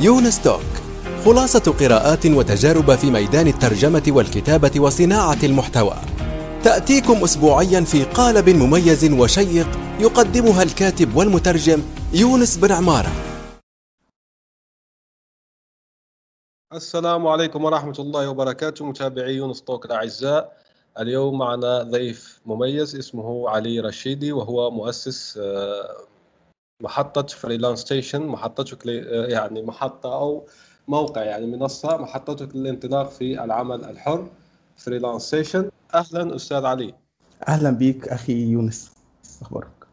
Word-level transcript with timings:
يونس 0.00 0.42
توك 0.42 0.60
خلاصة 1.24 1.72
قراءات 1.80 2.26
وتجارب 2.26 2.94
في 2.94 3.10
ميدان 3.10 3.46
الترجمة 3.46 4.02
والكتابة 4.08 4.80
وصناعة 4.80 5.38
المحتوى. 5.42 5.96
تأتيكم 6.64 7.24
أسبوعيا 7.24 7.80
في 7.80 8.04
قالب 8.04 8.48
مميز 8.48 9.12
وشيق 9.12 9.66
يقدمها 10.00 10.62
الكاتب 10.62 11.16
والمترجم 11.16 11.82
يونس 12.12 12.56
بن 12.56 12.72
عمارة. 12.72 13.12
السلام 16.72 17.26
عليكم 17.26 17.64
ورحمة 17.64 17.96
الله 17.98 18.28
وبركاته 18.30 18.84
متابعي 18.84 19.34
يونس 19.34 19.62
توك 19.62 19.86
الأعزاء. 19.86 20.56
اليوم 20.98 21.38
معنا 21.38 21.82
ضيف 21.82 22.40
مميز 22.46 22.96
اسمه 22.96 23.50
علي 23.50 23.80
رشيدي 23.80 24.32
وهو 24.32 24.70
مؤسس 24.70 25.38
آه، 25.42 26.07
محطة 26.82 27.26
Freelance 27.26 27.78
Station 27.78 28.26
محطتك 28.26 28.86
يعني 28.86 29.62
محطة 29.62 30.14
أو 30.14 30.46
موقع 30.88 31.22
يعني 31.22 31.46
منصة 31.46 31.96
محطتك 31.96 32.56
للانطلاق 32.56 33.10
في 33.10 33.44
العمل 33.44 33.84
الحر 33.84 34.28
Freelance 34.76 35.22
Station 35.22 35.70
أهلا 35.94 36.36
أستاذ 36.36 36.64
علي. 36.64 36.94
أهلا 37.48 37.70
بيك 37.70 38.08
أخي 38.08 38.32
يونس. 38.32 38.90
أخبارك؟ 39.42 39.86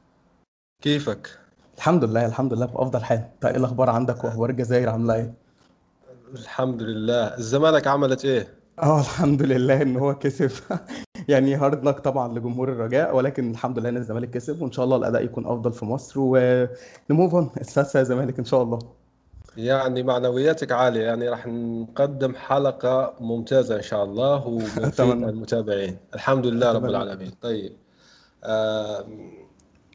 كيفك؟ 0.83 1.39
الحمد 1.77 2.03
لله 2.03 2.25
الحمد 2.25 2.53
لله 2.53 2.65
بأفضل 2.65 3.03
حال. 3.03 3.17
انت 3.33 3.45
إيه 3.45 3.55
الأخبار 3.57 3.89
عندك؟ 3.89 4.23
وأخبار 4.23 4.49
الجزائر 4.49 4.89
عاملة 4.89 5.15
إيه؟ 5.15 5.33
الحمد 6.33 6.81
لله. 6.83 7.37
الزمالك 7.37 7.87
عملت 7.87 8.25
إيه؟ 8.25 8.53
آه 8.79 8.99
الحمد 8.99 9.41
لله 9.41 9.81
ان 9.81 9.97
هو 9.97 10.15
كسب. 10.15 10.51
يعني 11.27 11.55
hard 11.55 11.87
luck 11.87 11.99
طبعا 11.99 12.39
لجمهور 12.39 12.71
الرجاء 12.71 13.15
ولكن 13.15 13.51
الحمد 13.51 13.79
لله 13.79 13.89
إن 13.89 13.97
الزمالك 13.97 14.29
كسب 14.29 14.61
وإن 14.61 14.71
شاء 14.71 14.85
الله 14.85 14.97
الأداء 14.97 15.23
يكون 15.23 15.45
أفضل 15.45 15.73
في 15.73 15.85
مصر 15.85 16.13
ون 16.17 16.57
move 16.57 17.35
on 17.35 17.49
السادسه 17.61 17.99
يا 17.99 18.03
زمالك 18.03 18.39
إن 18.39 18.45
شاء 18.45 18.61
الله. 18.61 18.79
يعني 19.57 20.03
معنوياتك 20.03 20.71
عالية 20.71 21.01
يعني 21.01 21.29
راح 21.29 21.47
نقدم 21.47 22.35
حلقة 22.35 23.13
ممتازة 23.19 23.75
إن 23.75 23.81
شاء 23.81 24.03
الله 24.03 24.61
أتمنى. 24.77 25.29
المتابعين 25.29 25.97
الحمد 26.13 26.45
لله 26.45 26.71
رب 26.71 26.85
العالمين. 26.85 27.31
طيب. 27.41 27.71
آه، 28.43 29.05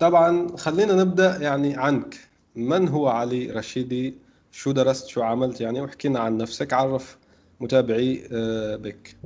طبعا 0.01 0.57
خلينا 0.57 0.95
نبدأ 0.95 1.37
يعني 1.37 1.77
عنك. 1.77 2.17
من 2.57 2.89
هو 2.89 3.09
علي 3.09 3.51
رشيدي؟ 3.51 4.15
شو 4.53 4.73
درست؟ 4.73 5.07
شو 5.07 5.23
عملت 5.23 5.61
يعني؟ 5.61 5.81
واحكي 5.81 6.09
لنا 6.09 6.21
عن 6.21 6.37
نفسك 6.37 6.73
عرف 6.73 7.19
متابعي 7.61 8.29
آه، 8.33 8.77
بك. 8.77 9.17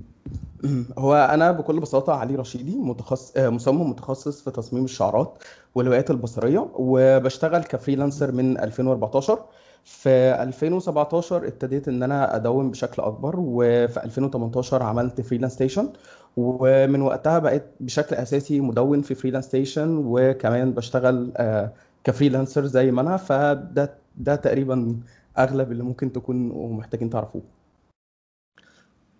هو 0.98 1.14
أنا 1.14 1.52
بكل 1.52 1.80
بساطة 1.80 2.12
علي 2.12 2.36
رشيدي 2.36 2.76
متخصص 2.78 3.36
مصمم 3.38 3.90
متخصص 3.90 4.42
في 4.42 4.50
تصميم 4.50 4.84
الشعارات 4.84 5.42
والهويات 5.74 6.10
البصرية 6.10 6.70
وبشتغل 6.74 7.62
ك 7.64 7.70
freelancer 7.70 8.32
من 8.32 8.58
2014 8.58 9.46
في 9.84 10.08
2017 10.42 11.46
ابتديت 11.48 11.88
إن 11.88 12.02
أنا 12.02 12.36
ادون 12.36 12.70
بشكل 12.70 13.02
أكبر 13.02 13.34
وفي 13.38 14.04
2018 14.04 14.82
عملت 14.82 15.20
Freelance 15.20 15.52
Station 15.52 15.92
ومن 16.36 17.00
وقتها 17.02 17.38
بقيت 17.38 17.64
بشكل 17.80 18.16
أساسي 18.16 18.60
مدون 18.60 19.02
في 19.02 19.14
Freelance 19.14 19.44
Station 19.44 20.02
وكمان 20.06 20.74
بشتغل 20.74 21.32
آه، 21.36 21.74
ك 22.04 22.10
freelancer 22.10 22.66
زي 22.66 22.90
ما 22.90 23.00
أنا. 23.00 23.16
فده 23.16 24.00
ده 24.14 24.36
تقريبا 24.36 25.00
أغلب 25.38 25.72
اللي 25.72 25.82
ممكن 25.82 26.12
تكونوا 26.12 26.72
محتاجين 26.74 27.10
تعرفوه. 27.10 27.53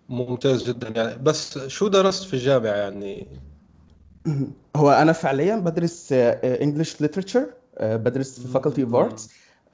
ممتاز 0.09 0.69
جدا 0.69 0.89
يعني. 0.89 1.23
بس 1.23 1.57
شو 1.57 1.87
درست 1.87 2.23
في 2.23 2.33
الجامعة 2.33 2.71
يعني؟ 2.71 3.27
هو 4.75 4.91
أنا 4.91 5.11
فعليا 5.13 5.55
بدرس 5.55 6.13
English 6.43 7.01
literature 7.01 7.53
بدرس 7.81 8.39
في 8.39 8.47
Faculty 8.47 8.83
of 8.83 8.95
Arts 8.95 9.29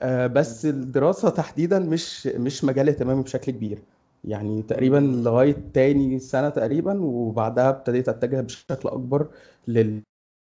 بس 0.05 0.65
الدراسة 0.65 1.29
تحديدا 1.29 1.79
مش 1.79 2.27
مش 2.27 2.63
مجال 2.63 2.89
اهتمامي 2.89 3.23
بشكل 3.23 3.51
كبير. 3.51 3.79
يعني 4.23 4.61
تقريبا 4.61 4.97
لغاية 4.97 5.71
تاني 5.73 6.19
سنة 6.19 6.49
تقريبا 6.49 7.01
وبعدها 7.01 7.69
ابتديت 7.69 8.09
أتجه 8.09 8.41
بشكل 8.41 8.89
أكبر 8.89 9.27
لل 9.67 10.03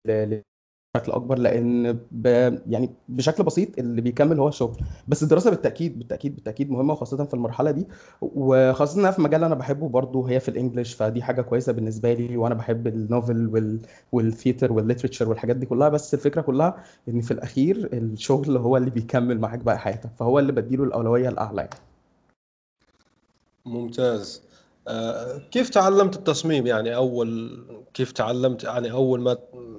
لل- 0.06 0.42
بشكل 0.96 1.12
أكبر 1.12 1.38
لأن 1.38 1.98
ب... 2.12 2.26
يعني 2.68 2.90
بشكل 3.08 3.42
بسيط 3.42 3.78
اللي 3.78 4.00
بيكمل 4.00 4.40
هو 4.40 4.48
الشغل. 4.48 4.76
بس 5.08 5.22
الدراسة 5.22 5.50
بالتأكيد 5.50 5.98
بالتأكيد 5.98 6.34
بالتأكيد 6.34 6.70
مهمة 6.70 6.92
وخاصة 6.92 7.24
في 7.24 7.34
المرحلة 7.34 7.70
دي. 7.70 7.86
وخاصة 8.22 9.00
انها 9.00 9.10
في 9.10 9.22
مجال 9.22 9.44
أنا 9.44 9.54
بحبه 9.54 9.88
برضه 9.88 10.28
هي 10.30 10.40
في 10.40 10.48
ال 10.48 10.53
English. 10.53 10.94
فدي 10.94 11.22
حاجة 11.22 11.42
كويسة 11.42 11.72
بالنسبة 11.72 12.12
لي 12.14 12.36
وأنا 12.36 12.54
بحب 12.54 12.86
ال 12.86 12.96
novel 12.96 13.46
وال... 13.48 13.80
والثياتر 14.12 14.72
والليترشر 14.72 15.28
والحاجات 15.28 15.56
دي 15.56 15.66
كلها. 15.66 15.88
بس 15.88 16.14
الفكرة 16.14 16.40
كلها 16.40 16.84
إن 17.08 17.20
في 17.20 17.30
الأخير 17.30 17.88
الشغل 17.92 18.56
هو 18.56 18.76
اللي 18.76 18.90
بيكمل 18.90 19.40
معاك 19.40 19.58
بقى 19.58 19.78
حياتك. 19.78 20.10
فهو 20.18 20.38
اللي 20.38 20.52
بديله 20.52 20.84
الأولوية 20.84 21.28
الأعلى 21.28 21.60
يعني. 21.60 21.70
ممتاز. 23.66 24.42
كيف 25.50 25.68
تعلمت 25.68 26.16
التصميم؟ 26.16 26.66
يعني 26.66 26.96
أول 26.96 27.58
كيف 27.94 28.12
تعلمت؟ 28.12 28.64
يعني 28.64 28.90
أول 28.92 29.20
ما 29.20 29.36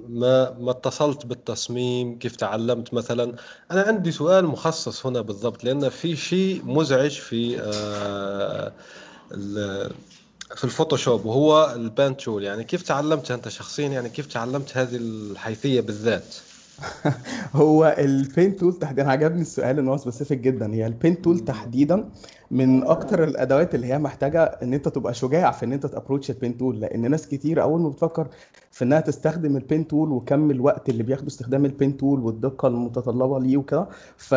ما 0.08 0.50
ما 0.50 0.70
اتصلت 0.70 1.26
بالتصميم 1.26 2.18
كيف 2.18 2.36
تعلمت 2.36 2.94
مثلا؟ 2.94 3.34
أنا 3.70 3.82
عندي 3.82 4.12
سؤال 4.12 4.46
مخصص 4.46 5.06
هنا 5.06 5.20
بالضبط 5.20 5.64
لأن 5.64 5.88
في 5.88 6.16
شيء 6.16 6.62
مزعج 6.64 7.10
في 7.10 7.60
آه، 7.60 8.72
ال- 9.32 9.90
في 10.56 10.64
ال 10.64 10.70
Photoshop 10.70 11.24
وهو 11.24 11.72
ال 11.76 11.86
pen 11.86 12.16
tool. 12.16 12.44
يعني 12.44 12.64
كيف 12.64 12.82
تعلمت 12.82 13.30
أنت 13.30 13.48
شخصيا؟ 13.48 13.88
يعني 13.88 14.08
كيف 14.08 14.26
تعلمت 14.26 14.76
هذه 14.76 14.96
الحيثية 14.96 15.80
بالذات؟ 15.80 16.34
هو 17.54 17.94
ال 17.98 18.12
pen 18.12 18.56
tool 18.56 18.78
تحديدا 18.78 19.10
عجبني 19.10 19.40
السؤال 19.40 19.78
إن 19.78 19.88
هو 19.88 19.96
specific 19.96 20.38
جدا. 20.38 20.74
هي 20.74 20.86
ال 20.86 20.95
pen 20.95 21.22
tool 21.22 21.38
تحديدا 21.38 22.08
من 22.50 22.82
أكتر 22.84 23.24
الأدوات 23.24 23.74
اللي 23.74 23.86
هي 23.86 23.98
محتاجة 23.98 24.42
إن 24.44 24.74
أنت 24.74 24.88
تبقى 24.88 25.14
شجاع 25.14 25.50
في 25.50 25.64
إن 25.64 25.72
أنت 25.72 25.86
ت 25.86 25.91
approach 25.91 26.30
ال 26.30 26.37
pen 26.37 26.58
tool 26.58 26.80
لأن 26.80 27.10
ناس 27.10 27.28
كتير 27.28 27.62
أول 27.62 27.80
ما 27.80 27.88
بتفكر 27.88 28.28
في 28.70 28.84
إنها 28.84 29.00
تستخدم 29.00 29.56
ال 29.56 29.64
pen 29.64 29.88
tool 29.88 30.12
وكم 30.12 30.50
الوقت 30.50 30.88
اللي 30.88 31.02
بياخده 31.02 31.26
استخدام 31.26 31.64
ال 31.64 31.72
pen 31.72 31.96
tool 31.96 32.20
والدقة 32.20 32.68
المتطلبة 32.68 33.40
ليه 33.40 33.56
وكده 33.56 33.86
ف 34.16 34.32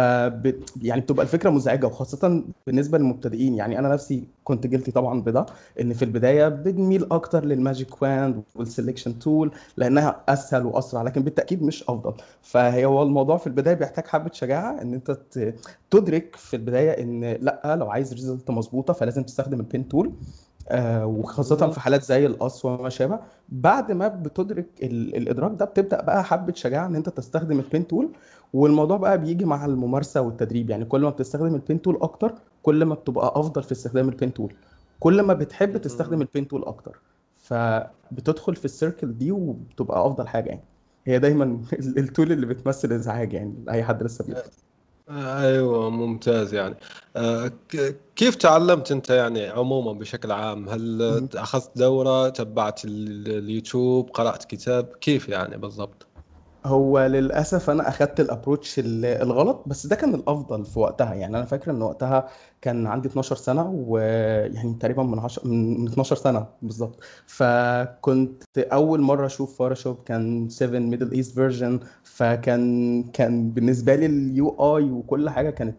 يعني 0.81 1.01
بتبقى 1.01 1.23
الفكرة 1.23 1.49
مزعجة 1.49 1.85
وخاصة 1.87 2.43
بالنسبة 2.67 2.97
للمبتدئين. 2.97 3.55
يعني 3.55 3.79
أنا 3.79 3.89
نفسي 3.89 4.23
كنت 4.43 4.67
guilty 4.67 4.91
طبعا 4.91 5.21
بده 5.21 5.45
إن 5.81 5.93
في 5.93 6.05
البداية 6.05 6.47
بنميل 6.47 7.07
أكتر 7.11 7.45
لل 7.45 7.61
magic 7.61 8.01
wand 8.01 8.44
وال 8.55 8.67
selection 8.67 9.19
tool 9.19 9.51
لأنها 9.77 10.21
أسهل 10.29 10.65
وأسرع 10.65 11.01
لكن 11.01 11.23
بالتأكيد 11.23 11.63
مش 11.63 11.83
أفضل. 11.83 12.13
فهي 12.41 12.85
هو 12.85 13.03
الموضوع 13.03 13.37
في 13.37 13.47
البداية 13.47 13.73
بيحتاج 13.75 14.07
حبة 14.07 14.29
شجاعة 14.33 14.81
إن 14.81 14.93
أنت 14.93 15.17
تدرك 15.91 16.35
في 16.35 16.55
البداية 16.55 17.03
إن 17.03 17.23
لأ 17.41 17.75
لو 17.79 17.89
عايز 17.99 18.13
result 18.13 18.50
مظبوطة 18.51 18.93
فلازم 18.93 19.23
تستخدم 19.23 19.59
ال 19.59 19.66
pen 19.66 19.88
tool 19.88 20.11
آه، 20.69 21.05
وخاصة 21.05 21.57
مهم. 21.61 21.71
في 21.71 21.79
حالات 21.79 22.03
زي 22.03 22.25
القص 22.25 22.65
وما 22.65 22.89
شابه. 22.89 23.19
بعد 23.49 23.91
ما 23.91 24.07
بتدرك 24.07 24.65
ال- 24.83 25.15
الإدراك 25.15 25.51
ده 25.59 25.65
بتبدأ 25.65 26.01
بقى 26.01 26.23
حبة 26.23 26.53
شجاعة 26.53 26.85
إن 26.88 26.95
أنت 26.95 27.09
تستخدم 27.09 27.59
ال 27.59 27.66
pen 27.66 27.88
tool 27.88 28.09
والموضوع 28.53 28.97
بقى 28.97 29.17
بيجي 29.21 29.45
مع 29.45 29.65
الممارسة 29.65 30.21
والتدريب. 30.21 30.69
يعني 30.69 30.85
كل 30.85 31.01
ما 31.01 31.09
بتستخدم 31.09 31.55
ال 31.55 31.62
pen 31.62 31.81
tool 31.81 32.00
أكتر 32.01 32.33
كل 32.63 32.85
ما 32.85 32.95
بتبقى 32.95 33.33
أفضل 33.35 33.63
في 33.63 33.71
استخدام 33.71 34.09
ال 34.09 34.16
Pen 34.16 34.33
Tool 34.33 34.53
كل 34.99 35.21
ما 35.21 35.33
بتحب 35.33 35.77
تستخدم. 35.77 36.21
ال 36.22 36.28
Pen 36.28 36.47
Tool 36.47 36.63
أكتر. 36.65 36.99
فبتدخل 37.38 38.55
في 38.55 38.65
ال 38.66 38.73
circle 38.73 39.17
دي 39.17 39.31
وبتبقى 39.31 40.07
أفضل 40.07 40.27
حاجة 40.27 40.49
يعني. 40.49 40.63
هي 41.05 41.19
دايما 41.19 41.43
ال- 41.73 41.99
ال 42.00 42.06
tool 42.06 42.31
اللي 42.31 42.45
بتمثل 42.45 42.91
إزعاج 42.93 43.33
يعني 43.33 43.63
لأي 43.67 43.83
حد 43.83 44.03
لسه 44.03 44.25
بيبدأ 44.25 44.43
أيوه 45.09 45.89
ممتاز 45.89 46.53
يعني. 46.53 46.75
آه، 47.15 47.51
كيف 48.15 48.35
تعلمت 48.35 48.91
أنت 48.91 49.09
يعني 49.09 49.47
عموما 49.47 49.93
بشكل 49.93 50.31
عام؟ 50.31 50.69
هل. 50.69 51.27
أخذت 51.35 51.71
دورة 51.77 52.29
تبعت 52.29 52.85
ال- 52.85 53.37
اليوتيوب 53.37 54.09
قرأت 54.09 54.43
كتاب؟ 54.45 54.85
كيف 55.01 55.29
يعني 55.29 55.57
بالضبط؟ 55.57 56.07
هو 56.65 56.99
للأسف 57.05 57.69
أنا 57.69 57.89
أخدت 57.89 58.19
ال 58.19 58.26
approach 58.26 58.79
ال- 58.79 59.05
الغلط 59.05 59.63
بس 59.67 59.87
ده 59.87 59.95
كان 59.95 60.15
الأفضل 60.15 60.65
في 60.65 60.79
وقتها. 60.79 61.13
يعني 61.13 61.37
أنا 61.37 61.45
فاكر 61.45 61.71
إن 61.71 61.81
وقتها 61.81 62.27
كان 62.61 62.88
عندي 62.88 63.07
12 63.07 63.35
سنة 63.35 63.69
ويعني 63.88 64.73
تقريبا 64.79 65.03
من 65.03 65.19
10 65.19 65.47
من 65.47 65.79
من 65.81 65.88
12 65.88 66.15
سنة 66.15 66.47
بالظبط. 66.61 67.00
فكنت 67.27 68.44
أول 68.57 69.01
مرة 69.01 69.25
أشوف 69.25 69.57
فوتوشوب 69.57 70.03
كان 70.06 70.50
7 70.50 70.79
Middle 70.80 71.12
East 71.12 71.36
version 71.36 71.80
فكان 72.03 73.03
كان 73.03 73.51
بالنسبة 73.51 73.95
لي 73.95 74.05
ال 74.06 74.50
UI 74.77 74.83
وكل 74.91 75.29
حاجة 75.29 75.50
كانت 75.50 75.77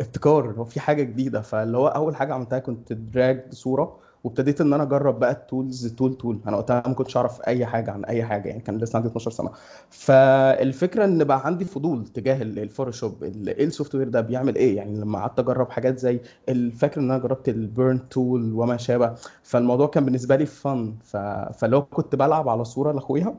ابتكار 0.00 0.50
هو 0.58 0.64
في 0.64 0.80
حاجة 0.80 1.02
جديدة. 1.02 1.40
فاللي 1.40 1.78
هو 1.78 1.86
أول 1.88 2.16
حاجة 2.16 2.34
عملتها 2.34 2.58
كنت 2.58 2.92
drag 2.92 3.52
صورة. 3.52 4.05
وابتديت 4.26 4.60
إن 4.60 4.72
أنا 4.72 4.82
أجرب 4.82 5.18
بقى 5.18 5.30
ال 5.30 5.39
tools 5.39 5.86
tool 5.86 6.14
tool. 6.14 6.38
أنا 6.46 6.56
وقتها 6.56 6.82
ما 6.86 6.94
كنتش 6.94 7.16
أعرف 7.16 7.40
أي 7.48 7.66
حاجة 7.66 7.90
عن 7.90 8.04
أي 8.04 8.24
حاجة 8.24 8.48
يعني 8.48 8.60
كان 8.60 8.78
لسه 8.78 8.96
عندي 8.96 9.08
12 9.08 9.30
سنة. 9.30 9.50
فالفكرة 9.90 11.04
إن 11.04 11.24
بقى 11.24 11.46
عندي 11.46 11.64
فضول 11.64 12.06
تجاه 12.06 12.42
ال- 12.42 12.58
الفوتوشوب 12.58 13.24
ال- 13.24 13.48
إيه 13.48 13.64
ال 13.64 13.94
software 13.94 14.08
ده 14.08 14.20
بيعمل 14.20 14.54
إيه؟ 14.56 14.76
يعني 14.76 14.98
لما 15.00 15.18
قعدت 15.18 15.38
أجرب 15.38 15.70
حاجات 15.70 15.98
زي 15.98 16.20
اللي 16.48 16.74
فاكر 16.74 17.00
إن 17.00 17.10
أنا 17.10 17.18
جربت 17.22 17.48
ال 17.48 17.60
Burn 17.60 18.08
Tool 18.08 18.52
وما 18.54 18.76
شابه؟ 18.76 19.14
فالموضوع 19.42 19.86
كان 19.86 20.04
بالنسبة 20.04 20.36
لي 20.36 20.46
فن 20.46 20.94
ف... 21.04 21.16
فلو 21.58 21.82
كنت 21.82 22.14
بلعب 22.16 22.48
على 22.48 22.64
صورة 22.64 22.92
لأخويا 22.92 23.34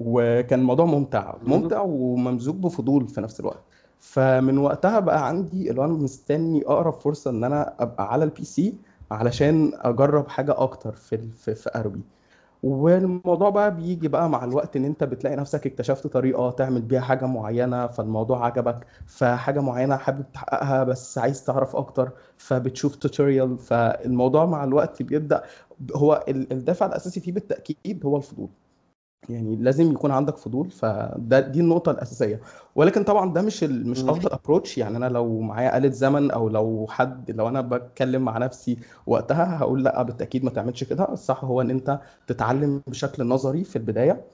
وكان 0.00 0.60
الموضوع 0.60 0.84
ممتع. 0.86 1.34
مم. 1.42 1.52
ممتع 1.52 1.80
وممزوج 1.80 2.54
بفضول 2.56 3.08
في 3.08 3.20
نفس 3.20 3.40
الوقت. 3.40 3.62
فمن 4.00 4.58
وقتها 4.58 5.00
بقى 5.00 5.28
عندي 5.28 5.70
اللي 5.70 5.84
أنا 5.84 5.92
مستني 5.92 6.62
أقرب 6.66 6.92
فرصة 6.92 7.30
إن 7.30 7.44
أنا 7.44 7.74
أبقى 7.78 8.12
على 8.12 8.24
ال 8.24 8.44
PC 8.44 8.74
علشان 9.12 9.72
أجرب 9.74 10.28
حاجة 10.28 10.54
أكتر 10.62 10.92
في 10.96 11.18
في 11.32 11.54
في 11.54 11.70
أربي. 11.74 12.02
والموضوع 12.62 13.50
بقى 13.50 13.76
بيجي 13.76 14.08
بقى 14.08 14.28
مع 14.30 14.44
الوقت 14.44 14.76
إن 14.76 14.84
أنت 14.84 15.04
بتلاقي 15.04 15.36
نفسك 15.36 15.66
اكتشفت 15.66 16.06
طريقة 16.06 16.50
تعمل 16.50 16.82
بيها 16.82 17.00
حاجة 17.00 17.26
معينة 17.26 17.86
فالموضوع 17.86 18.46
عجبك 18.46 18.86
فحاجة 19.06 19.60
معينة 19.60 19.96
حابب 19.96 20.32
تحققها 20.32 20.84
بس 20.84 21.18
عايز 21.18 21.44
تعرف 21.44 21.76
أكتر 21.76 22.12
فبتشوف 22.38 22.96
توتوريال 22.96 23.58
فالموضوع 23.58 24.46
مع 24.46 24.64
الوقت 24.64 25.02
بيبدأ 25.02 25.42
هو 25.96 26.24
ال- 26.28 26.52
الدافع 26.52 26.86
الأساسي 26.86 27.20
فيه 27.20 27.32
بالتأكيد 27.32 28.06
هو 28.06 28.16
الفضول. 28.16 28.48
يعني 29.28 29.56
لازم 29.56 29.92
يكون 29.92 30.10
عندك 30.10 30.36
فضول 30.36 30.70
فده 30.70 31.40
دي 31.40 31.60
النقطة 31.60 31.90
الأساسية. 31.92 32.40
ولكن 32.74 33.04
طبعا 33.04 33.32
ده 33.32 33.42
مش 33.42 33.64
ال... 33.64 33.88
مش 33.88 34.04
مم. 34.04 34.10
أفضل 34.10 34.30
أبروتش 34.32 34.78
يعني 34.78 34.96
أنا 34.96 35.06
لو 35.08 35.40
معايا 35.40 35.76
آلة 35.78 35.90
زمن 35.90 36.30
أو 36.30 36.48
لو 36.48 36.86
حد 36.90 37.30
لو 37.30 37.48
أنا 37.48 37.60
بتكلم 37.60 38.22
مع 38.24 38.38
نفسي 38.38 38.78
وقتها 39.06 39.56
هقول 39.58 39.84
لأ 39.84 40.02
بالتأكيد 40.02 40.44
ما 40.44 40.50
تعملش 40.50 40.84
كده. 40.84 41.12
الصح 41.12 41.44
هو 41.44 41.60
إن 41.60 41.70
أنت 41.70 42.00
تتعلم 42.26 42.82
بشكل 42.86 43.24
نظري 43.26 43.64
في 43.64 43.76
البداية. 43.76 44.24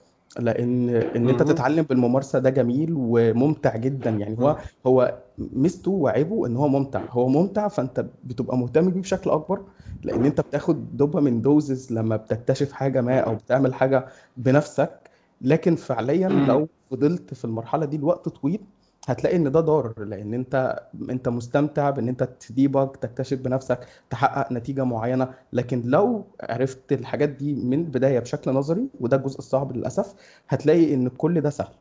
إن 1.16 1.28
أنت 1.28 1.42
مهم. 1.42 1.48
تتعلم 1.52 1.82
بالممارسة 1.82 2.38
ده 2.38 2.50
جميل 2.50 2.88
وممتع 2.96 3.76
جدا 3.76 4.10
يعني 4.10 4.38
هو. 4.38 4.56
هو 4.86 5.22
ميزته 5.38 5.90
وعيبه 5.90 6.46
إن 6.46 6.56
هو 6.56 6.68
ممتع 6.68 7.06
هو 7.10 7.28
ممتع 7.28 7.68
فأنت 7.68 8.00
بتبقى 8.24 8.56
مهتم 8.58 8.90
بيه 8.90 9.00
بشكل 9.00 9.30
أكبر 9.30 9.64
لأن 10.04 10.24
أنت 10.26 10.40
بتاخد 10.40 10.96
دوبامين 10.96 11.42
دوزز 11.42 11.92
لما 11.92 12.16
بتكتشف 12.16 12.72
حاجة 12.72 13.00
ما 13.00 13.20
أو 13.20 13.34
بتعمل 13.36 13.74
حاجة 13.74 14.06
بنفسك 14.36 15.10
لكن 15.40 15.76
فعليا. 15.76 16.28
لو 16.28 16.68
فضلت 16.90 17.34
في 17.34 17.44
المرحلة 17.44 17.84
دي 17.86 17.96
لوقت 17.98 18.28
طويل 18.28 18.66
هتلاقي 19.06 19.36
إن 19.36 19.52
ده 19.52 19.60
ضار 19.60 19.94
لأن 20.04 20.34
أنت 20.34 20.82
أنت 21.10 21.28
مستمتع 21.28 21.90
بإن 21.90 22.08
أنت 22.08 22.22
تديبج 22.22 22.88
تكتشف 22.88 23.38
بنفسك 23.38 23.86
تحقق 24.10 24.52
نتيجة 24.52 24.84
معينة. 24.84 25.34
لكن 25.52 25.82
لو 25.84 26.24
عرفت 26.40 26.92
الحاجات 26.92 27.28
دي 27.28 27.54
من 27.54 27.80
البدايه 27.80 28.18
بشكل 28.18 28.50
نظري 28.52 28.88
وده 29.00 29.16
الجزء 29.16 29.38
الصعب 29.38 29.76
للأسف 29.76 30.14
هتلاقي 30.48 30.94
إن 30.94 31.08
كل 31.08 31.40
ده 31.40 31.50
سهل. 31.50 31.74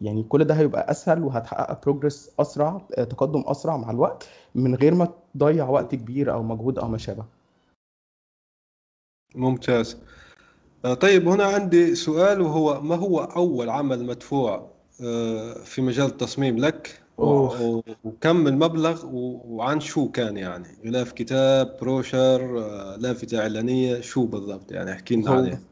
يعني 0.00 0.22
كل 0.22 0.44
ده 0.44 0.54
هيبقى 0.54 0.90
أسهل 0.90 1.22
وهتحقق 1.24 1.82
بروجرس 1.84 2.30
أسرع 2.40 2.78
تقدم 2.96 3.42
أسرع 3.46 3.76
مع 3.76 3.90
الوقت 3.90 4.28
من 4.54 4.74
غير 4.74 4.94
ما 4.94 5.08
تضيع 5.34 5.68
وقت 5.68 5.94
كبير 5.94 6.32
أو 6.32 6.42
مجهود 6.42 6.78
أو 6.78 6.88
ما 6.88 6.98
شابه 6.98 7.24
ممتاز. 9.34 9.96
آه، 10.84 10.94
طيب 10.94 11.28
هنا 11.28 11.44
عندي 11.44 11.94
سؤال 11.94 12.40
وهو 12.40 12.80
ما 12.80 12.96
هو 12.96 13.18
أول 13.20 13.70
عمل 13.70 14.06
مدفوع؟ 14.06 14.79
في 15.64 15.82
مجال 15.82 16.06
التصميم 16.06 16.58
لك 16.58 17.02
و- 17.18 17.80
وكم 18.04 18.46
المبلغ 18.46 19.06
وعن 19.12 19.80
شو 19.80 20.08
كان 20.10 20.36
يعني؟ 20.36 20.68
غلاف 20.86 21.12
كتاب 21.12 21.76
بروشر 21.80 22.58
آه، 22.64 22.96
لافتة 22.96 23.40
إعلانية 23.40 24.00
شو 24.00 24.26
بالضبط 24.26 24.72
يعني؟ 24.72 24.92
احكي 24.92 25.16
لنا 25.16 25.30
عليه. 25.30 25.69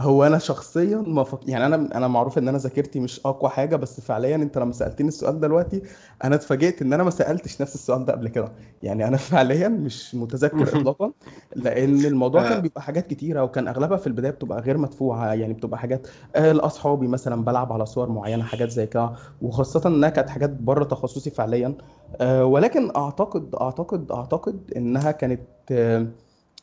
هو 0.00 0.24
أنا 0.26 0.38
شخصيا 0.38 0.96
ما 1.06 1.24
فك... 1.24 1.48
يعني 1.48 1.66
أنا 1.66 1.76
أنا 1.96 2.08
معروف 2.08 2.38
إن 2.38 2.48
أنا 2.48 2.58
ذاكرتي 2.58 3.00
مش 3.00 3.20
أقوى 3.26 3.50
حاجة 3.50 3.76
بس 3.76 4.00
فعليا 4.00 4.36
أنت 4.36 4.58
لما 4.58 4.72
سألتني 4.72 5.08
السؤال 5.08 5.40
ده 5.40 5.46
دلوقتي 5.48 5.82
أنا 6.24 6.34
اتفاجئت 6.34 6.82
إن 6.82 6.92
أنا 6.92 7.02
ما 7.02 7.10
سألتش 7.10 7.60
نفس 7.62 7.74
السؤال 7.74 8.04
ده 8.04 8.12
قبل 8.12 8.28
كده. 8.28 8.52
يعني 8.82 9.08
أنا 9.08 9.16
فعليا 9.30 9.68
مش 9.68 10.14
متذكر 10.14 10.72
اطلاقا 10.72 11.12
لأن 11.56 12.04
الموضوع 12.04 12.42
كان 12.42 12.58
آه، 12.58 12.60
بيبقى 12.60 12.82
حاجات 12.82 13.06
كتيرة 13.06 13.42
وكان 13.42 13.68
أغلبها 13.68 13.96
في 13.96 14.06
البداية 14.06 14.30
بتبقى 14.32 14.60
غير 14.60 14.78
مدفوعة 14.78 15.34
يعني 15.34 15.52
بتبقى 15.54 15.78
حاجات 15.78 16.06
آه، 16.36 16.52
لأصحابي 16.52 17.06
مثلا 17.08 17.44
بلعب 17.44 17.72
على 17.72 17.86
صور 17.86 18.08
معينة 18.10 18.44
حاجات 18.44 18.70
زي 18.70 18.86
كده. 18.86 19.12
وخاصة 19.42 19.88
إنها 19.88 20.08
كانت 20.08 20.28
حاجات 20.30 20.50
بره 20.50 20.84
تخصصي 20.84 21.30
فعليا. 21.30 21.74
آه، 22.20 22.44
ولكن 22.44 22.90
أعتقد 22.96 23.54
أعتقد 23.54 24.12
أعتقد 24.12 24.72
إنها 24.76 25.10
كانت 25.12 25.40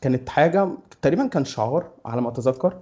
كانت 0.01 0.29
حاجة 0.29 0.69
تقريبا 1.01 1.27
كان 1.27 1.45
شعار 1.45 1.91
على 2.05 2.21
ما 2.21 2.29
أتذكر. 2.29 2.77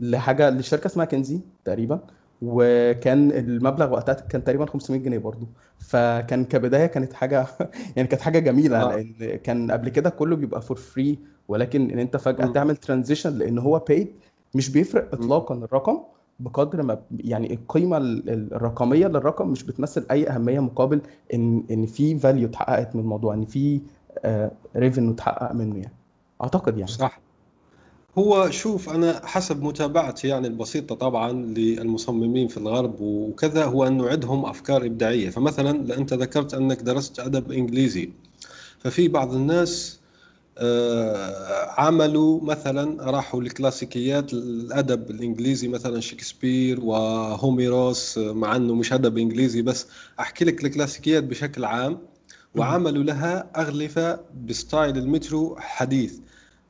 لحاجة 0.00 0.50
لشركة 0.50 0.86
اسمها 0.86 1.04
كنزي 1.04 1.40
تقريبا 1.64 2.00
وكان 2.42 3.30
المبلغ 3.32 3.92
وقتها 3.92 4.12
كان 4.14 4.44
تقريبا 4.44 4.66
500 4.66 5.00
جنيه 5.00 5.18
برضو 5.18 5.46
فكان 5.78 6.44
كبداية 6.44 6.86
كانت 6.86 7.12
حاجة 7.12 7.46
يعني 7.96 8.08
كانت 8.08 8.22
حاجة 8.22 8.38
جميلة 8.38 8.82
آه، 8.82 8.96
لأن 8.96 9.36
كان 9.36 9.70
قبل 9.70 9.88
كده 9.88 10.10
كله 10.10 10.36
بيبقى 10.36 10.62
for 10.62 10.76
free 10.76 11.18
ولكن 11.48 11.90
إن 11.90 11.98
أنت 11.98 12.16
فجأة 12.16 12.46
تعمل 12.46 12.76
transition 12.76 13.38
لأن 13.38 13.58
هو 13.58 13.78
paid 13.78 14.08
مش 14.54 14.70
بيفرق 14.70 15.14
اطلاقا 15.14 15.54
الرقم 15.54 15.98
بقدر 16.40 16.82
ما 16.82 17.02
يعني 17.20 17.54
القيمة 17.54 17.96
ال- 17.96 18.30
ال- 18.30 18.54
الرقمية 18.54 19.06
للرقم 19.06 19.48
مش 19.48 19.62
بتمثل 19.62 20.06
أي 20.10 20.28
أهمية 20.28 20.60
مقابل 20.60 21.00
إن 21.34 21.64
إن 21.70 21.86
في 21.86 22.18
value 22.18 22.48
اتحققت 22.48 22.96
من 22.96 23.00
الموضوع 23.02 23.34
إن 23.34 23.44
في 23.44 23.80
revenue 24.76 25.12
اتحقق 25.12 25.52
منه 25.52 25.76
يعني. 25.76 25.92
أعتقد 26.42 26.78
يعني. 26.78 26.90
صح. 26.90 27.25
هو 28.18 28.50
شوف 28.50 28.88
أنا 28.88 29.26
حسب 29.26 29.62
متابعتي 29.62 30.28
يعني 30.28 30.46
البسيطة 30.46 30.94
طبعا 30.94 31.32
للمصممين 31.32 32.48
في 32.48 32.56
الغرب 32.56 33.00
وكذا 33.00 33.64
هو 33.64 33.86
أنه 33.86 34.08
عندهم 34.08 34.46
أفكار 34.46 34.84
إبداعية. 34.86 35.30
فمثلا 35.30 35.70
أنت 35.98 36.14
ذكرت 36.14 36.54
أنك 36.54 36.82
درست 36.82 37.20
أدب 37.20 37.52
إنجليزي. 37.52 38.10
ففي 38.78 39.08
بعض 39.08 39.34
الناس 39.34 40.00
آه، 40.58 41.70
عملوا 41.80 42.40
مثلا 42.44 43.10
راحوا 43.10 43.42
لكلاسيكيات 43.42 44.32
الأدب 44.32 45.10
الإنجليزي 45.10 45.68
مثلا 45.68 46.00
شكسبير 46.00 46.80
وهوميروس 46.84 48.18
مع 48.18 48.56
أنه 48.56 48.74
مش 48.74 48.92
أدب 48.92 49.18
إنجليزي 49.18 49.62
بس. 49.62 49.86
أحكي 50.20 50.44
لك 50.44 50.64
الكلاسيكيات 50.64 51.24
بشكل 51.24 51.64
عام. 51.64 51.98
وعملوا 52.54 53.04
لها 53.04 53.50
أغلفة 53.56 54.20
بستايل 54.46 54.98
المترو 54.98 55.56
حديث. 55.58 56.18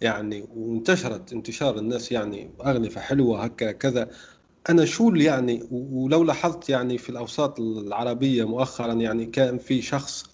يعني 0.00 0.48
وانتشرت 0.56 1.32
انتشار 1.32 1.78
الناس 1.78 2.12
يعني 2.12 2.50
أغلفة 2.64 3.00
حلوة 3.00 3.44
هكا 3.44 3.72
كذا 3.72 4.08
أنا 4.70 4.84
شو 4.84 5.08
اللي 5.08 5.24
يعني 5.24 5.68
ولو 5.70 6.24
لاحظت 6.24 6.68
يعني 6.68 6.98
في 6.98 7.10
الأوساط 7.10 7.60
العربية 7.60 8.48
مؤخرا 8.48 8.92
يعني 8.92 9.26
كان 9.26 9.58
في 9.58 9.82
شخص 9.82 10.24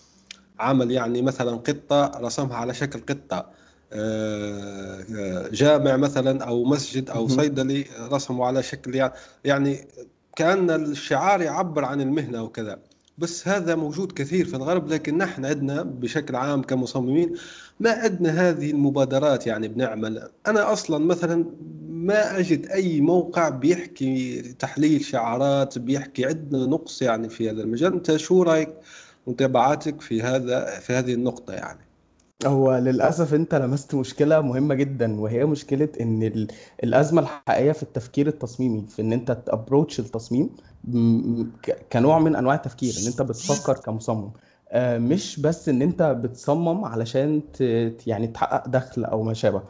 عمل 0.59 0.91
يعني 0.91 1.23
مثلا 1.23 1.51
قطة 1.57 2.13
رسمها 2.21 2.57
على 2.57 2.75
شكل 2.75 3.01
قطة 3.01 3.51
آه، 3.93 5.05
آه، 5.17 5.49
جامع 5.49 5.97
مثلا 5.97 6.45
أو 6.45 6.65
مسجد 6.65 7.11
أو 7.11 7.27
مهم. 7.27 7.29
صيدلي 7.29 7.87
رسمه 8.01 8.47
على 8.47 8.63
شكل 8.63 8.95
يعني 8.95 9.13
يعني 9.45 9.89
كأن 10.37 10.71
الشعار 10.71 11.43
يعبر 11.43 11.85
عن 11.85 12.01
المهنة 12.01 12.43
وكذا 12.43 12.79
بس 13.19 13.49
هذا 13.49 13.75
موجود 13.75 14.13
كثير 14.13 14.45
في 14.47 14.57
الغرب 14.57 14.89
لكن 14.89 15.19
نحن 15.19 15.45
عندنا 15.45 15.83
بشكل 15.83 16.37
عام 16.37 16.63
كمصممين 16.63 17.35
ما 17.81 17.91
عندنا 17.91 18.49
هذه 18.49 18.71
المبادرات 18.71 19.47
يعني 19.47 19.69
بنعمل. 19.69 20.29
أنا 20.47 20.73
أصلا 20.73 21.05
مثلا 21.05 21.45
ما 21.89 22.39
أجد 22.39 22.67
أي 22.67 23.01
موقع 23.01 23.49
بيحكي 23.49 24.43
تحليل 24.43 25.05
شعارات 25.05 25.79
بيحكي 25.79 26.27
عندنا 26.27 26.67
نقص 26.67 27.03
يعني 27.03 27.29
في 27.29 27.51
هذا 27.51 27.63
المجال. 27.63 27.93
أنت 27.93 28.17
شو 28.17 28.43
رأيك؟ 28.43 28.75
متابعاتك 29.27 30.01
في 30.01 30.23
هذا 30.23 30.81
في 30.81 30.93
هذه 30.93 31.15
النقطة 31.15 31.55
يعني. 31.55 31.81
هو 32.47 32.77
للأسف 32.79 33.35
أنت 33.35 33.55
لمست 33.55 33.95
مشكلة 33.95 34.41
مهمة 34.41 34.75
جدا 34.75 35.21
وهي 35.21 35.45
مشكلة 35.45 35.89
إن 36.01 36.23
ال- 36.23 36.49
الأزمة 36.85 37.23
الحقيقية 37.23 37.73
في 37.73 37.83
التفكير 37.83 38.27
التصميمي 38.27 38.87
في 38.89 39.03
إن 39.03 39.13
أنت 39.13 39.33
تأبروتش 39.33 40.01
التصميم 40.01 40.51
كنوع 41.93 42.19
من 42.19 42.37
أنواع 42.37 42.55
التفكير 42.55 42.99
إن 42.99 43.07
أنت 43.07 43.23
بتفكر 43.23 43.79
كمصمم. 43.79 44.33
آه، 44.69 44.99
مش 44.99 45.41
بس 45.41 45.69
إن 45.69 45.83
أنت 45.83 46.03
بتصمم 46.03 46.85
علشان 46.85 47.43
يعني 48.07 48.27
تحقق 48.27 48.69
دخل 48.69 49.05
أو 49.05 49.23
ما 49.23 49.35
شابه 49.35 49.63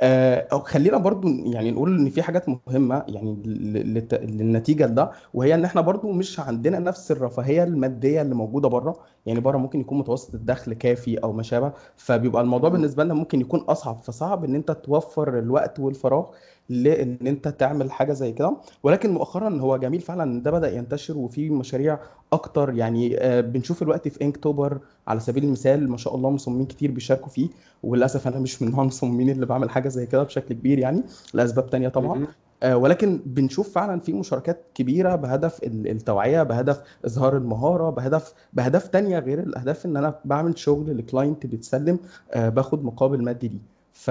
آه، 0.00 0.48
أو 0.52 0.60
خلينا 0.60 0.96
برضو 0.98 1.28
يعني 1.28 1.70
نقول 1.70 1.98
إن 1.98 2.10
في 2.10 2.22
حاجات 2.22 2.44
مهمة 2.48 3.04
يعني 3.08 3.42
للنتيجة 3.44 4.86
لده 4.86 5.10
وهي 5.34 5.54
إن 5.54 5.64
إحنا 5.64 5.80
برضو 5.80 6.12
مش 6.12 6.40
عندنا 6.40 6.78
نفس 6.78 7.10
الرفاهية 7.12 7.64
المادية 7.64 8.22
اللي 8.22 8.34
موجودة 8.34 8.68
بره. 8.68 8.96
يعني 9.26 9.40
بره 9.40 9.58
ممكن 9.58 9.80
يكون 9.80 9.98
متوسط 9.98 10.34
الدخل 10.34 10.72
كافي 10.74 11.18
أو 11.18 11.32
ما 11.32 11.42
شابه 11.42 11.72
فبيبقى 11.96 12.42
الموضوع 12.42 12.70
بالنسبة 12.70 13.04
لنا 13.04 13.14
ممكن 13.14 13.40
يكون 13.40 13.60
أصعب 13.60 13.98
فصعب 13.98 14.44
إن 14.44 14.54
أنت 14.54 14.70
توفر 14.70 15.38
الوقت 15.38 15.78
والفراغ 15.80 16.26
لإن 16.68 17.16
أنت 17.26 17.48
تعمل 17.48 17.90
حاجة 17.92 18.12
زي 18.12 18.32
كده. 18.32 18.56
ولكن 18.82 19.10
مؤخرا 19.10 19.60
هو 19.60 19.76
جميل 19.76 20.00
فعلا 20.00 20.42
ده 20.42 20.50
بدأ 20.50 20.76
ينتشر 20.76 21.18
وفي 21.18 21.50
مشاريع 21.50 21.98
أكتر. 22.32 22.72
يعني 22.74 23.18
آه، 23.20 23.40
بنشوف 23.40 23.82
الوقت 23.82 24.08
في 24.08 24.24
انكتوبر 24.24 24.78
على 25.08 25.20
سبيل 25.20 25.44
المثال 25.44 25.90
ما 25.90 25.96
شاء 25.96 26.14
الله 26.14 26.30
مصممين 26.30 26.66
كتير 26.66 26.90
بيشاركوا 26.90 27.28
فيه. 27.28 27.48
وللأسف 27.82 28.28
أنا 28.28 28.38
مش 28.38 28.62
من 28.62 28.70
نوع 28.70 28.80
المصممين 28.82 29.30
اللي 29.30 29.46
بعمل 29.46 29.70
حاجة 29.70 29.88
زي 29.88 30.06
كده 30.06 30.22
بشكل 30.22 30.54
كبير 30.54 30.78
يعني 30.78 31.02
لأسباب 31.34 31.70
تانية 31.70 31.88
طبعا. 31.88 32.26
آه، 32.62 32.76
ولكن 32.76 33.20
بنشوف 33.26 33.72
فعلا 33.72 34.00
في 34.00 34.12
مشاركات 34.12 34.60
كبيرة 34.74 35.14
بهدف 35.16 35.62
ال- 35.62 35.88
التوعية 35.90 36.42
بهدف 36.42 36.80
إظهار 37.04 37.36
المهارة 37.36 37.90
بهدف 37.90 38.34
باهداف 38.52 38.88
تانية 38.88 39.18
غير 39.18 39.38
الأهداف 39.40 39.86
إن 39.86 39.96
أنا 39.96 40.14
بعمل 40.24 40.58
شغل 40.58 40.98
لكلاينت 40.98 41.46
بيتسلم 41.46 41.98
آه، 42.32 42.48
باخد 42.48 42.84
مقابل 42.84 43.22
مادي 43.24 43.48
ليه. 43.48 43.77
ف... 43.98 44.10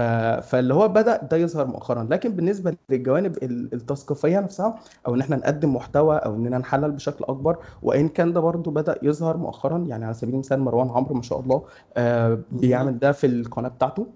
فاللي 0.50 0.74
هو 0.74 0.88
بدأ 0.88 1.18
ده 1.24 1.38
يظهر 1.38 1.68
مؤخرا. 1.68 2.04
لكن 2.04 2.36
بالنسبة 2.36 2.78
للجوانب 2.90 3.38
ال- 3.44 3.74
التثقيفية 3.74 4.40
نفسها 4.40 4.80
أو 5.08 5.16
إن 5.16 5.22
إحنا 5.22 5.36
نقدم 5.36 5.76
محتوى 5.76 6.18
أو 6.18 6.36
اننا 6.36 6.58
نحلل 6.58 6.92
بشكل 6.92 7.26
أكبر 7.26 7.58
وإن 7.82 8.10
كان 8.10 8.34
ده 8.34 8.40
برضو 8.40 8.72
بدأ 8.72 9.00
يظهر 9.04 9.38
مؤخرا 9.38 9.78
يعني 9.78 10.06
على 10.06 10.14
سبيل 10.14 10.34
المثال 10.34 10.60
مروان 10.60 10.90
عمرو 10.90 11.16
ما 11.16 11.22
شاء 11.22 11.40
الله 11.40 11.66
آه، 11.98 12.40
بيعمل 12.52 13.00
ده 13.00 13.12
في 13.12 13.28
القناة 13.28 13.70
بتاعته. 13.70 14.08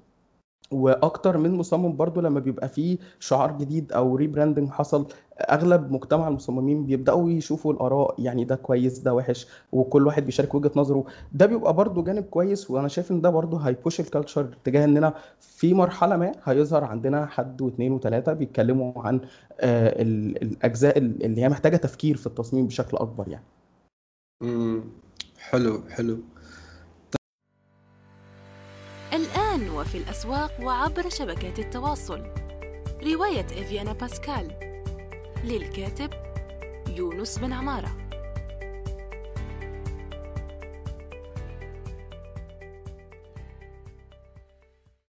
وأكتر 0.71 1.37
من 1.37 1.51
مصمم 1.55 1.95
برضو 1.95 2.21
لما 2.21 2.39
بيبقى 2.39 2.69
فيه 2.69 2.97
شعار 3.19 3.57
جديد 3.57 3.91
أو 3.91 4.15
ريبراندنج 4.15 4.69
حصل 4.69 5.05
اغلب 5.41 5.91
مجتمع 5.91 6.27
المصممين 6.27 6.85
بيبداوا 6.85 7.29
يشوفوا 7.31 7.73
الآراء 7.73 8.15
يعني 8.19 8.43
ده 8.43 8.55
كويس 8.55 8.99
ده 8.99 9.13
وحش 9.13 9.47
وكل 9.71 10.07
واحد 10.07 10.25
بيشارك 10.25 10.55
وجهة 10.55 10.71
نظره. 10.75 11.03
ده 11.33 11.45
بيبقى 11.45 11.73
برضو 11.73 12.03
جانب 12.03 12.23
كويس 12.23 12.71
وأنا 12.71 12.87
شايف 12.87 13.11
ان 13.11 13.21
ده 13.21 13.29
برضو 13.29 13.57
هيبوش 13.57 13.99
الكالتشر 13.99 14.49
اتجاه 14.63 14.85
إننا 14.85 15.13
في 15.39 15.73
مرحلة 15.73 16.17
ما 16.17 16.31
هيظهر 16.43 16.83
عندنا 16.83 17.25
حد 17.25 17.61
واثنين 17.61 17.91
وثلاثة 17.91 18.33
بيتكلموا 18.33 18.93
عن 19.01 19.19
آه، 19.59 20.01
ال- 20.01 20.41
الأجزاء 20.41 20.97
اللي 20.97 21.41
هي 21.41 21.49
محتاجة 21.49 21.77
تفكير 21.77 22.17
في 22.17 22.27
التصميم 22.27 22.67
بشكل 22.67 22.97
أكبر 22.97 23.27
يعني. 23.27 23.43
حلو 25.39 25.81
حلو. 25.89 26.17
الآن 29.13 29.69
وفي 29.69 29.97
الأسواق 29.97 30.51
وعبر 30.61 31.09
شبكات 31.09 31.59
التواصل. 31.59 32.23
رواية 33.03 33.45
إفيانا 33.45 33.93
باسكال. 33.93 34.51
للكاتب 35.43 36.09
يونس 36.87 37.37
بن 37.39 37.53
عمارة. 37.53 37.97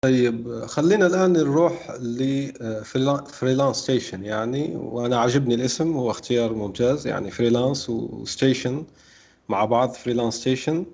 طيب 0.01 0.65
خلينا 0.65 1.07
الآن 1.07 1.33
نروح 1.33 1.91
ل 1.99 2.17
Freelance 2.17 3.75
Station 3.77 4.25
يعني 4.25 4.75
وأنا 4.75 5.19
عجبني 5.19 5.55
الاسم 5.55 5.93
هو 5.93 6.11
اختيار 6.11 6.53
ممتاز 6.53 7.07
يعني 7.07 7.31
freelance 7.31 7.89
و 7.89 8.01
station 8.01 8.85
مع 9.49 9.65
بعض 9.65 9.91
Freelance 9.91 10.35
Station. 10.35 10.85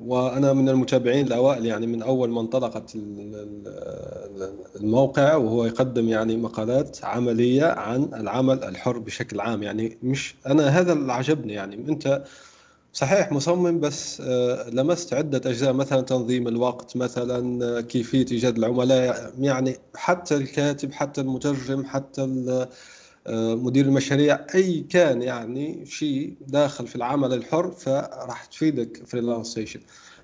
وأنا 0.00 0.52
من 0.52 0.68
المتابعين 0.68 1.26
الأوائل 1.26 1.66
يعني 1.66 1.86
من 1.86 2.02
أول 2.02 2.30
ما 2.30 2.40
انطلقت 2.40 2.94
ال- 2.94 3.34
ال- 3.34 4.80
الموقع 4.80 5.34
وهو 5.36 5.64
يقدم 5.64 6.08
يعني 6.08 6.36
مقالات 6.36 7.04
عملية 7.04 7.64
عن 7.66 8.10
العمل 8.14 8.64
الحر 8.64 8.98
بشكل 8.98 9.40
عام. 9.40 9.62
يعني 9.62 9.98
مش 10.02 10.34
أنا 10.46 10.68
هذا 10.68 10.92
اللي 10.92 11.12
عجبني. 11.12 11.52
يعني 11.52 11.74
أنت 11.88 12.22
صحيح 12.92 13.32
مصمم 13.32 13.80
بس 13.80 14.20
آه، 14.26 14.70
لمست 14.70 15.14
عدة 15.14 15.50
أجزاء 15.50 15.72
مثلا 15.72 16.00
تنظيم 16.00 16.48
الوقت 16.48 16.96
مثلا 16.96 17.64
آه، 17.78 17.80
كيفية 17.80 18.26
إيجاد 18.32 18.58
العملاء 18.58 19.32
يعني 19.40 19.76
حتى 19.94 20.36
الكاتب 20.36 20.92
حتى 20.92 21.20
المترجم 21.20 21.84
حتى 21.84 22.66
مدير 23.28 23.84
المشاريع 23.84 24.46
أي 24.54 24.80
كان 24.80 25.22
يعني 25.22 25.86
شيء 25.86 26.36
داخل 26.48 26.86
في 26.86 26.96
العمل 26.96 27.32
الحر 27.32 27.70
فراح 27.70 28.44
تفيدك 28.44 29.06
Freelance 29.06 29.46
Station 29.46 29.80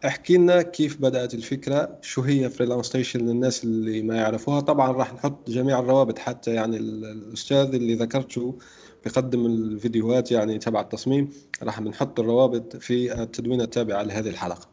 احكي 0.06 0.36
لنا 0.36 0.62
كيف 0.62 1.00
بدأت 1.02 1.34
الفكرة؟ 1.34 1.98
شو 2.02 2.22
هي 2.22 2.50
Freelance 2.50 2.86
Station 2.86 3.20
للناس 3.20 3.64
اللي 3.64 4.02
ما 4.02 4.16
يعرفوها؟ 4.16 4.60
طبعا 4.60 4.92
راح 4.92 5.14
نحط 5.14 5.50
جميع 5.50 5.78
الروابط 5.78 6.18
حتى 6.18 6.54
يعني 6.54 6.76
ال- 6.76 7.04
الأستاذ 7.04 7.74
اللي 7.74 7.94
ذكرته 7.94 8.58
بيقدم 9.04 9.46
الفيديوهات 9.46 10.32
يعني 10.32 10.58
تبع 10.58 10.80
التصميم. 10.80 11.30
راح 11.62 11.80
بنحط 11.80 12.20
الروابط 12.20 12.76
في 12.76 13.22
التدوينة 13.22 13.64
التابعة 13.64 14.02
لهذه 14.02 14.28
الحلقة. 14.28 14.68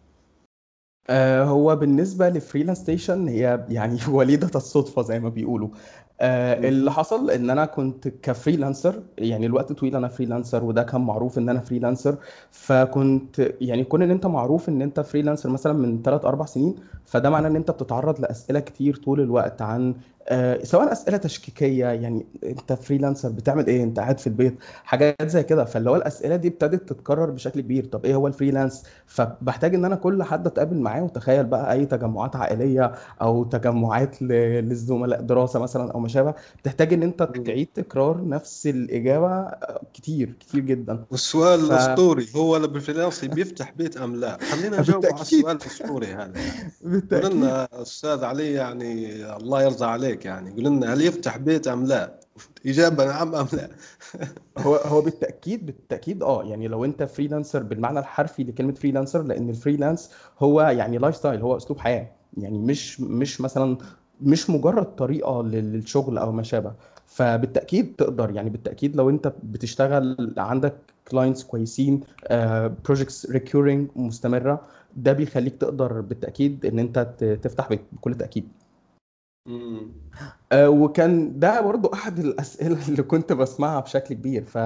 آه، 1.09 1.43
هو 1.43 1.75
بالنسبة 1.75 2.29
ل 2.29 2.34
Freelance 2.34 2.77
Station 2.77 3.27
هي 3.27 3.65
يعني 3.69 3.99
وليدة 4.15 4.51
الصدفة 4.55 5.01
زي 5.01 5.19
ما 5.19 5.29
بيقولوا. 5.29 5.69
آه، 6.23 6.69
اللي 6.69 6.91
حصل 6.91 7.31
إن 7.31 7.49
أنا 7.49 7.65
كنت 7.65 8.07
ك 8.07 8.16
freelancer 8.16 9.03
يعني 9.17 9.45
الوقت 9.45 9.71
طويل 9.73 9.95
أنا 9.95 10.07
freelancer 10.07 10.63
وده 10.63 10.83
كان 10.83 11.01
معروف 11.01 11.37
إن 11.37 11.49
أنا 11.49 11.59
freelancer 11.59 12.15
فكنت 12.51 13.53
يعني 13.61 13.83
كون 13.83 14.01
إن 14.01 14.11
أنت 14.11 14.25
معروف 14.25 14.69
إن 14.69 14.81
أنت 14.81 14.99
freelancer 14.99 15.49
مثلا 15.49 15.73
من 15.73 16.01
3 16.01 16.27
4 16.27 16.45
سنين 16.45 16.75
فده 17.05 17.29
معناه 17.29 17.49
إن 17.49 17.55
أنت 17.55 17.71
بتتعرض 17.71 18.19
لأسئلة 18.21 18.59
كتير 18.59 18.95
طول 18.95 19.21
الوقت 19.21 19.61
عن 19.61 19.95
آه، 20.29 20.63
سواء 20.63 20.91
أسئلة 20.91 21.17
تشكيكية 21.17 21.85
يعني 21.87 22.25
أنت 22.43 22.73
freelancer 22.73 23.29
بتعمل 23.29 23.67
إيه؟ 23.67 23.83
أنت 23.83 23.99
قاعد 23.99 24.19
في 24.19 24.27
البيت 24.27 24.55
حاجات 24.83 25.27
زي 25.27 25.43
كده. 25.43 25.65
فاللي 25.65 25.89
هو 25.89 25.95
الأسئلة 25.95 26.35
دي 26.35 26.47
ابتدت 26.47 26.89
تتكرر 26.89 27.29
بشكل 27.31 27.61
كبير. 27.61 27.85
طب 27.85 28.05
إيه 28.05 28.15
هو 28.15 28.27
ال 28.27 28.32
freelance؟ 28.32 28.83
فبحتاج 29.05 29.75
إن 29.75 29.85
أنا 29.85 29.95
كل 29.95 30.23
حد 30.23 30.47
أتقابل 30.47 30.77
معاه 30.79 31.03
وتخيل 31.03 31.43
بقى 31.45 31.71
أي 31.73 31.85
تجمعات 31.85 32.35
عائلية 32.35 32.91
أو 33.21 33.43
تجمعات 33.43 34.21
للزملاء 34.21 35.21
دراسة 35.21 35.59
مثلا 35.59 35.91
أو 35.91 35.99
ما 35.99 36.07
شابه 36.13 36.33
بتحتاج 36.61 36.93
إن 36.93 37.03
أنت 37.03 37.23
تعيد 37.23 37.67
تكرار 37.73 38.27
نفس 38.27 38.67
الإجابة 38.67 39.27
آه، 39.29 39.81
كتير 39.93 40.33
كتير 40.39 40.59
جدا. 40.61 41.05
والسؤال 41.11 41.59
ف- 41.59 41.63
الأسطوري 41.71 42.27
هو 42.35 42.59
بال 42.59 42.71
freelance 42.71 43.25
بيفتح 43.25 43.71
بيت 43.71 43.97
أم 43.97 44.15
لا؟ 44.15 44.37
خلينا 44.51 44.77
نجاوب 44.81 45.05
على 45.05 45.13
بالتأكيد. 45.13 45.39
السؤال 45.39 45.55
الأسطوري 45.55 46.07
هذا. 46.07 46.15
يعني 46.15 46.33
قول 46.83 46.91
بالتأكيد. 46.91 47.31
لنا 47.31 47.67
أستاذ 47.73 48.23
علي 48.23 48.51
يعني 48.53 49.15
الله 49.37 49.63
يرضى 49.63 49.85
عليك 49.85 50.25
يعني. 50.25 50.51
قول 50.51 50.63
لنا 50.63 50.93
هل 50.93 51.01
يفتح 51.01 51.37
بيت 51.37 51.67
أم 51.67 51.85
لا؟ 51.85 52.19
إجابة 52.65 53.05
نعم 53.05 53.35
أم 53.35 53.47
لا؟ 53.53 53.69
هو 54.65 54.75
هو 54.75 55.01
بالتأكيد 55.01 55.65
بالتأكيد 55.65 56.23
آه. 56.23 56.43
يعني 56.43 56.67
لو 56.67 56.85
أنت 56.85 57.03
freelancer 57.03 57.63
بالمعنى 57.63 57.99
الحرفي 57.99 58.43
لكلمة 58.43 58.73
freelancer 58.73 59.21
لأن 59.23 59.49
ال 59.49 59.55
freelance 59.55 60.09
هو 60.39 60.61
يعني 60.61 60.97
lifestyle 60.97 61.41
هو 61.41 61.57
أسلوب 61.57 61.79
حياة. 61.79 62.11
يعني 62.37 62.57
مش 62.57 63.01
مش 63.01 63.41
مثلا 63.41 63.77
مش 64.23 64.49
مجرد 64.49 64.95
طريقة 64.95 65.43
لل- 65.43 65.73
للشغل 65.73 66.17
أو 66.17 66.31
ما 66.31 66.43
شابه. 66.43 66.73
فبالتأكيد 67.05 67.95
تقدر. 67.95 68.31
يعني 68.31 68.49
بالتأكيد 68.49 68.95
لو 68.95 69.09
أنت 69.09 69.33
بتشتغل 69.43 70.33
عندك 70.37 70.75
clients 71.11 71.43
كويسين 71.43 72.01
projects 72.85 73.31
recurring 73.31 73.89
مستمرة 73.95 74.61
ده 74.95 75.13
بيخليك 75.13 75.55
تقدر 75.55 76.01
بالتأكيد 76.01 76.65
إن 76.65 76.79
أنت 76.79 76.99
تفتح 77.43 77.69
بيت 77.69 77.81
بكل 77.91 78.15
تأكيد. 78.15 78.47
آه، 80.51 80.69
وكان 80.69 81.39
ده 81.39 81.61
برضو 81.61 81.87
أحد 81.93 82.19
الأسئلة 82.19 82.77
اللي 82.89 83.03
كنت 83.03 83.33
بسمعها 83.33 83.79
بشكل 83.79 84.15
كبير. 84.15 84.43
ف 84.43 84.57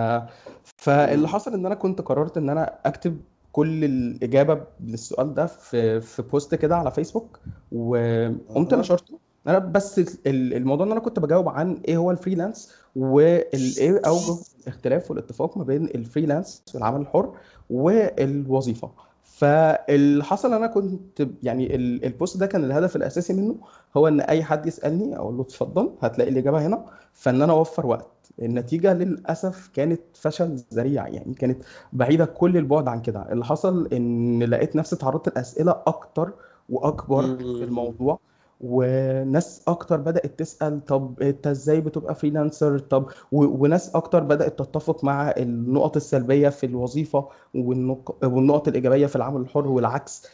فاللي 0.77 1.27
حصل 1.27 1.53
إن 1.53 1.65
أنا 1.65 1.75
كنت 1.75 2.01
قررت 2.01 2.37
إن 2.37 2.49
أنا 2.49 2.75
أكتب 2.85 3.17
كل 3.51 3.83
الإجابة 3.83 4.61
للسؤال 4.83 5.33
ده 5.33 5.45
في 5.45 6.01
في 6.01 6.21
post 6.21 6.55
كده 6.55 6.77
على 6.77 6.91
فيسبوك 6.91 7.39
وقمت. 7.71 8.73
نشرته. 8.73 9.19
أنا 9.47 9.59
بس 9.59 9.99
ال- 9.99 10.53
الموضوع 10.53 10.85
إن 10.85 10.91
أنا 10.91 10.99
كنت 10.99 11.19
بجاوب 11.19 11.49
عن 11.49 11.81
إيه 11.87 11.97
هو 11.97 12.11
ال 12.11 12.17
freelance 12.17 12.73
وايه 12.95 14.01
اوجه 14.07 14.35
الاختلاف 14.63 15.11
والاتفاق 15.11 15.57
ما 15.57 15.63
بين 15.63 15.85
ال 15.85 15.93
freelance 15.93 16.63
والعمل 16.75 17.01
الحر 17.01 17.33
والوظيفة. 17.69 18.91
فاللي 19.23 20.23
حصل 20.23 20.53
أنا 20.53 20.67
كنت 20.67 21.27
يعني 21.43 21.75
ال- 21.75 22.05
ال 22.05 22.12
post 22.12 22.37
ده 22.37 22.45
كان 22.45 22.63
الهدف 22.63 22.95
الأساسي 22.95 23.33
منه 23.33 23.55
هو 23.97 24.07
إن 24.07 24.19
أي 24.21 24.43
حد 24.43 24.65
يسألني 24.65 25.17
أقول 25.17 25.35
له 25.35 25.41
اتفضل 25.41 25.91
هتلاقي 26.01 26.31
الإجابة 26.31 26.65
هنا. 26.67 26.85
فإن 27.13 27.41
أنا 27.41 27.53
أوفر 27.53 27.85
وقت. 27.85 28.07
النتيجة 28.41 28.93
للأسف 28.93 29.69
كانت 29.73 30.01
فشل 30.13 30.55
ذريع 30.73 31.07
يعني 31.07 31.33
كانت 31.33 31.63
بعيدة 31.93 32.25
كل 32.25 32.57
البعد 32.57 32.87
عن 32.87 33.01
كده. 33.01 33.31
اللي 33.31 33.45
حصل 33.45 33.87
إن 33.93 34.43
لقيت 34.43 34.75
نفسي 34.75 34.95
تعرضت 34.95 35.35
لأسئلة 35.35 35.71
أكتر 35.87 36.31
وأكبر 36.69 37.23
في. 37.37 37.41
الموضوع. 37.63 38.19
وناس 38.61 39.61
أكتر 39.67 39.97
بدأت 39.97 40.39
تسأل 40.39 40.85
طب 40.85 41.21
أنت 41.21 41.47
إزاي 41.47 41.81
بتبقى 41.81 42.15
freelancer 42.15 42.79
طب 42.79 43.05
وناس 43.31 43.95
أكتر 43.95 44.23
بدأت 44.23 44.59
تتفق 44.59 45.03
مع 45.03 45.29
النقط 45.37 45.95
السلبية 45.95 46.49
في 46.49 46.65
الوظيفة 46.65 47.27
والنق- 47.57 48.23
والنقط 48.25 48.67
الإيجابية 48.67 49.05
في 49.05 49.15
العمل 49.15 49.41
الحر 49.41 49.67
والعكس. 49.67 50.27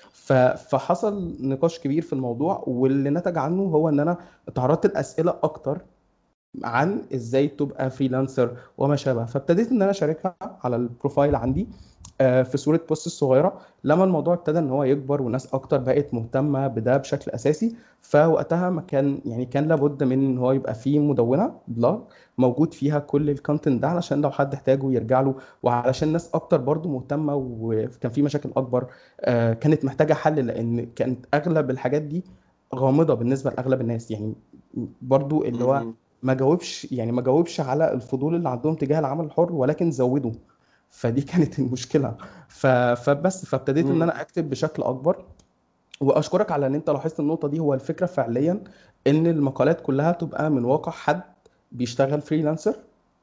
فحصل 0.55 1.35
نقاش 1.39 1.79
كبير 1.79 2.01
في 2.01 2.13
الموضوع 2.13 2.63
واللي 2.67 3.09
نتج 3.09 3.37
عنه 3.37 3.61
هو 3.63 3.89
إن 3.89 3.99
أنا 3.99 4.17
تعرضت 4.55 4.85
لأسئلة 4.87 5.33
أكتر 5.43 5.81
عن 6.63 7.01
إزاي 7.15 7.47
تبقى 7.47 7.89
freelancer 7.89 8.57
وما 8.77 8.95
شابه. 8.95 9.25
فابتديت 9.25 9.71
إن 9.71 9.81
أنا 9.81 9.91
أشاركها 9.91 10.35
على 10.63 10.75
ال 10.75 10.83
profile 10.83 11.35
عندي. 11.35 11.67
في 12.19 12.57
صورة 12.57 12.79
post 12.89 13.09
صغيرة 13.09 13.59
لما 13.83 14.03
الموضوع 14.03 14.33
ابتدى 14.33 14.59
إن 14.59 14.69
هو 14.69 14.83
يكبر 14.83 15.21
وناس 15.21 15.53
أكتر 15.53 15.77
بقت 15.77 16.13
مهتمة 16.13 16.67
بده 16.67 16.97
بشكل 16.97 17.31
أساسي 17.31 17.75
فوقتها 18.01 18.69
ما 18.69 18.81
كان 18.81 19.19
يعني 19.25 19.45
كان 19.45 19.67
لابد 19.67 20.03
من 20.03 20.11
إن 20.25 20.37
هو 20.37 20.51
يبقى 20.51 20.73
فيه 20.75 20.99
مدونة 20.99 21.53
blog 21.67 21.99
موجود 22.37 22.73
فيها 22.73 22.99
كل 22.99 23.29
الكونتنت 23.29 23.81
ده 23.81 23.87
علشان 23.87 24.21
لو 24.21 24.31
حد 24.31 24.53
احتاجه 24.53 24.91
يرجع 24.91 25.21
له 25.21 25.35
وعلشان 25.63 26.11
ناس 26.11 26.29
أكتر 26.35 26.57
برضو 26.57 26.89
مهتمة 26.89 27.35
وكان 27.35 28.11
في 28.11 28.21
مشاكل 28.21 28.49
أكبر 28.57 28.87
آه، 29.21 29.53
كانت 29.53 29.85
محتاجة 29.85 30.13
حل 30.13 30.45
لأن 30.45 30.85
كانت 30.95 31.25
أغلب 31.33 31.69
الحاجات 31.69 32.01
دي 32.01 32.23
غامضة 32.75 33.13
بالنسبة 33.13 33.49
لأغلب 33.51 33.81
الناس 33.81 34.11
يعني 34.11 34.33
برضو 35.01 35.43
اللي 35.43 35.63
هو. 35.63 35.73
ما 36.23 36.33
جاوبش 36.33 36.87
يعني 36.91 37.11
ما 37.11 37.21
جاوبش 37.21 37.59
على 37.59 37.93
الفضول 37.93 38.35
اللي 38.35 38.49
عندهم 38.49 38.75
تجاه 38.75 38.99
العمل 38.99 39.25
الحر 39.25 39.51
ولكن 39.53 39.91
زودوا 39.91 40.31
فدي 40.93 41.21
كانت 41.21 41.59
المشكلة. 41.59 42.15
ف... 42.47 42.67
فبس 42.67 43.45
فابتديت 43.45 43.85
إن. 43.85 44.01
أنا 44.01 44.21
أكتب 44.21 44.49
بشكل 44.49 44.83
أكبر. 44.83 45.25
وأشكرك 46.01 46.51
على 46.51 46.67
إن 46.67 46.75
أنت 46.75 46.89
لاحظت 46.89 47.19
النقطة 47.19 47.47
دي. 47.47 47.59
هو 47.59 47.73
الفكرة 47.73 48.05
فعليا 48.05 48.63
إن 49.07 49.27
المقالات 49.27 49.81
كلها 49.81 50.11
تبقى 50.11 50.49
من 50.51 50.65
واقع 50.65 50.91
حد 50.91 51.21
بيشتغل 51.71 52.21
freelancer 52.21 52.75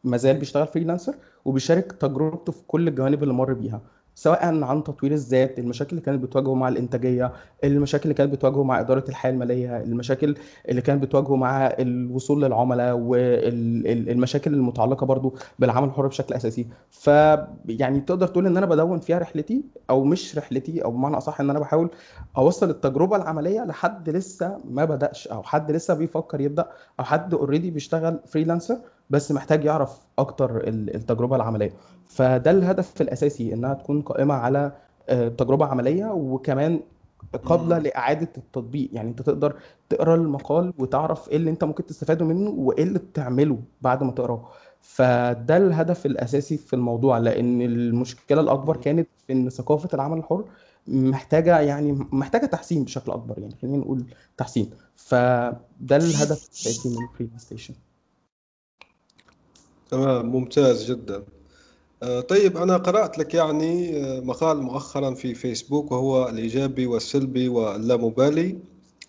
ما 0.05 0.17
زال 0.17 0.37
بيشتغل 0.39 0.67
freelancer 0.67 1.15
وبيشارك 1.45 1.93
تجربته 1.93 2.53
في 2.53 2.63
كل 2.67 2.89
الجوانب 2.89 3.23
اللي 3.23 3.35
مر 3.35 3.53
بيها. 3.53 3.81
سواء 4.21 4.65
عن 4.65 4.85
تطوير 4.85 5.13
الذات 5.13 5.59
المشاكل 5.59 5.91
اللي 5.91 6.01
كانت 6.03 6.23
بتواجهه 6.23 6.55
مع 6.55 6.69
الإنتاجية 6.69 7.33
المشاكل 7.65 8.03
اللي 8.03 8.15
كانت 8.15 8.33
بتواجهه 8.33 8.63
مع 8.63 8.81
إدارة 8.81 9.05
الحياة 9.09 9.33
المالية 9.33 9.77
المشاكل 9.83 10.35
اللي 10.69 10.81
كانت 10.83 11.03
بتواجهه 11.03 11.37
مع 11.37 11.67
الوصول 11.67 12.43
للعملاء 12.43 12.95
والمشاكل 12.97 14.55
المتعلقة 14.55 15.07
برضو 15.07 15.35
بالعمل 15.59 15.89
الحر 15.89 16.07
بشكل 16.07 16.35
أساسي. 16.35 16.67
ف 16.91 17.07
يعني 17.69 18.01
تقدر 18.01 18.27
تقول 18.27 18.47
إن 18.47 18.57
أنا 18.57 18.67
بدون 18.67 18.99
فيها 18.99 19.19
رحلتي 19.19 19.65
أو 19.91 20.05
مش 20.05 20.39
رحلتي 20.39 20.85
أو 20.85 20.91
بمعنى 20.91 21.17
أصح 21.17 21.41
إن 21.41 21.51
أنا 21.51 21.59
بحاول 21.59 21.91
أوصل 22.37 22.71
التجربة 22.71 23.17
العملية 23.17 23.65
لحد 23.65 24.11
لسه 24.11 24.59
ما 24.65 24.85
بدأش 24.85 25.29
أو 25.29 25.43
حد 25.43 25.71
لسه 25.71 25.95
بيفكر 25.95 26.41
يبدأ 26.41 26.69
أو 27.01 27.05
حد 27.05 27.35
already 27.35 27.71
بيشتغل 27.71 28.21
freelancer 28.27 28.77
بس 29.11 29.33
محتاج 29.33 29.65
يعرف 29.65 29.99
أكتر 30.19 30.61
التجربة 30.69 31.37
العملية. 31.37 31.73
فده 32.07 32.51
الهدف 32.51 33.01
الأساسي 33.01 33.55
إنها 33.55 33.75
تكون 33.75 34.03
قائمة 34.03 34.35
على 34.35 34.73
آه، 35.09 35.29
تجربة 35.29 35.67
عملية 35.67 36.07
وكمان 36.13 36.81
قابلة 37.45 37.79
لإعادة 37.79 38.29
التطبيق. 38.39 38.91
يعني 38.93 39.09
أنت 39.11 39.23
تقدر 39.23 39.57
تقرأ 39.89 40.15
المقال 40.15 40.73
وتعرف 40.79 41.29
إيه 41.29 41.37
اللي 41.37 41.51
أنت 41.51 41.65
ممكن 41.65 41.87
تستفاده 41.87 42.25
منه 42.25 42.51
وإيه 42.51 42.83
اللي 42.83 43.01
تعمله 43.15 43.59
بعد 43.83 44.03
ما 44.03 44.13
تقراه. 44.13 44.49
فده 44.83 45.57
الهدف 45.57 46.07
الأساسي 46.07 46.57
في 46.57 46.77
الموضوع 46.77 47.19
لأن 47.19 47.63
المشكلة 47.63 48.41
الأكبر 48.41 48.77
كانت 48.77 49.09
في 49.27 49.33
إن 49.33 49.51
ثقافة 49.51 49.89
العمل 49.95 50.19
الحر 50.19 50.45
محتاجة 50.87 51.61
يعني 51.61 51.93
محتاجة 52.13 52.47
تحسين 52.47 52.85
بشكل 52.85 53.13
أكبر. 53.13 53.39
يعني 53.39 53.55
خلينا 53.63 53.77
نقول 53.79 54.05
تحسين. 54.37 54.71
فده 54.97 55.97
الهدف 55.97 56.45
الأساسي 56.49 56.89
من 56.89 57.07
Freelance 57.19 57.31
Station 57.39 57.75
تمام 59.91 60.27
ممتاز 60.27 60.91
جدا. 60.91 61.25
آه، 62.03 62.21
طيب 62.21 62.57
أنا 62.57 62.77
قرأت 62.77 63.19
لك 63.19 63.35
يعني 63.35 63.97
آه، 64.05 64.21
مقال 64.21 64.63
مؤخرا 64.63 65.15
في 65.15 65.35
فيسبوك 65.35 65.93
وهو 65.93 66.29
الإيجابي 66.29 66.87
والسلبي 66.87 67.49
واللامبالي 67.49 68.59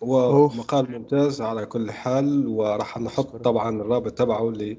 ومقال 0.01 0.91
ممتاز 0.91 1.41
على 1.41 1.65
كل 1.65 1.91
حال 1.91 2.47
وراح 2.47 2.97
نحط 2.97 3.35
طبعا 3.35 3.81
الرابط 3.81 4.11
تبعه 4.11 4.50
اللي 4.50 4.77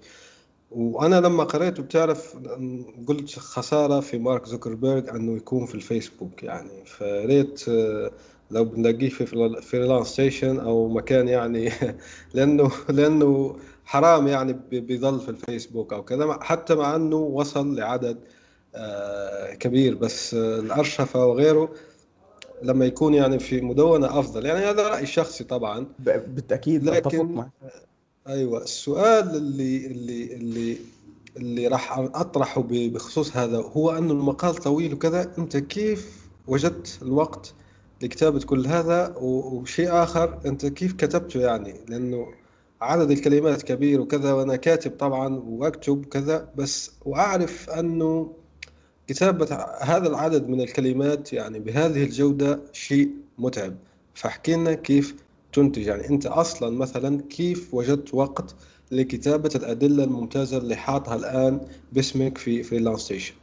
وأنا 0.70 1.20
لما 1.20 1.44
قريته 1.44 1.82
بتعرف 1.82 2.36
قلت 3.06 3.38
خسارة 3.38 4.00
في 4.00 4.18
مارك 4.18 4.46
زوكربيرج 4.46 5.08
أنه 5.08 5.36
يكون 5.36 5.66
في 5.66 5.74
الفيسبوك 5.74 6.42
يعني. 6.42 6.84
فيا 6.86 7.19
ريت 7.19 7.68
آه، 7.68 8.10
لو 8.50 8.64
بنلاقيه 8.64 9.08
في 9.08 9.26
Freelance 9.62 10.06
Station 10.06 10.60
أو 10.60 10.88
مكان 10.88 11.28
يعني 11.28 11.70
لأنه 12.34 12.70
لأنه 12.88 13.56
حرام 13.84 14.28
يعني 14.28 14.52
بيضل 14.70 15.20
في 15.20 15.28
الفيسبوك 15.28 15.92
أو 15.92 16.02
كذا 16.04 16.38
حتى 16.40 16.74
مع 16.74 16.96
إنه 16.96 17.16
وصل 17.16 17.76
لعدد 17.76 18.18
آه، 18.74 19.54
كبير 19.54 19.94
بس 19.94 20.34
الأرشفة 20.34 21.26
وغيره 21.26 21.74
لما 22.62 22.84
يكون 22.84 23.14
يعني 23.14 23.38
في 23.38 23.60
مدونة 23.60 24.18
أفضل. 24.18 24.46
يعني 24.46 24.64
هذا 24.64 24.88
رأي 24.88 25.06
شخصي 25.06 25.44
طبعا. 25.44 25.86
بالتأكيد 25.98 26.84
لكن 26.84 27.44
أيوه 28.28 28.62
السؤال 28.62 29.36
اللي 29.36 29.86
اللي 29.86 30.34
اللي 30.34 30.76
اللي 31.36 31.68
راح 31.68 31.98
أطرحه 31.98 32.64
بخصوص 32.68 33.36
هذا 33.36 33.56
هو 33.58 33.90
إنه 33.90 34.12
المقال 34.12 34.54
طويل 34.54 34.94
وكذا 34.94 35.32
أنت 35.38 35.56
كيف 35.56 36.28
وجدت 36.46 36.98
الوقت 37.02 37.54
لكتابة 38.02 38.40
كل 38.40 38.66
هذا؟ 38.66 39.14
وشيء 39.16 39.92
آخر 40.02 40.38
أنت 40.46 40.66
كيف 40.66 40.92
كتبته 40.92 41.40
يعني؟ 41.40 41.74
لأنه 41.88 42.26
عدد 42.82 43.10
الكلمات 43.10 43.62
كبير 43.62 44.00
وكذا 44.00 44.32
وأنا 44.32 44.56
كاتب 44.56 44.90
طبعا 44.90 45.42
وأكتب 45.46 46.04
كذا 46.04 46.48
بس 46.56 46.90
وأعرف 47.04 47.70
أنه 47.70 48.32
كتابة 49.06 49.46
هذا 49.80 50.08
العدد 50.08 50.48
من 50.48 50.60
الكلمات 50.60 51.32
يعني 51.32 51.58
بهذه 51.58 52.04
الجودة 52.04 52.60
شيء 52.72 53.10
متعب. 53.38 53.74
فاحكي 54.14 54.54
لنا 54.54 54.74
كيف 54.74 55.14
تنتج. 55.52 55.86
يعني 55.86 56.08
أنت 56.08 56.26
أصلا 56.26 56.78
مثلا 56.78 57.22
كيف 57.30 57.74
وجدت 57.74 58.14
وقت 58.14 58.54
لكتابة 58.90 59.50
الأدلة 59.56 60.04
الممتازة 60.04 60.58
اللي 60.58 60.76
حاطها 60.76 61.16
الآن 61.16 61.60
باسمك 61.92 62.38
في 62.38 62.62
Freelance 62.62 63.00
Station 63.00 63.34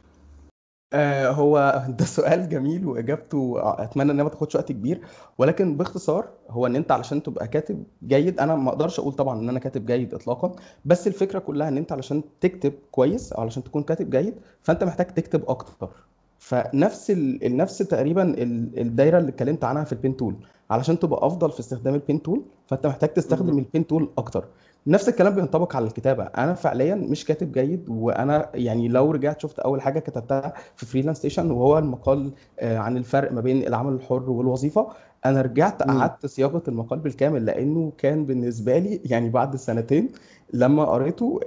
آه 0.92 1.30
هو 1.30 1.82
ده 1.98 2.04
سؤال 2.04 2.48
جميل 2.48 2.86
وإجابته 2.86 3.54
أتمنى 3.82 4.12
إنها 4.12 4.24
ما 4.24 4.30
تاخدش 4.30 4.54
وقت 4.56 4.72
كبير. 4.72 5.00
ولكن 5.38 5.76
باختصار 5.76 6.28
هو 6.50 6.66
إن 6.66 6.76
أنت 6.76 6.92
علشان 6.92 7.22
تبقى 7.22 7.48
كاتب 7.48 7.84
جيد 8.06 8.40
أنا 8.40 8.54
ما 8.56 8.68
أقدرش 8.70 9.00
أقول 9.00 9.12
طبعا 9.12 9.40
إن 9.40 9.48
أنا 9.48 9.58
كاتب 9.58 9.86
جيد 9.86 10.14
اطلاقا 10.14 10.52
بس 10.84 11.06
الفكرة 11.06 11.38
كلها 11.38 11.68
إن 11.68 11.76
أنت 11.76 11.92
علشان 11.92 12.22
تكتب 12.40 12.72
كويس 12.90 13.32
أو 13.32 13.42
علشان 13.42 13.64
تكون 13.64 13.82
كاتب 13.82 14.10
جيد 14.10 14.34
فأنت 14.62 14.84
محتاج 14.84 15.06
تكتب 15.06 15.42
أكتر. 15.48 15.90
فنفس 16.38 17.10
ال... 17.10 17.56
نفس 17.56 17.78
تقريبا 17.78 18.34
الدايرة 18.78 19.18
اللي 19.18 19.28
اتكلمت 19.30 19.64
عنها 19.64 19.84
في 19.84 19.92
ال 19.92 19.98
pen 19.98 20.16
tool. 20.16 20.36
علشان 20.70 20.98
تبقى 20.98 21.26
أفضل 21.26 21.50
في 21.50 21.60
استخدام 21.60 21.94
ال 21.94 22.01
pen 22.01 22.22
tool 22.22 22.42
فأنت 22.66 22.86
محتاج 22.86 23.08
تستخدم 23.12 23.58
ال 23.58 23.65
pen 23.65 23.86
tool 23.86 24.10
أكتر. 24.18 24.48
نفس 24.86 25.08
الكلام 25.08 25.34
بينطبق 25.34 25.76
على 25.76 25.86
الكتابة. 25.86 26.24
أنا 26.24 26.54
فعليا 26.54 26.94
مش 26.94 27.24
كاتب 27.24 27.52
جيد 27.52 27.88
وأنا 27.88 28.50
يعني 28.54 28.88
لو 28.88 29.10
رجعت 29.10 29.40
شفت 29.40 29.58
أول 29.58 29.82
حاجة 29.82 29.98
كتبتها 29.98 30.52
في 30.76 30.86
Freelance 30.86 31.18
Station 31.18 31.50
وهو 31.50 31.78
المقال 31.78 32.32
آه، 32.60 32.78
عن 32.78 32.96
الفرق 32.96 33.32
ما 33.32 33.40
بين 33.40 33.66
العمل 33.66 33.92
الحر 33.92 34.30
والوظيفة 34.30 34.88
أنا 35.24 35.42
رجعت 35.42 35.82
أعدت 35.82 36.26
صياغة 36.26 36.62
المقال 36.68 36.98
بالكامل 36.98 37.46
لأنه 37.46 37.92
كان 37.98 38.26
بالنسبة 38.26 38.78
لي 38.78 39.00
يعني 39.04 39.28
بعد 39.30 39.56
سنتين 39.56 40.08
لما 40.52 40.84
قريته 40.84 41.40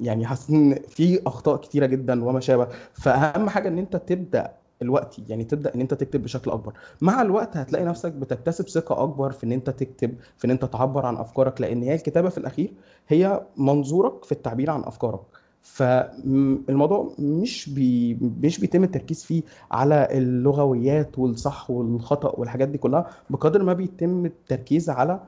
يعني 0.00 0.26
حسيت 0.26 0.50
إن 0.50 0.78
في 0.88 1.20
أخطاء 1.26 1.56
كتيرة 1.56 1.86
جدا 1.86 2.24
وما 2.24 2.40
شابه. 2.40 2.68
فأهم 2.92 3.48
حاجة 3.48 3.68
إن 3.68 3.78
أنت 3.78 3.96
تبدأ 3.96 4.52
الوقت 4.82 5.16
يعني 5.28 5.44
تبدأ 5.44 5.74
إن 5.74 5.80
أنت 5.80 5.94
تكتب 5.94 6.22
بشكل 6.22 6.50
أكبر. 6.50 6.72
مع 7.00 7.22
الوقت 7.22 7.56
هتلاقي 7.56 7.84
نفسك 7.84 8.12
بتكتسب 8.12 8.68
ثقة 8.68 9.02
أكبر 9.02 9.30
في 9.32 9.44
إن 9.46 9.52
أنت 9.52 9.70
تكتب 9.70 10.14
في 10.36 10.44
إن 10.44 10.50
أنت 10.50 10.64
تعبر 10.64 11.06
عن 11.06 11.16
أفكارك 11.16 11.60
لأن 11.60 11.82
هي 11.82 11.94
الكتابة 11.94 12.28
في 12.28 12.38
الأخير 12.38 12.72
هي 13.08 13.42
منظورك 13.56 14.24
في 14.24 14.32
التعبير 14.32 14.70
عن 14.70 14.82
أفكارك. 14.84 15.20
فالموضوع 15.62 17.12
مش 17.18 17.70
بي 17.70 18.14
مش 18.42 18.60
بيتم 18.60 18.84
التركيز 18.84 19.24
فيه 19.24 19.42
على 19.70 20.08
اللغويات 20.10 21.18
والصح 21.18 21.70
والخطأ 21.70 22.32
والحاجات 22.40 22.68
دي 22.68 22.78
كلها 22.78 23.06
بقدر 23.30 23.62
ما 23.62 23.72
بيتم 23.72 24.26
التركيز 24.26 24.90
على 24.90 25.20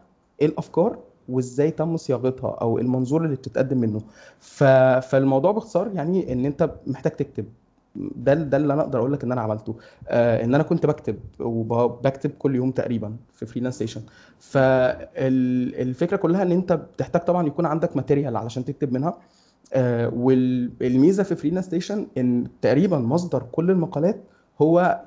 الأفكار 0.43 0.99
وإزاي 1.29 1.71
تم 1.71 1.97
صياغتها 1.97 2.51
أو 2.51 2.79
المنظور 2.79 3.25
اللي 3.25 3.37
بتتقدم 3.37 3.79
منه. 3.79 4.01
ف... 4.39 4.65
فالموضوع 5.09 5.53
باختصار 5.53 5.91
يعني 5.95 6.33
إن 6.33 6.47
أنت 6.47 6.71
محتاج 6.87 7.13
تكتب. 7.13 7.45
ده 7.97 8.35
ده 8.35 8.57
اللي 8.57 8.73
أنا 8.73 8.83
أقدر 8.83 8.99
أقول 8.99 9.13
لك 9.13 9.25
إن 9.25 9.33
أنا 9.33 9.41
عملته. 9.41 9.77
آه 10.09 10.45
إن 10.45 10.55
أنا 10.55 10.63
كنت 10.65 10.87
بكتب 10.87 11.17
وبكتب 11.41 12.31
كل 12.31 12.55
يوم 12.57 12.71
تقريبا 12.71 13.17
في 13.33 13.47
Freelance 13.47 13.75
Station 13.75 14.03
فالفكرة 14.39 16.17
كلها 16.17 16.43
إن 16.43 16.53
أنت 16.53 16.73
بتحتاج 16.73 17.23
طبعا 17.25 17.47
يكون 17.47 17.67
عندك 17.67 17.97
material 17.97 18.37
علشان 18.37 18.65
تكتب 18.65 18.93
منها. 18.93 19.19
آه 19.73 20.09
والميزه 20.15 21.23
في 21.23 21.35
Freelance 21.37 21.65
Station 21.65 22.07
إن 22.19 22.47
تقريبا 22.63 22.99
مصدر 22.99 23.43
كل 23.53 23.71
المقالات 23.71 24.21
هو 24.63 25.03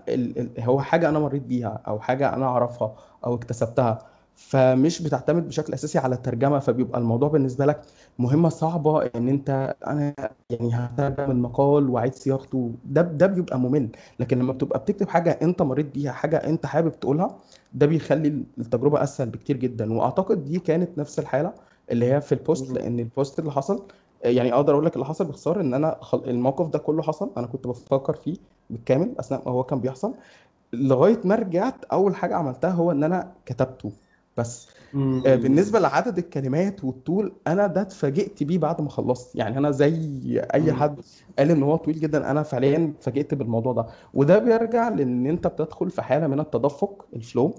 هو 0.59 0.79
حاجة 0.81 1.09
أنا 1.09 1.19
مريت 1.19 1.41
بيها 1.43 1.81
أو 1.87 1.99
حاجة 1.99 2.33
أنا 2.33 2.45
أعرفها 2.45 2.95
أو 3.25 3.35
اكتسبتها. 3.35 3.99
فمش 4.37 5.01
بتعتمد 5.01 5.47
بشكل 5.47 5.73
أساسي 5.73 5.99
على 5.99 6.15
الترجمة 6.15 6.59
فبيبقى 6.59 6.99
الموضوع 6.99 7.29
بالنسبة 7.29 7.65
لك 7.65 7.81
مهمة 8.19 8.49
صعبة 8.49 9.05
إن 9.05 9.29
أنت 9.29 9.75
أنا 9.87 10.13
يعني 10.49 10.69
هترجم 10.75 11.31
المقال 11.31 11.89
وأعيد 11.89 12.13
صياغته 12.15 12.71
ده 12.85 13.01
ده 13.01 13.27
بيبقى 13.27 13.59
ممل. 13.59 13.89
لكن 14.19 14.39
لما 14.39 14.53
بتبقى 14.53 14.79
بتكتب 14.79 15.09
حاجة 15.09 15.31
أنت 15.41 15.61
مريت 15.61 15.85
بيها 15.95 16.11
حاجة 16.11 16.37
أنت 16.37 16.65
حابب 16.65 16.99
تقولها 16.99 17.37
ده 17.73 17.85
بيخلي 17.85 18.43
التجربة 18.57 19.03
أسهل 19.03 19.29
بكتير 19.29 19.57
جدا. 19.57 19.93
وأعتقد 19.93 20.45
دي 20.45 20.59
كانت 20.59 20.97
نفس 20.97 21.19
الحالة 21.19 21.53
اللي 21.91 22.13
هي 22.13 22.21
في 22.21 22.31
ال 22.31 22.39
post 22.39 22.71
لأن 22.71 22.99
ال 22.99 23.07
post 23.07 23.39
اللي 23.39 23.51
حصل 23.51 23.83
يعني 24.23 24.53
أقدر 24.53 24.73
أقول 24.73 24.85
لك 24.85 24.93
اللي 24.95 25.05
حصل 25.05 25.25
باختصار 25.25 25.61
إن 25.61 25.73
أنا 25.73 25.99
الموقف 26.13 26.67
ده 26.69 26.79
كله 26.79 27.01
حصل 27.03 27.31
أنا 27.37 27.47
كنت 27.47 27.67
بفكر 27.67 28.13
فيه 28.13 28.35
بالكامل 28.69 29.15
أثناء 29.19 29.41
ما 29.45 29.51
هو 29.51 29.63
كان 29.63 29.79
بيحصل 29.79 30.13
لغاية 30.73 31.19
ما 31.25 31.35
رجعت 31.35 31.85
أول 31.85 32.15
حاجة 32.15 32.35
عملتها 32.35 32.69
هو 32.71 32.91
إن 32.91 33.03
أنا 33.03 33.33
كتبته. 33.45 33.91
بس. 34.37 34.67
آه، 35.25 35.35
بالنسبة 35.35 35.79
لعدد 35.79 36.17
الكلمات 36.17 36.83
والطول 36.83 37.33
أنا 37.47 37.67
ده 37.67 37.81
اتفاجئت 37.81 38.43
بيه 38.43 38.57
بعد 38.57 38.81
ما 38.81 38.89
خلصت. 38.89 39.35
يعني 39.35 39.57
أنا 39.57 39.71
زي 39.71 40.41
أي 40.53 40.73
حد 40.73 40.99
قال 41.39 41.51
إن 41.51 41.63
هو 41.63 41.75
طويل 41.75 41.99
جدا 41.99 42.31
أنا 42.31 42.43
فعليا 42.43 42.93
اتفاجئت 42.97 43.33
بالموضوع 43.33 43.73
ده. 43.73 43.85
وده 44.13 44.39
بيرجع 44.39 44.89
لإن 44.89 45.25
أنت 45.27 45.47
بتدخل 45.47 45.89
في 45.89 46.01
حالة 46.01 46.27
من 46.27 46.39
التدفق 46.39 47.05
الفلو 47.15 47.55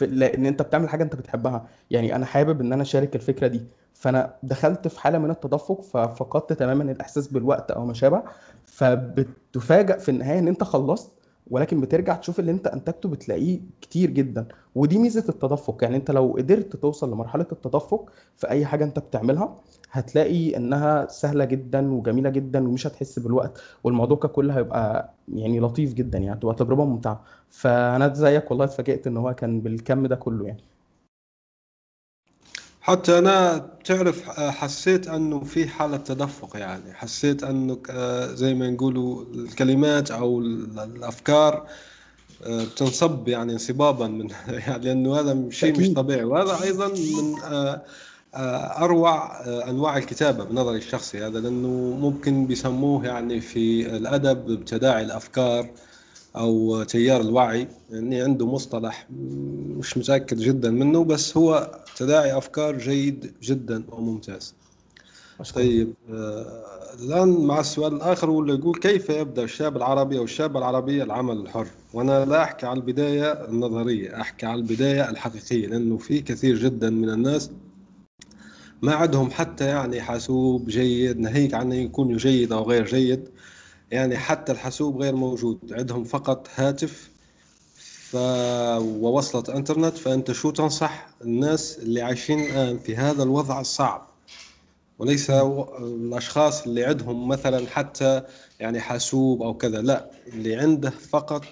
لإن 0.00 0.46
أنت 0.46 0.62
بتعمل 0.62 0.88
حاجة 0.88 1.02
أنت 1.02 1.16
بتحبها. 1.16 1.66
يعني 1.90 2.16
أنا 2.16 2.26
حابب 2.26 2.60
إن 2.60 2.72
أنا 2.72 2.82
أشارك 2.82 3.16
الفكرة 3.16 3.46
دي. 3.46 3.62
فأنا 3.94 4.34
دخلت 4.42 4.88
في 4.88 5.00
حالة 5.00 5.18
من 5.18 5.30
التدفق 5.30 5.80
ففقدت 5.80 6.52
تماما 6.52 6.84
الإحساس 6.92 7.28
بالوقت 7.28 7.70
أو 7.70 7.86
ما 7.86 7.94
شابه. 7.94 8.22
فبتفاجئ 8.64 9.98
في 9.98 10.08
النهاية 10.08 10.38
إن 10.38 10.48
أنت 10.48 10.64
خلصت. 10.64 11.12
ولكن 11.50 11.80
بترجع 11.80 12.16
تشوف 12.16 12.40
اللي 12.40 12.52
انت 12.52 12.66
انتجته 12.66 13.08
بتلاقيه 13.08 13.60
كتير 13.80 14.10
جدا. 14.10 14.46
ودي 14.74 14.98
ميزة 14.98 15.24
التدفق. 15.28 15.84
يعني 15.84 15.96
انت 15.96 16.10
لو 16.10 16.34
قدرت 16.38 16.76
توصل 16.76 17.12
لمرحلة 17.12 17.46
التدفق 17.52 18.10
في 18.36 18.48
أي 18.50 18.66
حاجة 18.66 18.84
انت 18.84 18.98
بتعملها 18.98 19.56
هتلاقي 19.90 20.56
إنها 20.56 21.06
سهلة 21.06 21.44
جدا 21.44 21.92
وجميلة 21.92 22.30
جدا 22.30 22.68
ومش 22.68 22.86
هتحس 22.86 23.18
بالوقت 23.18 23.60
والموضوع 23.84 24.16
ككل 24.18 24.50
هيبقى 24.50 25.14
يعني 25.28 25.60
لطيف 25.60 25.94
جدا 25.94 26.18
يعني 26.18 26.32
هتبقى 26.38 26.54
تجربة 26.54 26.84
ممتعة. 26.84 27.24
فأنا 27.50 28.14
زيك 28.14 28.50
والله 28.50 28.64
اتفاجئت 28.64 29.06
إن 29.06 29.16
هو 29.16 29.34
كان 29.34 29.60
بالكم 29.60 30.06
ده 30.06 30.16
كله 30.16 30.46
يعني. 30.46 30.71
حتى 32.82 33.18
أنا 33.18 33.68
تعرف 33.84 34.30
حسيت 34.30 35.08
أنه 35.08 35.40
في 35.40 35.68
حالة 35.68 35.96
تدفق 35.96 36.56
يعني. 36.56 36.94
حسيت 36.94 37.44
انه 37.44 37.78
آه، 37.90 38.26
زي 38.26 38.54
ما 38.54 38.70
نقولوا 38.70 39.24
الكلمات 39.34 40.10
أو 40.10 40.40
الأفكار 40.40 41.66
آه، 42.42 42.64
بتنصب 42.64 43.28
يعني 43.28 43.52
انصبابا 43.52 44.06
من 44.06 44.30
يعني 44.66 44.84
لأنه 44.84 45.20
هذا 45.20 45.50
شيء 45.50 45.80
مش 45.80 45.88
طبيعي. 45.88 46.24
وهذا 46.24 46.62
أيضا 46.62 46.88
من 46.88 47.42
آه، 47.44 47.82
أروع 48.84 49.40
أنواع 49.46 49.96
الكتابة 49.96 50.44
بنظري 50.44 50.78
الشخصي 50.78 51.26
هذا 51.26 51.40
لأنه 51.40 51.96
ممكن 52.00 52.46
بيسموه 52.46 53.06
يعني 53.06 53.40
في 53.40 53.96
الأدب 53.96 54.46
بتداعي 54.46 55.02
الأفكار 55.02 55.70
أو 56.36 56.82
تيار 56.82 57.20
الوعي 57.20 57.68
يعني 57.90 58.22
عنده 58.22 58.46
مصطلح 58.46 59.06
مش 59.78 59.98
متأكد 59.98 60.38
جدا 60.38 60.70
منه 60.70 61.04
بس 61.04 61.36
هو 61.36 61.80
تداعي 61.96 62.38
أفكار 62.38 62.78
جيد 62.78 63.32
جدا 63.42 63.84
وممتاز. 63.92 64.54
طيب 65.54 65.94
آه 66.10 66.62
الآن 67.02 67.28
مع 67.28 67.60
السؤال 67.60 67.94
الآخر 67.94 68.30
واللي 68.30 68.54
يقول 68.54 68.78
كيف 68.78 69.10
يبدأ 69.10 69.44
الشاب 69.44 69.76
العربي 69.76 70.18
أو 70.18 70.24
الشابه 70.24 70.58
العربية 70.58 71.02
العمل 71.02 71.36
الحر؟ 71.36 71.66
وأنا 71.94 72.24
لا 72.24 72.42
أحكي 72.42 72.66
على 72.66 72.76
البداية 72.76 73.32
النظرية 73.32 74.20
أحكي 74.20 74.46
على 74.46 74.60
البداية 74.60 75.10
الحقيقية 75.10 75.66
لأنه 75.66 75.96
في 75.98 76.20
كثير 76.20 76.56
جدا 76.56 76.90
من 76.90 77.10
الناس 77.10 77.50
ما 78.82 78.94
عندهم 78.94 79.30
حتى 79.30 79.64
يعني 79.64 80.00
حاسوب 80.00 80.66
جيد 80.68 81.18
ناهيك 81.18 81.54
عن 81.54 81.72
يكون 81.72 82.16
جيد 82.16 82.52
أو 82.52 82.62
غير 82.62 82.86
جيد. 82.86 83.28
يعني 83.92 84.16
حتى 84.18 84.52
الحاسوب 84.52 85.02
غير 85.02 85.14
موجود 85.14 85.72
عندهم 85.72 86.04
فقط 86.04 86.48
هاتف 86.54 87.10
ف... 88.10 88.16
ووصلة 88.78 89.56
إنترنت 89.56 89.96
فأنت 89.96 90.32
شو 90.32 90.50
تنصح 90.50 91.06
الناس 91.22 91.78
اللي 91.78 92.02
عايشين 92.02 92.40
الآن 92.40 92.78
في 92.78 92.96
هذا 92.96 93.22
الوضع 93.22 93.60
الصعب؟ 93.60 94.08
وليس 94.98 95.30
الأشخاص 95.30 96.66
اللي 96.66 96.84
عندهم 96.84 97.28
مثلا 97.28 97.66
حتى 97.66 98.22
يعني 98.60 98.80
حاسوب 98.80 99.42
أو 99.42 99.54
كذا 99.54 99.82
لا 99.82 100.10
اللي 100.26 100.56
عنده 100.56 100.90
فقط 100.90 101.44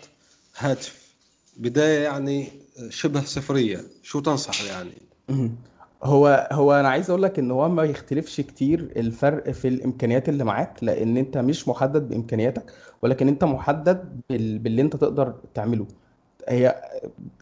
هاتف. 0.57 1.01
بداية 1.57 2.05
يعني 2.05 2.53
شبه 2.89 3.25
صفرية 3.25 3.85
شو 4.03 4.21
تنصح 4.21 4.63
يعني؟ 4.63 4.93
هو 6.03 6.49
هو 6.53 6.73
أنا 6.73 6.89
عايز 6.89 7.11
أقول 7.11 7.23
لك 7.23 7.39
إن 7.39 7.51
هو 7.51 7.69
ما 7.69 7.83
يختلفش 7.85 8.41
كتير 8.41 8.93
الفرق 8.97 9.51
في 9.51 9.69
الإمكانيات 9.69 10.29
اللي 10.29 10.45
معاك 10.45 10.85
لأن 10.85 11.17
أنت 11.17 11.39
مش 11.39 11.69
محدد 11.69 12.09
بإمكانياتك 12.09 12.73
ولكن 13.03 13.29
أنت 13.29 13.45
محدد 13.45 14.21
بال... 14.31 14.59
باللي 14.59 14.83
أنت 14.83 14.97
تقدر 14.97 15.35
تعمله. 15.55 15.87
هي 16.49 16.83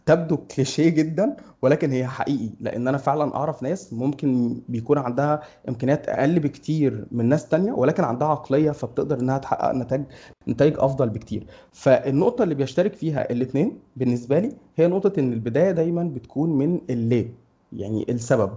تبدو 0.05 0.37
كليشيه 0.37 0.89
جدا 0.89 1.35
ولكن 1.61 1.91
هي 1.91 2.07
حقيقي 2.07 2.49
لأن 2.59 2.87
أنا 2.87 2.97
فعلا 2.97 3.35
أعرف 3.35 3.63
ناس 3.63 3.93
ممكن 3.93 4.61
بيكون 4.69 4.97
عندها 4.97 5.41
إمكانيات 5.69 6.09
أقل 6.09 6.39
بكتير 6.39 7.05
من 7.11 7.25
ناس 7.25 7.47
تانية 7.49 7.71
ولكن 7.73 8.03
عندها 8.03 8.27
عقلية 8.27 8.71
فبتقدر 8.71 9.19
إنها 9.19 9.37
تحقق 9.37 9.71
نتائج 9.75 10.03
نتائج 10.47 10.73
أفضل 10.79 11.09
بكتير. 11.09 11.47
فالنقطة 11.71 12.43
اللي 12.43 12.55
بيشترك 12.55 12.93
فيها 12.93 13.31
الاثنين 13.31 13.79
بالنسبة 13.95 14.39
لي 14.39 14.51
هي 14.77 14.87
نقطة 14.87 15.19
إن 15.19 15.33
البداية 15.33 15.71
دايما 15.71 16.03
بتكون 16.03 16.49
من 16.57 16.81
الليه. 16.89 17.48
يعني 17.73 18.05
السبب. 18.09 18.51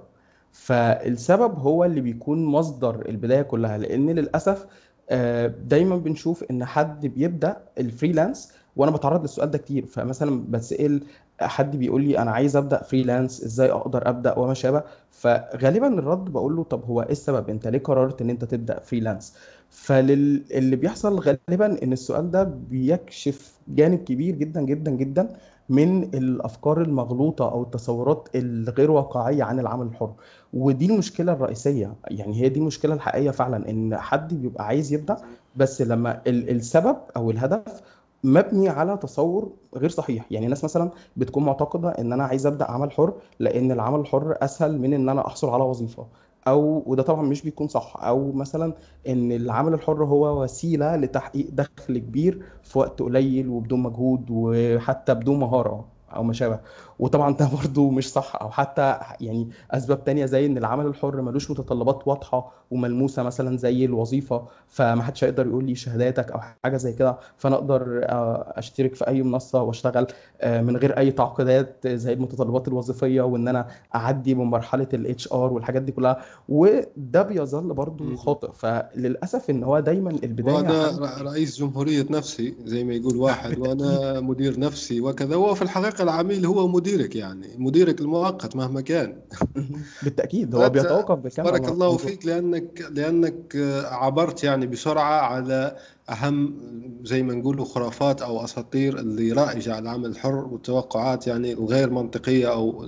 فالسبب 0.53 1.59
هو 1.59 1.85
اللي 1.85 2.01
بيكون 2.01 2.44
مصدر 2.44 3.09
البداية 3.09 3.42
كلها 3.42 3.79
لأن 3.79 4.11
للأسف 4.11 4.66
آه، 5.11 5.46
دايما 5.46 5.96
بنشوف 5.96 6.44
إن 6.51 6.64
حد 6.64 7.07
بيبدأ 7.07 7.57
ال 7.79 7.86
freelance 7.86 8.53
وأنا 8.77 8.90
بتعرض 8.92 9.22
للسؤال 9.22 9.51
ده 9.51 9.59
كتير. 9.59 9.87
فمثلا 9.87 10.44
بتسأل 10.51 11.03
حد 11.40 11.77
بيقول 11.77 12.05
لي 12.05 12.18
أنا 12.18 12.31
عايز 12.31 12.57
أبدأ 12.57 12.83
freelance 12.83 13.45
إزاي 13.44 13.70
أقدر 13.70 14.09
أبدأ 14.09 14.38
وما 14.38 14.55
شابه؟ 14.55 14.83
فغالبا 15.11 15.88
الرد 15.98 16.25
بقول 16.25 16.57
له 16.57 16.62
طب 16.64 16.85
هو 16.85 17.03
إيه 17.03 17.11
السبب؟ 17.12 17.48
أنت 17.51 17.66
ليه 17.68 17.79
قررت 17.79 18.22
إن 18.22 18.31
أنت 18.31 18.44
تبدأ 18.44 18.81
freelance؟ 18.81 19.35
فاللي 19.70 20.77
بيحصل 20.77 21.18
غالبا 21.18 21.83
إن 21.83 21.92
السؤال 21.92 22.31
ده 22.31 22.44
بيكشف 22.44 23.59
جانب 23.68 24.05
كبير 24.05 24.35
جدا 24.35 24.61
جدا 24.62 24.90
جدا 24.90 25.37
من 25.73 26.03
الأفكار 26.05 26.83
المغلوطة 26.83 27.51
أو 27.53 27.63
التصورات 27.63 28.29
الغير 28.35 28.91
واقعية 28.91 29.43
عن 29.45 29.59
العمل 29.61 29.87
الحر. 29.87 30.13
ودي 30.55 30.87
المشكلة 30.87 31.33
الرئيسية 31.33 31.95
يعني 32.11 32.43
هي 32.43 32.49
دي 32.49 32.61
المشكلة 32.61 32.95
الحقيقية 32.95 33.31
فعلا 33.31 33.71
إن 33.71 33.97
حد 33.97 34.35
بيبقى 34.35 34.67
عايز 34.67 34.93
يبدأ 34.93 35.17
بس 35.57 35.83
لما 35.83 36.23
السبب 36.27 36.97
أو 37.17 37.31
الهدف 37.31 37.83
مبني 38.25 38.69
على 38.69 38.97
تصور 38.97 39.53
غير 39.77 39.89
صحيح. 39.91 40.27
يعني 40.31 40.45
الناس 40.47 40.65
مثلا 40.65 40.91
بتكون 41.17 41.45
معتقدة 41.45 41.89
إن 41.91 42.13
أنا 42.13 42.25
عايز 42.25 42.47
أبدأ 42.47 42.71
عمل 42.71 42.93
حر 42.93 43.15
لأن 43.41 43.73
العمل 43.73 44.01
الحر 44.01 44.37
أسهل 44.43 44.79
من 44.79 44.95
إن 44.95 45.09
أنا 45.09 45.27
أحصل 45.27 45.49
على 45.51 45.65
وظيفة. 45.65 46.07
أو 46.49 46.83
وده 46.87 47.03
طبعا 47.03 47.23
مش 47.23 47.43
بيكون 47.43 47.69
صح. 47.69 47.97
أو 47.97 48.33
مثلا 48.33 48.75
إن 49.09 49.33
العمل 49.33 49.75
الحر 49.75 50.05
هو 50.05 50.43
وسيلة 50.43 50.97
لتحقيق 50.97 51.49
دخل 51.53 51.99
كبير 51.99 52.43
في 52.63 52.79
وقت 52.79 53.03
قليل 53.03 53.49
وبدون 53.49 53.81
مجهود 53.83 54.27
وحتى 54.31 55.15
بدون 55.15 55.39
مهارة 55.39 55.89
أو 56.17 56.23
ما 56.23 56.33
شابه 56.33 56.61
وطبعا 57.03 57.35
ده 57.35 57.51
برضو 57.62 57.91
مش 57.91 58.12
صح 58.12 58.37
أو 58.41 58.51
حتى 58.51 58.99
يعني 59.21 59.49
أسباب 59.71 60.05
تانية 60.05 60.27
زي 60.27 60.47
إن 60.47 60.59
العمل 60.59 60.87
الحر 60.87 61.23
ملوش 61.23 61.51
متطلبات 61.51 62.09
واضحة 62.09 62.53
وملموسة 62.71 63.23
مثلا 63.23 63.57
زي 63.57 63.85
الوظيفة 63.85 64.45
فما 64.69 65.03
حدش 65.03 65.25
هيقدر 65.25 65.47
يقول 65.47 65.65
لي 65.65 65.75
شهاداتك 65.75 66.31
أو 66.33 66.41
حاجة 66.65 66.77
زي 66.77 66.93
كده 66.93 67.19
فأنا 67.37 67.55
أقدر 67.55 68.01
آه، 68.05 68.53
أشترك 68.57 68.95
في 68.95 69.09
أي 69.09 69.23
منصة 69.23 69.62
وأشتغل 69.62 70.07
آه، 70.41 70.61
من 70.62 70.77
غير 70.77 70.99
أي 70.99 71.11
تعقيدات 71.11 71.87
زي 71.87 72.12
المتطلبات 72.12 72.69
الوظيفية 72.69 73.23
وإن 73.23 73.49
أنا 73.49 73.67
أعدي 73.95 74.35
من 74.35 74.45
مرحله 74.45 74.88
ال 74.95 75.33
HR 75.33 75.53
والحاجات 75.53 75.83
دي 75.83 75.93
كلها. 75.93 76.23
وده 76.49 77.23
بيظل 77.23 77.75
برضو 77.75 78.17
خاطئ 78.17 78.53
فللأسف 78.53 79.51
إن 79.51 79.62
هو 79.65 79.81
دايما 79.81 80.11
البداية 80.11 80.55
وأنا 80.55 81.23
رئيس 81.23 81.59
جمهورية 81.59 82.07
نفسي 82.11 82.55
زي 82.65 82.85
ما 82.85 82.95
يقول 82.95 83.17
واحد 83.17 83.59
وأنا 83.59 84.21
مدير 84.21 84.61
نفسي 84.61 85.01
وكذا 85.01 85.35
هو 85.35 85.55
في 85.55 85.62
الحقيقة 85.62 86.03
العميل 86.03 86.47
هو 86.47 86.69
مديرك 86.93 87.17
يعني 87.17 87.57
مديرك 87.59 88.01
المؤقت 88.01 88.57
مهما 88.57 88.81
كان. 88.81 89.17
بالتأكيد 90.03 90.55
هو 90.55 90.69
بيتوقف 90.69 91.19
بكم 91.19 91.43
بارك 91.43 91.69
الله 91.69 91.97
فيك 91.97 92.27
لأنك 92.27 92.89
لأنك 92.91 93.57
عبرت 93.85 94.45
يعني 94.45 94.67
بسرعة 94.67 95.21
على 95.21 95.77
أهم 96.11 96.59
زي 97.05 97.23
ما 97.23 97.35
نقول 97.35 97.67
خرافات 97.67 98.23
أو 98.23 98.45
أساطير 98.45 98.99
اللي 98.99 99.33
رائجة 99.33 99.75
على 99.75 99.83
العمل 99.83 100.07
الحر 100.07 100.35
والتوقعات 100.35 101.27
يعني 101.27 101.53
الغير 101.53 101.91
منطقية 101.91 102.53
أو 102.53 102.85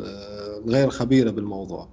غير 0.66 0.90
خبيرة 0.90 1.30
بالموضوع. 1.30 1.88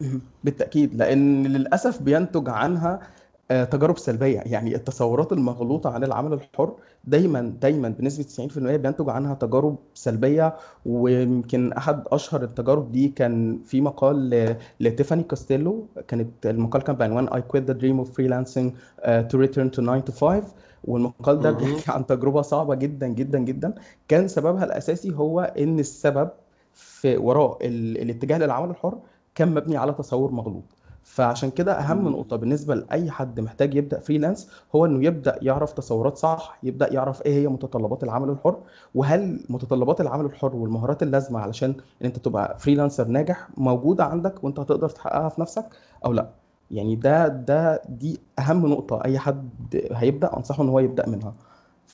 بالتأكيد 0.44 0.94
لأن 0.94 1.46
للأسف 1.46 2.02
بينتج 2.02 2.48
عنها 2.48 2.92
آه، 2.92 3.21
تجارب 3.48 3.98
سلبية. 3.98 4.38
يعني 4.46 4.74
التصورات 4.74 5.32
المغلوطة 5.32 5.90
عن 5.90 6.04
العمل 6.04 6.32
الحر 6.32 6.72
دايما 7.04 7.52
دايما 7.60 7.88
بنسبة 7.88 8.24
90% 8.48 8.58
بينتج 8.58 9.08
عنها 9.08 9.34
تجارب 9.34 9.76
سلبية. 9.94 10.56
ويمكن 10.86 11.72
أحد 11.72 12.02
أشهر 12.06 12.42
التجارب 12.42 12.92
دي 12.92 13.08
كان 13.08 13.58
في 13.64 13.80
مقال 13.80 14.56
لتيفاني 14.80 15.22
كاستيلو. 15.22 15.86
كانت 16.08 16.46
المقال 16.46 16.82
كان 16.82 16.96
بعنوان 16.96 17.28
I 17.28 17.40
quit 17.52 17.62
the 17.70 17.74
dream 17.74 18.04
of 18.04 18.08
freelancing 18.16 18.70
uh, 19.02 19.22
to 19.32 19.38
return 19.38 19.70
to 19.70 19.80
9 19.82 20.00
to 20.06 20.12
5 20.12 20.42
والمقال 20.84 21.40
ده 21.40 21.50
بيحكي 21.50 21.90
عن 21.92 22.06
تجربة 22.06 22.42
صعبة 22.42 22.74
جدا 22.74 23.06
جدا 23.06 23.38
جدا. 23.38 23.74
كان 24.08 24.28
سببها 24.28 24.64
الأساسي 24.64 25.14
هو 25.16 25.40
إن 25.40 25.78
السبب 25.78 26.28
في 26.74 27.16
وراء 27.16 27.58
الاتجاه 27.62 28.38
للعمل 28.38 28.70
الحر 28.70 28.98
كان 29.34 29.54
مبني 29.54 29.76
على 29.76 29.92
تصور 29.92 30.30
مغلوط. 30.30 30.64
فعشان 31.04 31.50
كده 31.50 31.72
أهم 31.72 32.08
نقطة 32.08 32.36
بالنسبة 32.36 32.74
لأي 32.74 33.10
حد 33.10 33.40
محتاج 33.40 33.74
يبدأ 33.74 34.00
freelance 34.00 34.50
هو 34.76 34.86
إنه 34.86 35.04
يبدأ 35.06 35.38
يعرف 35.42 35.72
تصورات 35.72 36.16
صح 36.16 36.58
يبدأ 36.62 36.92
يعرف 36.92 37.22
إيه 37.26 37.34
هي 37.42 37.48
متطلبات 37.48 38.04
العمل 38.04 38.30
الحر 38.30 38.56
وهل 38.94 39.44
متطلبات 39.48 40.00
العمل 40.00 40.24
الحر 40.24 40.56
والمهارات 40.56 41.02
اللازمة 41.02 41.40
علشان 41.40 41.70
إن 41.70 42.06
أنت 42.06 42.16
تبقى 42.18 42.56
freelancer 42.58 43.08
ناجح 43.08 43.48
موجودة 43.56 44.04
عندك 44.04 44.44
وأنت 44.44 44.58
هتقدر 44.60 44.88
تحققها 44.88 45.28
في 45.28 45.40
نفسك 45.40 45.64
أو 46.04 46.12
لأ. 46.12 46.28
يعني 46.70 46.96
ده 46.96 47.28
ده 47.28 47.82
دي 47.88 48.20
أهم 48.38 48.66
نقطة 48.66 49.04
أي 49.04 49.18
حد 49.18 49.48
هيبدأ 49.92 50.36
أنصحه 50.36 50.62
إن 50.62 50.68
هو 50.68 50.78
يبدأ 50.80 51.08
منها. 51.08 51.34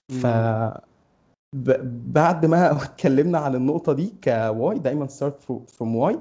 ف 0.08 0.26
بعد 2.12 2.46
ما 2.46 2.72
اتكلمنا 2.82 3.38
عن 3.38 3.54
النقطة 3.54 3.92
دي 3.92 4.14
ك 4.24 4.38
why 4.38 4.78
دايما 4.78 5.06
start 5.06 5.42
from 5.68 5.96
why. 5.96 6.18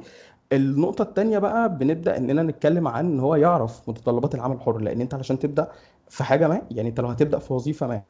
النقطة 0.54 1.02
التانية 1.02 1.40
بقى 1.40 1.78
بنبدأ 1.78 2.18
إننا 2.18 2.44
نتكلم 2.44 2.88
عن 2.88 3.06
إن 3.06 3.20
هو 3.20 3.36
يعرف 3.36 3.90
متطلبات 3.90 4.36
العمل 4.36 4.56
الحر 4.56 4.78
لأن 4.78 5.02
أنت 5.02 5.14
علشان 5.14 5.40
تبدأ 5.40 5.72
في 6.10 6.24
حاجة 6.24 6.48
ما 6.48 6.62
يعني 6.72 6.90
أنت 6.90 7.00
لو 7.00 7.08
هتبدأ 7.08 7.40
في 7.40 7.54
وظيفة 7.54 7.88
ما 7.88 8.02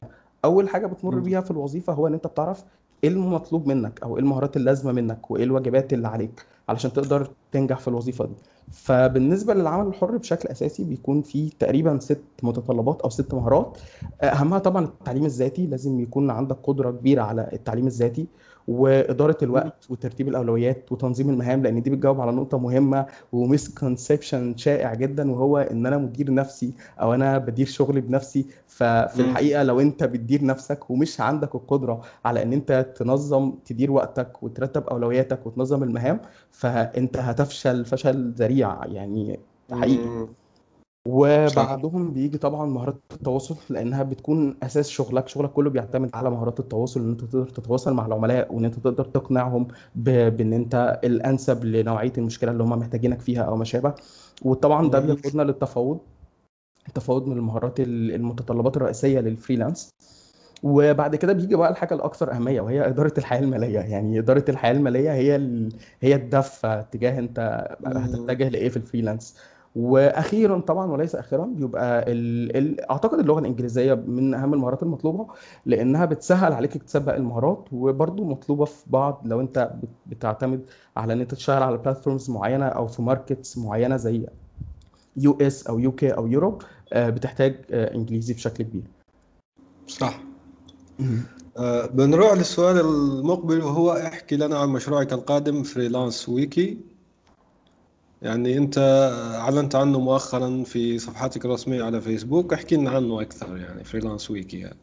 أول 0.44 0.68
حاجة 0.68 0.86
بتمر. 0.86 1.18
بيها 1.18 1.40
في 1.40 1.50
الوظيفة 1.50 1.92
هو 1.92 2.06
إن 2.06 2.14
أنت 2.14 2.26
بتعرف 2.26 2.64
إيه 3.04 3.10
المطلوب 3.10 3.66
منك 3.66 4.02
أو 4.02 4.16
إيه 4.16 4.22
المهارات 4.22 4.56
اللازمة 4.56 4.92
منك 4.92 5.30
وإيه 5.30 5.44
الواجبات 5.44 5.92
اللي 5.92 6.08
عليك 6.08 6.46
علشان 6.68 6.92
تقدر 6.92 7.30
تنجح 7.52 7.78
في 7.78 7.88
الوظيفة 7.88 8.24
دي. 8.24 8.34
فبالنسبة 8.72 9.54
للعمل 9.54 9.86
الحر 9.88 10.16
بشكل 10.16 10.48
أساسي 10.48 10.84
بيكون 10.84 11.22
في 11.22 11.50
تقريبا 11.58 11.98
ست 11.98 12.24
متطلبات 12.42 13.00
أو 13.02 13.10
ست 13.10 13.34
مهارات. 13.34 13.78
أهمها 14.22 14.58
طبعا 14.58 14.84
التعليم 14.84 15.24
الذاتي 15.24 15.66
لازم 15.66 16.00
يكون 16.00 16.30
عندك 16.30 16.56
قدرة 16.62 16.90
كبيرة 16.90 17.22
على 17.22 17.48
التعليم 17.52 17.86
الذاتي. 17.86 18.26
وإدارة 18.68 19.38
الوقت 19.42 19.90
وترتيب 19.90 20.28
الأولويات 20.28 20.92
وتنظيم 20.92 21.30
المهام 21.30 21.62
لأن 21.62 21.82
دي 21.82 21.90
بتجاوب 21.90 22.20
على 22.20 22.32
نقطة 22.32 22.58
مهمة 22.58 23.06
ومسكونسبشن 23.32 24.56
شائع 24.56 24.94
جدا 24.94 25.30
وهو 25.32 25.58
إن 25.58 25.86
أنا 25.86 25.98
مدير 25.98 26.34
نفسي 26.34 26.74
أو 27.00 27.14
أنا 27.14 27.38
بدير 27.38 27.66
شغلي 27.66 28.00
بنفسي. 28.00 28.46
ففي. 28.66 29.20
الحقيقة 29.20 29.62
لو 29.62 29.80
أنت 29.80 30.04
بتدير 30.04 30.44
نفسك 30.44 30.90
ومش 30.90 31.20
عندك 31.20 31.54
القدرة 31.54 32.00
على 32.24 32.42
إن 32.42 32.52
أنت 32.52 32.94
تنظم 32.96 33.52
تدير 33.64 33.90
وقتك 33.90 34.42
وترتب 34.42 34.88
أولوياتك 34.88 35.46
وتنظم 35.46 35.82
المهام 35.82 36.20
فأنت 36.50 37.16
هتفشل 37.16 37.84
فشل 37.84 38.30
ذريع 38.30 38.84
يعني 38.86 39.40
حقيقي. 39.72 40.28
مم. 41.08 41.14
وبعدهم 41.52 42.12
بيجي 42.12 42.38
طبعا 42.38 42.66
مهارات 42.66 42.96
التواصل 43.12 43.56
لأنها 43.70 44.02
بتكون 44.02 44.56
أساس 44.62 44.88
شغلك 44.88 45.28
شغلك 45.28 45.50
كله 45.52 45.70
بيعتمد 45.70 46.10
على 46.14 46.30
مهارات 46.30 46.60
التواصل 46.60 47.00
إن 47.00 47.10
أنت 47.10 47.20
تقدر 47.24 47.46
تتواصل 47.48 47.94
مع 47.94 48.06
العملاء 48.06 48.54
وإن 48.54 48.64
أنت 48.64 48.74
تقدر 48.78 49.04
تقنعهم 49.04 49.68
ب... 49.94 50.10
بإن 50.36 50.52
أنت 50.52 51.00
الأنسب 51.04 51.64
لنوعية 51.64 52.12
المشكلة 52.18 52.50
اللي 52.50 52.62
هم 52.62 52.70
محتاجينك 52.78 53.20
فيها 53.20 53.42
أو 53.42 53.56
ما 53.56 53.64
شابه 53.64 53.94
وطبعا 54.42 54.90
ده 54.90 55.00
مم. 55.00 55.06
بيقودنا 55.14 55.42
للتفاوض 55.42 55.98
التفاوض 56.88 57.26
من 57.26 57.36
المهارات 57.36 57.80
ال- 57.80 58.14
المتطلبات 58.14 58.76
الرئيسية 58.76 59.20
لل 59.20 59.33
freelance 59.33 59.90
وبعد 60.62 61.16
كده 61.16 61.32
بيجي 61.32 61.56
بقى 61.56 61.70
الحاجة 61.70 61.94
الأكثر 61.94 62.32
أهمية 62.32 62.60
وهي 62.60 62.86
إدارة 62.88 63.14
الحياة 63.18 63.40
المالية 63.40 63.80
يعني 63.80 64.18
إدارة 64.18 64.44
الحياة 64.48 64.72
المالية 64.72 65.12
هي 65.12 65.36
ال... 65.36 65.72
هي 66.00 66.14
الدفة 66.14 66.82
تجاه 66.82 67.18
أنت 67.18 67.68
مم. 67.80 67.96
هتتجه 67.98 68.48
لإيه 68.48 68.68
في 68.68 68.76
ال 68.76 68.82
freelance 68.82 69.36
وأخيرا 69.78 70.58
طبعا 70.60 70.90
وليس 70.92 71.14
أخيرا 71.14 71.44
بيبقى 71.46 72.12
ال... 72.12 72.56
ال... 72.56 72.90
أعتقد 72.90 73.18
اللغة 73.18 73.38
الإنجليزية 73.40 73.94
من 73.94 74.34
أهم 74.34 74.54
المهارات 74.54 74.82
المطلوبة 74.82 75.26
لأنها 75.66 76.04
بتسهل 76.04 76.52
عليك 76.52 76.76
اكتساب 76.76 77.04
باقي 77.04 77.18
المهارات 77.18 77.64
وبرضه 77.72 78.24
مطلوبة 78.24 78.64
في 78.64 78.84
بعض 78.86 79.22
لو 79.24 79.40
أنت 79.40 79.70
بت- 79.82 79.88
بتعتمد 80.06 80.64
على 80.96 81.12
إن 81.12 81.20
أنت 81.20 81.34
تشتغل 81.34 81.62
على 81.62 81.76
platforms 81.76 82.30
معينة 82.30 82.66
أو 82.66 82.86
في 82.86 83.02
markets 83.02 83.58
معينة 83.58 83.96
زي 83.96 84.26
US 85.16 85.66
أو 85.66 85.78
UK 85.78 86.10
أو 86.10 86.26
Europe 86.26 86.62
آه، 86.92 87.10
بتحتاج 87.10 87.64
آه، 87.70 87.94
إنجليزي 87.94 88.34
بشكل 88.34 88.64
كبير. 88.64 88.82
صح. 89.86 90.20
آه، 91.58 91.86
بنروح 91.86 92.32
للسؤال 92.32 92.80
المقبل 92.80 93.60
وهو 93.60 93.92
احكي 93.92 94.36
لنا 94.36 94.58
عن 94.58 94.68
مشروعك 94.68 95.12
القادم 95.12 95.62
Freelance 95.62 96.28
Wiki 96.28 96.78
يعني 98.22 98.58
انت 98.58 98.78
اعلنت 99.40 99.74
عنه 99.74 100.00
مؤخرا 100.00 100.64
في 100.64 100.98
صفحتك 100.98 101.44
الرسمية 101.44 101.82
على 101.84 102.00
فيسبوك 102.00 102.52
احكي 102.52 102.76
لنا 102.76 102.90
عنه 102.90 103.20
أكثر 103.22 103.56
يعني 103.56 103.84
Freelance 103.84 104.30
Wiki 104.30 104.58
يعني. 104.58 104.78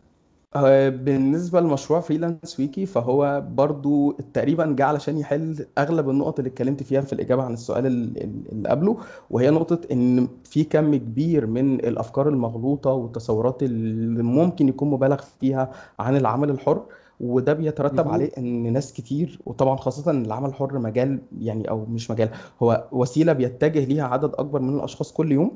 آه، 0.56 0.90
بالنسبة 0.90 1.62
لمشروع 1.62 2.00
فريلانس 2.00 2.60
ويكي 2.60 2.86
فهو 2.86 3.44
برضو 3.48 4.12
تقريبا 4.12 4.76
جه 4.80 4.86
علشان 4.86 5.18
يحل 5.18 5.68
أغلب 5.78 6.10
النقط 6.10 6.40
اللي 6.40 6.50
اتكلمت 6.50 6.84
فيها 6.84 7.02
في 7.02 7.14
الإجابة 7.14 7.44
عن 7.44 7.54
السؤال 7.54 7.86
ال- 7.86 8.24
ال- 8.24 8.52
اللي 8.52 8.70
قبله 8.70 8.98
وهي 9.30 9.50
نقطة 9.50 9.82
إن 9.92 10.28
في 10.44 10.64
كم 10.64 10.96
كبير 10.96 11.46
من 11.48 11.76
الأفكار 11.80 12.30
المغلوطة 12.30 12.90
والتصورات 12.92 13.64
اللي 13.64 14.24
ممكن 14.24 14.70
يكون 14.70 14.90
مبالغ 14.90 15.22
فيها 15.40 15.72
عن 16.00 16.18
العمل 16.18 16.50
الحر 16.50 16.86
وده 17.20 17.54
بيترتب. 17.54 18.08
عليه 18.10 18.32
إن 18.38 18.74
ناس 18.74 18.94
كتير 18.94 19.40
وطبعا 19.46 19.76
خاصة 19.78 20.12
إن 20.12 20.26
العمل 20.26 20.50
الحر 20.50 20.80
مجال 20.80 21.20
يعني 21.40 21.70
أو 21.70 21.86
مش 21.86 22.12
مجال 22.12 22.30
هو 22.64 22.88
وسيلة 22.92 23.34
بيتجه 23.34 23.86
ليها 23.86 24.04
عدد 24.08 24.32
أكبر 24.36 24.60
من 24.62 24.76
الأشخاص 24.76 25.14
كل 25.14 25.32
يوم 25.32 25.52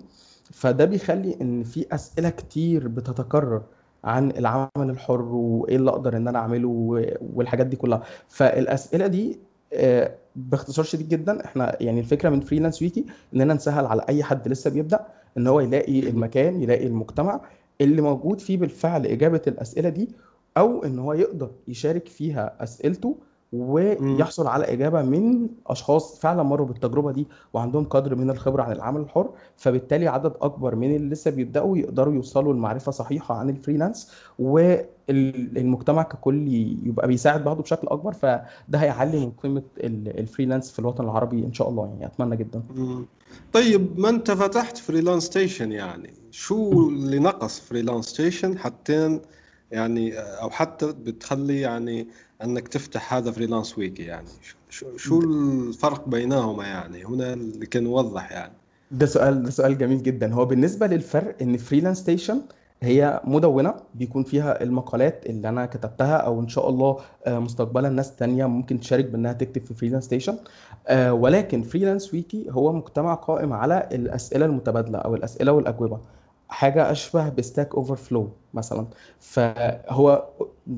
فده 0.52 0.86
بيخلي 0.86 1.36
إن 1.42 1.64
في 1.64 1.86
أسئلة 1.92 2.30
كتير 2.30 2.88
بتتكرر 2.88 3.62
عن 4.04 4.32
العمل 4.32 4.70
الحر 4.78 5.22
وإيه 5.22 5.76
اللي 5.76 5.90
أقدر 5.92 6.18
إن 6.18 6.28
أنا 6.28 6.40
أعمله 6.40 6.68
و- 6.68 7.06
والحاجات 7.36 7.66
دي 7.66 7.76
كلها 7.76 8.04
فالأسئلة 8.28 9.08
دي 9.08 9.40
آه، 9.74 10.12
باختصار 10.36 10.86
شديد 10.86 11.10
جدا 11.10 11.46
إحنا 11.46 11.78
يعني 11.84 12.00
الفكرة 12.00 12.30
من 12.30 12.40
فريلانس 12.42 12.82
ويكي 12.82 13.06
إننا 13.36 13.54
نسهل 13.54 13.86
على 13.86 14.06
أي 14.10 14.24
حد 14.24 14.48
لسه 14.48 14.70
بيبدأ 14.70 15.06
إن 15.38 15.48
هو 15.48 15.60
يلاقي 15.60 16.00
المكان 16.10 16.62
يلاقي 16.64 16.88
المجتمع 16.88 17.42
اللي 17.82 18.02
موجود 18.02 18.40
فيه 18.40 18.58
بالفعل 18.58 19.06
إجابة 19.06 19.42
الأسئلة 19.48 19.90
دي 19.90 20.10
أو 20.58 20.84
إن 20.84 21.00
هو 21.00 21.14
يقدر 21.14 21.50
يشارك 21.68 22.08
فيها 22.08 22.64
أسئلته 22.64 23.16
ويحصل 23.54 24.48
على 24.48 24.64
إجابة 24.74 25.02
من 25.02 25.48
أشخاص 25.68 26.20
فعلا 26.20 26.44
مروا 26.44 26.68
بالتجربة 26.68 27.12
دي 27.12 27.28
وعندهم 27.54 27.84
قدر 27.84 28.16
من 28.16 28.30
الخبرة 28.30 28.64
عن 28.64 28.72
العمل 28.72 29.02
الحر 29.02 29.30
فبالتالي 29.58 30.08
عدد 30.08 30.34
أكبر 30.42 30.76
من 30.76 30.96
اللي 30.96 31.10
لسه 31.10 31.32
بيبدأوا 31.32 31.78
يقدروا 31.78 32.14
يوصلوا 32.14 32.54
لمعرفة 32.54 32.92
صحيحة 32.92 33.36
عن 33.36 33.50
ال 33.50 33.56
freelance 33.56 34.12
والمجتمع 34.40 36.04
ككل 36.04 36.48
يبقى 36.84 37.08
بيساعد 37.08 37.44
بعضه 37.44 37.62
بشكل 37.64 37.88
أكبر 37.88 38.14
فده 38.14 38.44
هيعلي 38.78 39.20
من 39.20 39.32
قيمة 39.32 39.64
ال- 39.78 40.20
ال 40.20 40.25
freelance 40.25 40.72
في 40.72 40.80
الوطن 40.80 41.04
العربي 41.04 41.46
إن 41.46 41.54
شاء 41.54 41.70
الله 41.70 41.86
يعني 41.88 42.06
أتمنى 42.06 42.36
جدا. 42.36 42.62
طيب 43.54 44.00
ما 44.00 44.10
أنت 44.10 44.32
فتحت 44.32 44.78
Freelance 44.78 45.24
Station 45.24 45.72
يعني؟ 45.72 46.14
شو 46.32 46.90
اللي 46.90 47.20
نقص 47.20 47.60
Freelance 47.60 48.06
Station 48.06 48.58
حتى 48.58 49.20
يعني 49.72 50.14
أو 50.20 50.50
حتى 50.50 50.92
بتخلي 50.92 51.62
يعني 51.62 52.08
إنك 52.44 52.68
تفتح 52.68 53.14
هذا 53.14 53.32
Freelance 53.32 53.78
Wiki 53.78 54.04
يعني. 54.04 54.28
شو 54.70 54.98
شو 54.98 55.20
الفرق 55.20 56.10
بينهما 56.10 56.64
يعني؟ 56.68 57.06
هنا 57.06 57.34
اللي 57.34 57.66
كان 57.66 57.84
نوضح 57.84 58.32
يعني. 58.32 58.54
ده 58.92 59.06
سؤال 59.06 59.44
ده 59.44 59.50
سؤال 59.52 59.78
جميل 59.78 60.04
جدا. 60.04 60.34
هو 60.34 60.46
بالنسبة 60.46 60.88
للفرق 60.88 61.36
إن 61.42 61.58
Freelance 61.58 61.98
Station 61.98 62.42
هي 62.82 63.22
مدونة 63.24 63.74
بيكون 63.96 64.24
فيها 64.24 64.64
المقالات 64.64 65.26
اللي 65.26 65.50
أنا 65.50 65.66
كتبتها 65.66 66.16
أو 66.18 66.40
إن 66.40 66.48
شاء 66.48 66.70
الله 66.70 66.98
آه، 67.26 67.40
مستقبلا 67.40 67.90
ناس 67.90 68.16
تانية 68.16 68.46
ممكن 68.46 68.80
تشارك 68.80 69.06
بإنها 69.06 69.34
تكتب 69.34 69.66
في 69.66 69.74
Freelance 69.74 70.04
Station 70.04 70.38
آه، 70.88 71.14
ولكن 71.14 71.62
Freelance 71.62 72.14
Wiki 72.14 72.48
هو 72.50 72.74
مجتمع 72.74 73.14
قائم 73.14 73.54
على 73.54 73.90
الأسئلة 73.92 74.46
المتبادلة 74.46 75.00
أو 75.00 75.16
الأسئلة 75.16 75.52
والأجوبة. 75.52 76.00
حاجة 76.50 76.92
أشبه 76.92 77.30
ب 77.30 77.76
Stack 77.76 77.96
Overflow 77.96 78.30
مثلا. 78.54 78.86
فهو 79.20 80.26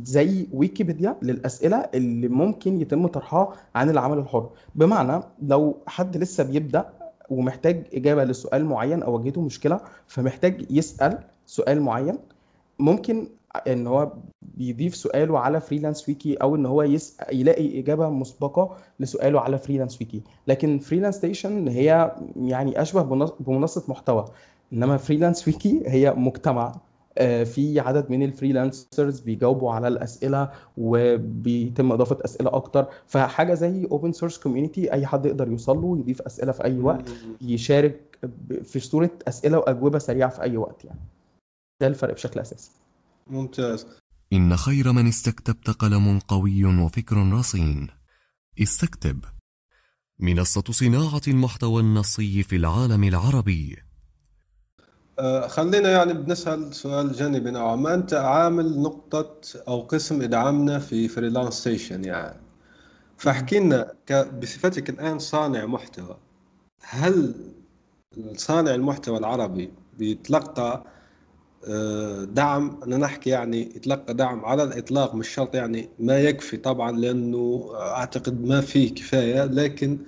زي 0.04 0.48
ويكيبيديا 0.54 1.16
للأسئلة 1.22 1.78
اللي 1.78 2.28
ممكن 2.28 2.82
يتم 2.82 3.08
طرحها 3.08 3.54
عن 3.76 3.90
العمل 3.90 4.18
الحر. 4.18 4.50
بمعنى 4.76 5.24
لو 5.42 5.78
حد 5.88 6.18
لسه 6.18 6.44
بيبدأ 6.44 6.90
ومحتاج 7.30 7.88
إجابة 7.94 8.24
لسؤال 8.24 8.66
معين 8.66 9.04
أو 9.04 9.14
واجهته 9.18 9.42
مشكلة 9.42 9.80
فمحتاج 10.08 10.66
يسأل 10.72 11.20
سؤال 11.46 11.82
معين. 11.82 12.18
ممكن 12.80 13.28
إن 13.68 13.88
هو 13.88 14.14
بيضيف 14.42 14.96
سؤاله 14.96 15.40
على 15.40 15.62
Freelance 15.62 16.10
Wiki 16.10 16.36
أو 16.36 16.56
إن 16.56 16.66
هو 16.66 16.84
يسأل 16.84 17.40
يلاقي 17.40 17.80
إجابة 17.80 18.10
مسبقة 18.10 18.76
لسؤاله 19.00 19.40
على 19.40 19.58
Freelance 19.58 20.02
Wiki. 20.02 20.22
لكن 20.48 20.80
Freelance 20.80 21.16
Station 21.16 21.68
هي 21.68 22.16
يعني 22.36 22.82
أشبه 22.82 23.02
بمنص- 23.02 23.34
بمنصة 23.40 23.84
محتوى. 23.88 24.26
إنما 24.74 24.98
Freelance 24.98 25.48
Wiki 25.48 25.84
هي 25.86 26.14
مجتمع. 26.18 26.76
آه، 27.18 27.44
في 27.44 27.80
عدد 27.80 28.12
من 28.12 28.24
ال 28.24 28.32
freelancers 28.32 29.20
بيجاوبوا 29.20 29.72
على 29.72 29.88
الأسئلة 29.88 30.52
وبيتم 30.78 31.92
إضافة 31.92 32.18
أسئلة 32.26 32.56
أكتر. 32.56 32.88
فحاجة 33.08 33.54
زي 33.54 33.86
open 33.86 34.12
source 34.12 34.38
community 34.38 34.94
أي 34.94 35.06
حد 35.06 35.26
يقدر 35.26 35.48
يوصل 35.48 35.78
له 35.78 35.98
يضيف 36.00 36.22
أسئلة 36.22 36.52
في 36.52 36.64
أي 36.64 36.80
وقت 36.80 37.10
يشارك 37.42 38.18
ب- 38.24 38.62
في 38.64 38.80
صورة 38.80 39.12
أسئلة 39.28 39.58
وأجوبة 39.58 40.00
سريعة 40.00 40.30
في 40.30 40.42
أي 40.42 40.58
وقت 40.58 40.86
يعني. 40.86 41.00
ده 41.82 41.88
الفرق 41.88 42.14
بشكل 42.14 42.40
أساسي. 42.40 42.72
ممتاز. 43.28 43.88
إن 44.34 44.58
خير 44.58 44.92
من 44.92 45.08
استكتبت 45.08 45.70
قلم 45.70 46.20
قوي 46.20 46.66
وفكر 46.66 47.18
رصين. 47.34 47.88
استكتب. 48.62 49.20
منصة 50.20 50.64
صناعة 50.70 51.22
المحتوى 51.28 51.82
النصي 51.82 52.44
في 52.44 52.56
العالم 52.56 53.04
العربي. 53.04 53.78
خلينا 55.48 55.90
يعني 55.92 56.14
بنسأل 56.14 56.76
سؤال 56.76 57.12
جانبي. 57.14 57.52
نوعا 57.52 57.76
ما 57.76 57.94
أنت 57.94 58.14
عامل 58.14 58.80
نقطة 58.82 59.36
أو 59.68 59.82
قسم 59.82 60.22
ادعمنا 60.22 60.80
في 60.80 61.08
Freelance 61.08 61.54
Station 61.54 62.06
يعني. 62.06 62.40
فاحكي 63.18 63.60
لنا 63.60 63.94
بصفتك 64.42 64.90
الآن 64.90 65.20
صانع 65.20 65.66
محتوى. 65.66 66.18
هل 66.82 67.36
صانع 68.36 68.76
المحتوى 68.76 69.18
العربي 69.18 69.74
بيتلقى 69.98 70.84
آه، 71.68 72.24
دعم؟ 72.24 72.80
أنا 72.84 72.98
نحكي 72.98 73.30
يعني 73.30 73.62
يتلقى 73.76 74.14
دعم 74.14 74.46
على 74.46 74.64
الإطلاق 74.64 75.16
مش 75.16 75.30
شرط 75.30 75.56
يعني 75.56 75.90
ما 76.00 76.20
يكفي 76.20 76.58
طبعا 76.58 76.92
لأنه 76.92 77.72
أعتقد 77.76 78.42
ما 78.46 78.62
فيه 78.62 78.96
كفاية 78.96 79.46
لكن 79.46 80.00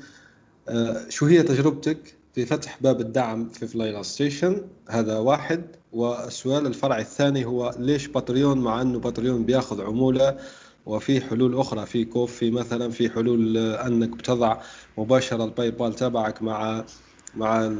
آه، 0.70 1.10
شو 1.10 1.26
هي 1.26 1.44
تجربتك 1.44 2.18
في 2.34 2.46
فتح 2.46 2.78
باب 2.82 3.02
الدعم 3.02 3.50
في 3.50 3.68
Freelance 3.68 4.04
Station 4.04 4.62
هذا 4.90 5.18
واحد. 5.18 5.76
والسؤال 5.92 6.68
الفرع 6.68 7.00
الثاني 7.00 7.46
هو 7.46 7.76
ليش 7.80 8.08
Patreon 8.08 8.58
مع 8.58 8.82
أنه 8.82 9.00
Patreon 9.00 9.46
بياخذ 9.46 9.82
عمولة 9.82 10.38
وفي 10.86 11.22
حلول 11.22 11.60
أخرى 11.60 11.86
في 11.86 12.06
Ko-fi 12.06 12.52
مثلا 12.52 12.92
في 12.92 13.10
حلول 13.10 13.58
أنك 13.58 14.10
بتضع 14.10 14.62
مباشرة 14.98 15.44
ال 15.44 15.72
PayPal 15.72 15.94
تبعك 15.94 16.42
مع 16.42 16.86
مع 17.36 17.72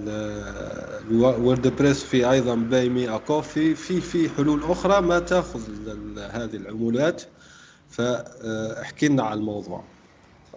WordPress 1.12 2.04
في 2.04 2.32
أيضا 2.32 2.56
Buy 2.56 2.90
Me 2.90 3.20
Coffee 3.20 3.76
في 3.76 4.02
في 4.02 4.30
حلول 4.30 4.64
أخرى 4.64 5.02
ما 5.02 5.20
تأخذ 5.20 5.62
هذه 6.18 6.56
العمولات. 6.56 7.24
فاحكي 7.90 9.08
لنا 9.08 9.24
على 9.24 9.40
الموضوع. 9.40 9.93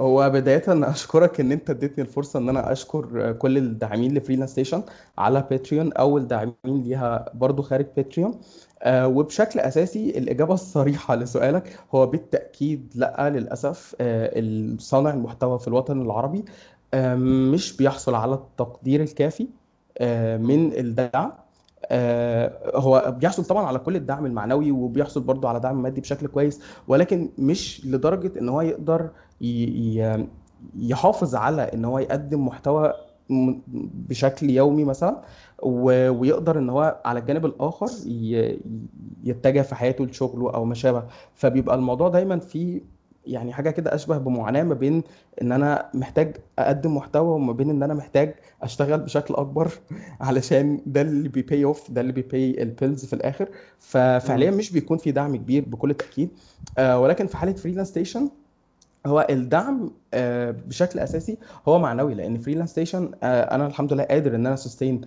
هو 0.00 0.30
بداية 0.30 0.62
أشكرك 0.68 1.40
إن 1.40 1.52
أنت 1.52 1.70
اديتني 1.70 2.04
الفرصة 2.04 2.38
إن 2.38 2.48
أنا 2.48 2.72
أشكر 2.72 3.32
كل 3.32 3.56
الداعمين 3.58 4.14
ل 4.14 4.18
Freelance 4.18 4.50
Station 4.50 4.82
على 5.18 5.46
Patreon 5.50 5.92
أو 5.92 6.18
الداعمين 6.18 6.54
ليها 6.66 7.30
برضو 7.34 7.62
خارج 7.62 7.86
Patreon 7.96 8.40
آه، 8.82 9.08
وبشكل 9.08 9.60
أساسي 9.60 10.10
الإجابة 10.18 10.54
الصريحة 10.54 11.14
لسؤالك 11.14 11.78
هو 11.94 12.06
بالتأكيد 12.06 12.92
لأ 12.94 13.30
للأسف 13.30 13.96
آه، 14.00 14.30
الصانع 14.36 15.10
المحتوى 15.10 15.58
في 15.58 15.68
الوطن 15.68 16.02
العربي 16.02 16.44
آه، 16.94 17.14
مش 17.52 17.76
بيحصل 17.76 18.14
على 18.14 18.34
التقدير 18.34 19.02
الكافي 19.02 19.48
من 20.38 20.72
الدعم 20.72 21.32
هو 22.74 23.16
بيحصل 23.20 23.44
طبعا 23.44 23.66
على 23.66 23.78
كل 23.78 23.96
الدعم 23.96 24.26
المعنوي 24.26 24.70
وبيحصل 24.70 25.20
برضه 25.20 25.48
على 25.48 25.60
دعم 25.60 25.82
مادي 25.82 26.00
بشكل 26.00 26.26
كويس 26.26 26.60
ولكن 26.88 27.28
مش 27.38 27.86
لدرجة 27.86 28.38
إن 28.38 28.48
هو 28.48 28.60
يقدر 28.60 29.10
يحافظ 30.76 31.34
على 31.34 31.62
إن 31.62 31.84
هو 31.84 31.98
يقدم 31.98 32.46
محتوى 32.46 32.92
بشكل 34.08 34.50
يومي 34.50 34.84
مثلا 34.84 35.22
ويقدر 35.62 36.58
إن 36.58 36.70
هو 36.70 37.00
على 37.04 37.18
الجانب 37.18 37.46
الآخر 37.46 37.86
يتجه 39.24 39.62
في 39.62 39.74
حياته 39.74 40.06
لشغله 40.06 40.54
أو 40.54 40.64
ما 40.64 40.74
شابه. 40.74 41.04
فبيبقى 41.34 41.74
الموضوع 41.76 42.08
دايما 42.08 42.38
فيه 42.38 42.80
يعني 43.26 43.52
حاجة 43.52 43.70
كده 43.70 43.94
أشبه 43.94 44.18
بمعاناة 44.18 44.62
ما 44.62 44.74
بين 44.74 45.02
إن 45.42 45.52
أنا 45.52 45.90
محتاج 45.94 46.36
أقدم 46.58 46.96
محتوى 46.96 47.28
وما 47.34 47.52
بين 47.52 47.70
إن 47.70 47.82
أنا 47.82 47.94
محتاج 47.94 48.34
أشتغل 48.62 48.98
بشكل 49.00 49.34
أكبر 49.34 49.70
علشان 50.20 50.80
ده 50.86 51.00
اللي 51.00 51.28
بي 51.28 51.64
pay 51.64 51.77
off 51.77 51.90
ده 51.90 52.00
اللي 52.00 52.12
بي 52.12 52.32
pay 52.32 52.62
ال 52.62 52.69
bills 52.69 53.04
في 53.04 53.12
الآخر. 53.12 53.48
ففعليا 53.78 54.50
مش 54.50 54.72
بيكون 54.72 54.98
في 54.98 55.12
دعم 55.12 55.36
كبير 55.36 55.64
بكل 55.66 55.94
تأكيد. 55.94 56.28
آه 56.78 57.00
ولكن 57.00 57.26
في 57.26 57.36
حالة 57.36 57.52
فريلانس 57.52 57.88
ستيشن 57.88 58.28
هو 59.06 59.26
الدعم 59.30 59.90
آه، 60.14 60.50
بشكل 60.50 60.98
أساسي 60.98 61.38
هو 61.68 61.78
معنوي 61.78 62.14
لأن 62.14 62.38
فريلانس 62.38 62.70
ستيشن 62.70 63.10
أنا 63.22 63.66
الحمد 63.66 63.92
لله 63.92 64.04
قادر 64.04 64.34
إن 64.34 64.46
أنا 64.46 64.56
sustain 64.56 65.00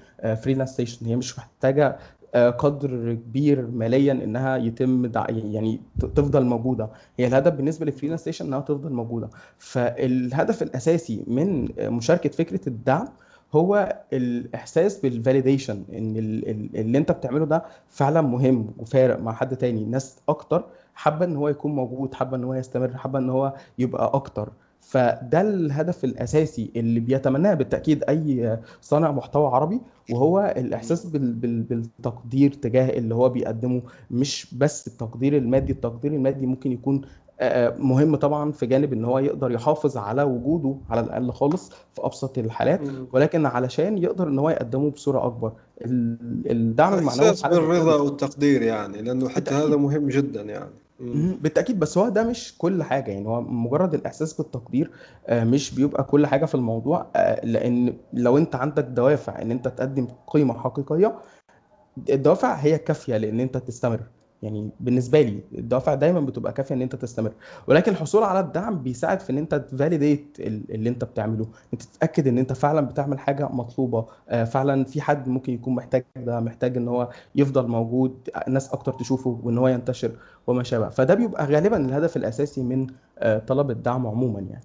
فريلانس 0.44 0.70
ستيشن 0.70 1.06
هي 1.06 1.16
مش 1.16 1.38
محتاجة 1.40 1.98
آه، 2.36 2.50
قدر 2.50 3.14
كبير 3.14 3.68
ماليا 3.68 4.12
إنها 4.14 4.58
يتم. 4.58 5.12
يعني 5.28 5.80
تفضل 6.00 6.46
موجودة. 6.46 6.90
هي 7.20 7.28
الهدف 7.28 7.54
بالنسبة 7.54 7.86
لفريلانس 7.86 8.22
ستيشن 8.22 8.46
إنها 8.46 8.60
تفضل 8.60 8.94
موجودة. 8.94 9.30
فالهدف 9.58 10.64
الأساسي 10.64 11.24
من 11.28 11.68
آه، 11.80 11.90
مشاركة 11.90 12.30
فكرة 12.30 12.70
الدعم 12.70 13.08
هو 13.54 13.96
الإحساس 14.14 14.98
بال 15.00 15.14
validation 15.14 15.84
إن 15.94 16.18
ال- 16.18 16.50
ال- 16.50 16.70
اللي 16.80 16.98
أنت 16.98 17.12
بتعمله 17.12 17.46
ده 17.46 17.64
فعلا 17.88 18.22
مهم 18.22 18.72
وفارق 18.78 19.20
مع 19.20 19.34
حد 19.34 19.56
تاني. 19.56 19.86
ناس 19.86 20.18
أكتر 20.30 20.66
حابة 21.00 21.26
إن 21.26 21.36
هو 21.36 21.50
يكون 21.50 21.76
موجود 21.76 22.14
حابة 22.14 22.38
إن 22.38 22.44
هو 22.44 22.54
يستمر 22.54 22.98
حابة 22.98 23.20
إن 23.20 23.30
هو 23.30 23.54
يبقى 23.78 24.12
أكتر. 24.14 24.50
فده 24.82 25.42
الهدف 25.42 26.04
الأساسي 26.04 26.72
اللي 26.76 27.00
بيتمناه 27.00 27.54
بالتأكيد 27.54 28.04
أي 28.04 28.58
صانع 28.82 29.12
محتوى 29.12 29.48
عربي 29.48 29.82
وهو 30.12 30.54
الإحساس 30.58 31.06
بال 31.06 31.34
بال 31.34 31.62
بالتقدير 31.64 32.52
تجاه 32.54 32.90
اللي 32.98 33.16
هو 33.16 33.30
بيقدمه. 33.30 33.82
مش 34.12 34.56
بس 34.58 34.88
التقدير 34.88 35.38
المادي 35.38 35.72
التقدير 35.72 36.14
المادي 36.14 36.46
ممكن 36.46 36.72
يكون 36.72 37.02
مهم 37.80 38.16
طبعا 38.16 38.52
في 38.52 38.66
جانب 38.66 38.94
إن 38.94 39.06
هو 39.06 39.20
يقدر 39.20 39.52
يحافظ 39.52 39.98
على 39.98 40.24
وجوده 40.24 40.76
على 40.90 41.02
الأقل 41.02 41.32
خالص 41.32 41.70
في 41.70 42.02
أبسط 42.06 42.38
الحالات 42.38 42.82
ولكن 43.14 43.46
علشان 43.46 43.98
يقدر 43.98 44.28
إن 44.28 44.40
هو 44.40 44.50
يقدمه 44.50 44.90
بصورة 44.90 45.26
أكبر. 45.26 45.52
ال- 45.86 46.52
الدعم 46.52 46.94
المعنوي 46.94 47.10
إحساس 47.26 47.38
في 47.42 47.44
حالة 47.48 47.60
بالرضا 47.60 47.96
والتقدير 47.96 48.62
يعني 48.62 49.02
لأنه 49.02 49.30
حتى. 49.30 49.52
هذا 49.52 49.76
مهم 49.76 50.08
جدا 50.08 50.42
يعني. 50.42 50.70
بالتأكيد 51.42 51.80
بس 51.80 51.98
هو 51.98 52.10
ده 52.10 52.24
مش 52.24 52.58
كل 52.58 52.84
حاجة 52.84 53.12
يعني 53.12 53.28
هو 53.28 53.42
مجرد 53.42 53.94
الإحساس 53.94 54.34
بالتقدير 54.34 54.92
آه، 55.28 55.44
مش 55.44 55.76
بيبقى 55.76 56.04
كل 56.04 56.26
حاجة 56.28 56.46
في 56.46 56.56
الموضوع 56.56 57.08
آه، 57.16 57.46
لأن 57.46 57.98
لو 58.14 58.38
أنت 58.38 58.56
عندك 58.56 58.84
دوافع 58.84 59.42
إن 59.42 59.52
أنت 59.52 59.68
تقدم 59.68 60.08
قيمة 60.28 60.60
حقيقية 60.60 61.20
الدوافع 62.10 62.54
هي 62.56 62.78
كافية 62.78 63.18
لأن 63.18 63.40
أنت 63.40 63.58
تستمر. 63.58 64.04
يعني 64.44 64.70
بالنسبة 64.80 65.22
لي 65.22 65.40
الدوافع 65.58 65.94
دايما 65.96 66.20
بتبقى 66.20 66.54
كافية 66.54 66.76
إن 66.76 66.82
أنت 66.82 66.96
تستمر. 66.96 67.32
ولكن 67.68 67.92
الحصول 67.92 68.24
على 68.24 68.40
الدعم 68.40 68.84
بيساعد 68.84 69.20
في 69.20 69.30
إن 69.32 69.38
أنت 69.38 69.56
تفاليديت 69.56 70.38
اللي 70.40 70.90
أنت 70.90 71.04
بتعمله. 71.04 71.48
أنت 71.74 71.82
تتأكد 71.84 72.28
إن 72.28 72.38
أنت 72.38 72.54
فعلا 72.54 72.82
بتعمل 72.82 73.20
حاجة 73.20 73.50
مطلوبة. 73.52 74.06
آه، 74.30 74.44
فعلا 74.44 74.84
في 74.84 75.02
حد 75.02 75.28
ممكن 75.30 75.54
يكون 75.54 75.76
محتاج 75.76 76.06
ده 76.16 76.40
محتاج 76.40 76.78
إن 76.78 76.88
هو 76.88 77.10
يفضل 77.36 77.68
موجود 77.68 78.30
ناس 78.48 78.70
أكتر 78.74 78.94
تشوفه 78.94 79.40
وإن 79.44 79.58
هو 79.58 79.68
ينتشر 79.68 80.12
وما 80.48 80.64
شابه. 80.64 80.90
فده 80.90 81.14
بيبقى 81.14 81.46
غالبا 81.46 81.78
الهدف 81.78 82.18
الأساسي 82.18 82.64
من 82.64 82.88
آه، 83.20 83.40
طلب 83.40 83.72
الدعم 83.72 84.08
عموما 84.08 84.40
يعني. 84.40 84.64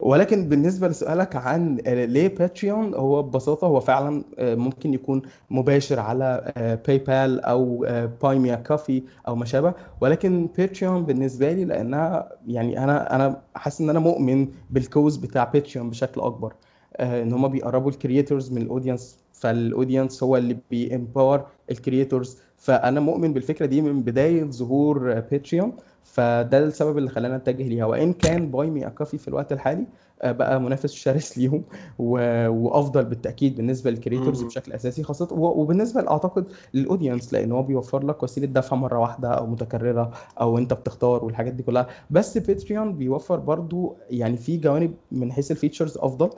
ولكن 0.00 0.48
بالنسبة 0.48 0.88
لسؤالك 0.88 1.36
عن 1.36 1.78
آه، 1.86 2.04
ليه 2.04 2.28
باتريون 2.34 2.94
هو 2.94 3.22
ببساطة 3.22 3.66
هو 3.66 3.80
فعلا 3.80 4.24
آه، 4.38 4.54
ممكن 4.54 4.94
يكون 4.94 5.22
مباشر 5.50 6.00
على 6.00 6.52
باي 6.86 6.98
بال 6.98 7.40
أو 7.40 7.86
Buy 8.22 8.38
Me 8.38 8.56
a 8.56 8.63
Coffee 8.63 9.02
أو 9.28 9.36
ما 9.36 9.44
شابه. 9.44 9.74
ولكن 10.00 10.48
باتريون 10.58 11.04
بالنسبة 11.04 11.52
لي 11.52 11.64
لأنها 11.64 12.28
يعني 12.46 12.84
أنا 12.84 13.14
أنا 13.16 13.42
حاسس 13.54 13.80
إن 13.80 13.90
أنا 13.90 13.98
مؤمن 13.98 14.48
بال 14.70 14.83
cause 14.83 15.16
بتاع 15.16 15.44
باتريون 15.44 15.90
بشكل 15.90 16.20
أكبر. 16.20 16.54
آه، 16.96 17.22
إن 17.22 17.32
هم 17.32 17.48
بيقربوا 17.48 17.90
ال 17.90 17.97
creators 17.97 18.52
من 18.52 18.62
ال 18.62 18.68
audience 18.68 19.18
فال 19.32 19.50
audience 19.50 20.22
هو 20.22 20.36
اللي 20.36 20.56
بي 20.70 20.87
empower 20.87 21.46
ال 21.70 21.78
creators 21.78 22.38
فأنا 22.64 23.00
مؤمن 23.00 23.32
بالفكرة 23.32 23.66
دي 23.66 23.80
من 23.82 24.02
بداية 24.02 24.44
ظهور 24.50 25.20
باتريون 25.20 25.76
فده 26.02 26.58
السبب 26.58 26.98
اللي 26.98 27.10
خلانا 27.10 27.36
نتجه 27.38 27.62
ليها. 27.68 27.84
وإن 27.86 28.12
كان 28.12 28.50
Buy 28.50 28.70
Me 28.70 28.90
a 28.90 28.94
Coffee 28.94 29.18
في 29.18 29.28
الوقت 29.28 29.52
الحالي 29.52 29.86
آه، 30.22 30.32
بقى 30.32 30.60
منافس 30.60 30.92
شرس 30.92 31.36
ليهم 31.38 31.64
و... 31.98 32.18
وأفضل 32.48 33.04
بالتأكيد 33.04 33.56
بالنسبة 33.56 33.90
لل 33.90 34.00
creators. 34.00 34.42
بشكل 34.42 34.72
أساسي 34.72 35.02
خاصة 35.02 35.28
و... 35.32 35.60
وبالنسبة 35.62 36.10
اعتقد 36.10 36.52
لل 36.74 36.86
audience 36.86 37.32
لأن 37.32 37.52
هو 37.52 37.62
بيوفر 37.62 38.06
لك 38.06 38.22
وسيلة 38.22 38.46
دفع 38.46 38.76
مرة 38.76 38.98
واحدة 38.98 39.28
أو 39.30 39.46
متكررة 39.46 40.10
أو 40.40 40.58
أنت 40.58 40.72
بتختار 40.72 41.24
والحاجات 41.24 41.52
دي 41.54 41.62
كلها. 41.62 41.86
بس 42.10 42.38
باتريون 42.38 42.96
بيوفر 42.98 43.36
برضو 43.40 43.96
يعني 44.10 44.36
في 44.36 44.56
جوانب 44.56 44.94
من 45.10 45.32
حيث 45.32 45.50
ال 45.50 45.55
features 45.55 45.98
أفضل. 45.98 46.30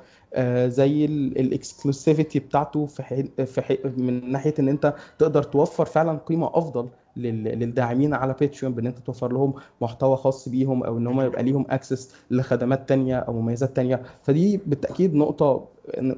زي 0.67 1.05
ال 1.05 1.16
exclusivity 1.16 2.39
بتاعته 2.39 2.87
في 2.87 3.03
حي... 3.03 3.23
في 3.47 3.63
حي... 3.63 3.79
من 3.97 4.31
ناحية 4.33 4.55
إن 4.59 4.69
أنت 4.69 4.95
تقدر 5.19 5.43
توفر 5.43 5.85
فعلا 5.85 6.19
قيمة 6.19 6.51
أفضل 6.55 6.89
لل... 7.17 7.45
للداعمين 7.45 8.15
على 8.15 8.35
باتريون 8.41 8.75
بإن 8.75 8.87
أنت 8.87 8.99
توفر 8.99 9.33
لهم 9.33 9.55
محتوى 9.81 10.17
خاص 10.17 10.49
بيهم 10.49 10.85
أو 10.85 10.99
إن 10.99 11.07
هم 11.07 11.21
يبقى 11.21 11.43
ليهم 11.43 11.67
access 11.71 12.15
لخدمات 12.31 12.89
تانية 12.89 13.17
أو 13.19 13.41
مميزات 13.41 13.77
تانية 13.77 14.03
فدي 14.23 14.61
بالتأكيد 14.67 15.15
نقطة 15.15 15.69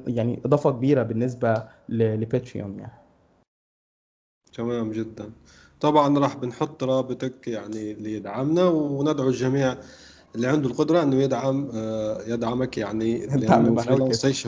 يعني 0.07 0.39
إضافة 0.45 0.71
كبيرة 0.71 1.03
بالنسبة. 1.03 1.63
لباتريون 1.89 2.79
يعني 2.79 2.91
تمام 4.53 4.91
جدا 4.91 5.31
طبعا 5.81 6.19
راح 6.19 6.35
بنحط 6.35 6.83
رابطك 6.83 7.47
يعني 7.47 7.91
اللي 7.91 8.13
يدعمنا 8.13 8.65
وندعو 8.67 9.27
الجميع 9.27 9.75
اللي 10.35 10.47
عنده 10.47 10.69
القدرة 10.69 11.03
إنه 11.03 11.15
يدعم 11.15 11.69
آه، 11.73 12.23
يدعمك 12.27 12.77
يعني 12.77 13.25
لأنه 13.25 13.75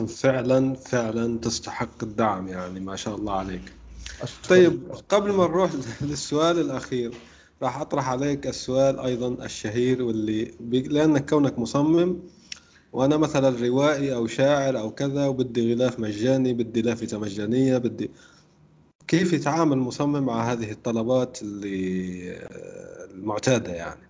فعلا 0.06 0.74
فعلا 0.74 1.38
تستحق 1.38 2.02
الدعم 2.02 2.48
يعني 2.48 2.80
ما 2.80 2.96
شاء 2.96 3.16
الله 3.16 3.32
عليك. 3.32 3.72
أشكرك. 4.22 4.48
طيب 4.48 4.92
قبل 5.08 5.32
ما 5.32 5.44
نروح 5.46 5.70
للسؤال 6.02 6.58
الأخير 6.58 7.12
راح 7.62 7.80
أطرح 7.80 8.08
عليك 8.08 8.46
السؤال 8.46 9.00
أيضا 9.00 9.44
الشهير 9.44 10.02
واللي 10.02 10.54
بي... 10.60 10.80
لأنك 10.82 11.30
كونك 11.30 11.58
مصمم 11.58 12.16
وأنا 12.92 13.16
مثلا 13.16 13.48
روائي 13.68 14.14
أو 14.14 14.26
شاعر 14.26 14.78
أو 14.78 14.90
كذا 14.94 15.26
وبدي 15.26 15.74
غلاف 15.74 16.00
مجاني 16.00 16.52
بدي 16.52 16.82
لافتة 16.82 17.18
مجانية 17.18 17.78
بدي 17.78 18.10
كيف 19.08 19.32
يتعامل 19.32 19.72
المصمم 19.72 20.22
مع 20.26 20.52
هذه 20.52 20.70
الطلبات 20.70 21.42
اللي 21.42 22.30
آه، 22.36 23.04
المعتادة 23.04 23.72
يعني؟ 23.72 24.08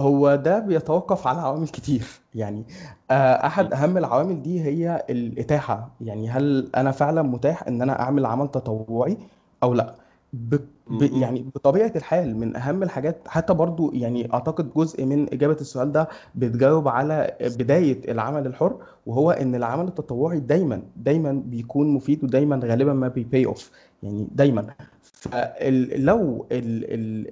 هو 0.00 0.34
ده 0.36 0.58
بيتوقف 0.58 1.26
على 1.26 1.40
عوامل 1.40 1.68
كتير. 1.68 2.06
يعني 2.34 2.66
آه، 3.10 3.46
أحد 3.46 3.72
أهم 3.72 3.96
العوامل 3.98 4.42
دي 4.42 4.60
هي 4.64 5.06
الإتاحة. 5.10 5.96
يعني 6.00 6.28
هل 6.30 6.70
أنا 6.76 6.90
فعلا 6.90 7.22
متاح 7.22 7.68
إن 7.68 7.82
أنا 7.82 8.00
أعمل 8.00 8.26
عمل 8.26 8.48
تطوعي 8.48 9.18
أو 9.62 9.74
لأ؟ 9.74 9.99
ب... 10.32 10.54
ب... 10.90 11.02
يعني 11.02 11.42
بطبيعة 11.54 11.92
الحال 11.96 12.36
من 12.36 12.56
أهم 12.56 12.82
الحاجات 12.82 13.16
حتى 13.28 13.54
برضو 13.54 13.92
يعني 13.94 14.32
أعتقد 14.34 14.70
جزء 14.76 15.04
من 15.04 15.32
إجابة 15.32 15.56
السؤال 15.60 15.92
ده 15.92 16.08
بتجاوب 16.34 16.88
على 16.88 17.36
بداية 17.40 18.12
العمل 18.12 18.46
الحر 18.46 18.76
وهو 19.06 19.30
إن 19.30 19.54
العمل 19.54 19.88
التطوعي 19.88 20.40
دايما 20.40 20.82
دايما 20.96 21.32
بيكون 21.46 21.88
مفيد 21.94 22.24
ودايما 22.24 22.60
غالبا 22.64 22.92
ما 22.92 23.08
بيبي 23.08 23.46
أوف 23.46 23.70
يعني 24.02 24.26
دايما. 24.34 24.66
فلو 25.02 26.46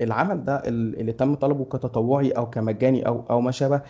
العمل 0.01 0.45
ده 0.45 0.57
ال- 0.57 1.01
اللي 1.01 1.13
تم 1.13 1.35
طلبه 1.35 1.65
كتطوعي 1.65 2.31
أو 2.31 2.51
كمجاني 2.51 3.07
أو 3.07 3.23
أو 3.31 3.41
ما 3.41 3.51
شابه 3.51 3.81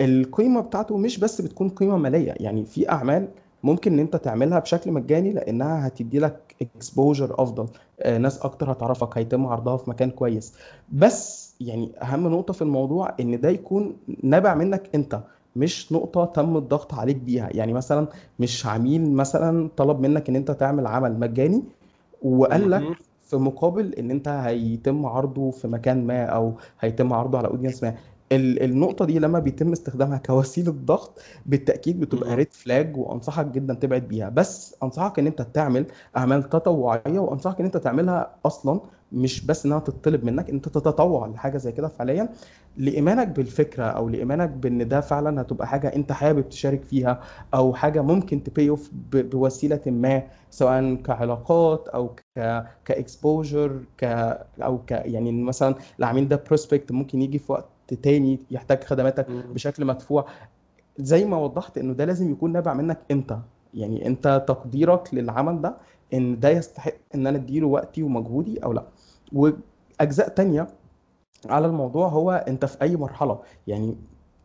القيمة 0.00 0.60
بتاعته 0.60 0.96
مش 0.96 1.18
بس 1.18 1.40
بتكون 1.40 1.68
قيمة 1.68 1.96
مالية. 1.96 2.34
يعني 2.40 2.64
في 2.64 2.90
أعمال 2.90 3.28
ممكن 3.62 3.92
إن 3.92 3.98
أنت 3.98 4.16
تعملها 4.16 4.58
بشكل 4.58 4.92
مجاني 4.92 5.32
لأنها 5.32 5.86
هتدي 5.86 6.18
لك 6.18 6.45
اكسبوجر 6.62 7.34
أفضل. 7.42 7.66
آه، 8.00 8.18
ناس 8.18 8.38
أكتر 8.42 8.72
هتعرفك 8.72 9.18
هيتم 9.18 9.46
عرضها 9.46 9.76
في 9.76 9.90
مكان 9.90 10.10
كويس. 10.10 10.54
بس 10.92 11.54
يعني 11.60 11.92
أهم 12.02 12.28
نقطة 12.28 12.52
في 12.52 12.62
الموضوع 12.62 13.14
إن 13.20 13.40
ده 13.40 13.48
يكون 13.48 13.96
نابع 14.22 14.54
منك 14.54 14.90
أنت 14.94 15.20
مش 15.56 15.92
نقطة 15.92 16.24
تم 16.24 16.56
الضغط 16.56 16.94
عليك 16.94 17.16
بيها. 17.16 17.48
يعني 17.52 17.72
مثلا 17.72 18.08
مش 18.38 18.66
عميل 18.66 19.12
مثلا 19.12 19.68
طلب 19.76 20.00
منك 20.00 20.28
إن 20.28 20.36
أنت 20.36 20.50
تعمل 20.50 20.86
عمل 20.86 21.18
مجاني 21.20 21.64
وقال 22.22 22.70
لك. 22.70 22.80
في 23.26 23.36
مقابل 23.36 23.94
إن 23.94 24.10
أنت 24.10 24.28
هيتم 24.28 25.06
عرضه 25.06 25.50
في 25.50 25.68
مكان 25.68 26.06
ما 26.06 26.24
أو 26.24 26.54
هيتم 26.80 27.12
عرضه 27.12 27.38
على 27.38 27.48
audience 27.48 27.82
ما. 27.82 27.94
ال- 28.32 28.62
النقطة 28.62 29.04
دي 29.04 29.18
لما 29.18 29.38
بيتم 29.38 29.72
استخدامها 29.72 30.18
كوسيلة 30.18 30.72
ضغط 30.72 31.18
بالتأكيد 31.46 32.00
بتبقى. 32.00 32.34
red 32.36 32.52
flag 32.52 32.96
وأنصحك 32.96 33.46
جدا 33.46 33.74
تبعد 33.74 34.08
بيها 34.08 34.28
بس 34.28 34.76
أنصحك 34.82 35.18
إن 35.18 35.26
أنت 35.26 35.42
تعمل 35.42 35.86
أعمال 36.16 36.42
تطوعية 36.48 37.18
وأنصحك 37.18 37.58
إن 37.60 37.64
أنت 37.64 37.76
تعملها 37.76 38.36
أصلا 38.46 38.80
مش 39.12 39.46
بس 39.46 39.66
إنها 39.66 39.78
تطلب 39.78 40.24
منك 40.24 40.50
أنت 40.50 40.68
تتطوع 40.68 41.26
لحاجة 41.26 41.56
زي 41.58 41.72
كده 41.72 41.88
فعليا 41.88 42.28
لإيمانك 42.76 43.28
بالفكرة 43.28 43.84
أو 43.84 44.08
لإيمانك 44.08 44.48
بإن 44.50 44.88
ده 44.88 45.00
فعلا 45.00 45.40
هتبقى 45.40 45.66
حاجة 45.68 45.88
أنت 45.96 46.12
حابب 46.12 46.48
تشارك 46.48 46.84
فيها 46.84 47.20
أو 47.54 47.74
حاجة 47.74 48.02
ممكن 48.02 48.42
ت 48.42 48.49
pay 48.49 48.70
off 48.70 48.90
بوسيلة 49.12 49.80
ما 49.86 50.22
سواء 50.50 50.94
كعلاقات 50.94 51.88
أو 51.88 52.08
ك 52.14 52.22
ك 52.84 52.95
exposure 52.95 53.84
ك 53.98 54.04
أو 54.62 54.78
ك 54.84 54.90
يعني 54.90 55.32
مثلا 55.32 55.74
العميل 55.98 56.28
ده 56.28 56.36
prospect 56.46 56.92
ممكن 56.92 57.22
يجي 57.22 57.38
في 57.38 57.52
وقت 57.52 57.75
تاني 57.94 58.38
يحتاج 58.50 58.84
خدماتك. 58.84 59.30
بشكل 59.30 59.84
مدفوع. 59.84 60.26
زي 60.98 61.24
ما 61.24 61.36
وضحت 61.36 61.78
إنه 61.78 61.92
ده 61.92 62.04
لازم 62.04 62.30
يكون 62.32 62.52
نابع 62.52 62.74
منك 62.74 62.98
انت 63.10 63.38
يعني 63.74 64.06
إنت 64.06 64.44
تقديرك 64.48 65.14
للعمل 65.14 65.60
ده 65.60 65.76
إن 66.14 66.40
ده 66.40 66.48
يستحق 66.50 66.92
إن 67.14 67.26
أنا 67.26 67.38
أديله 67.38 67.66
وقتي 67.66 68.02
ومجهودي 68.02 68.58
أو 68.64 68.72
لأ. 68.72 68.84
وأجزاء 69.32 70.28
تانية 70.28 70.66
على 71.48 71.66
الموضوع 71.66 72.08
هو 72.08 72.30
أنت 72.48 72.64
في 72.64 72.82
أي 72.82 72.96
مرحلة. 72.96 73.38
يعني 73.66 73.96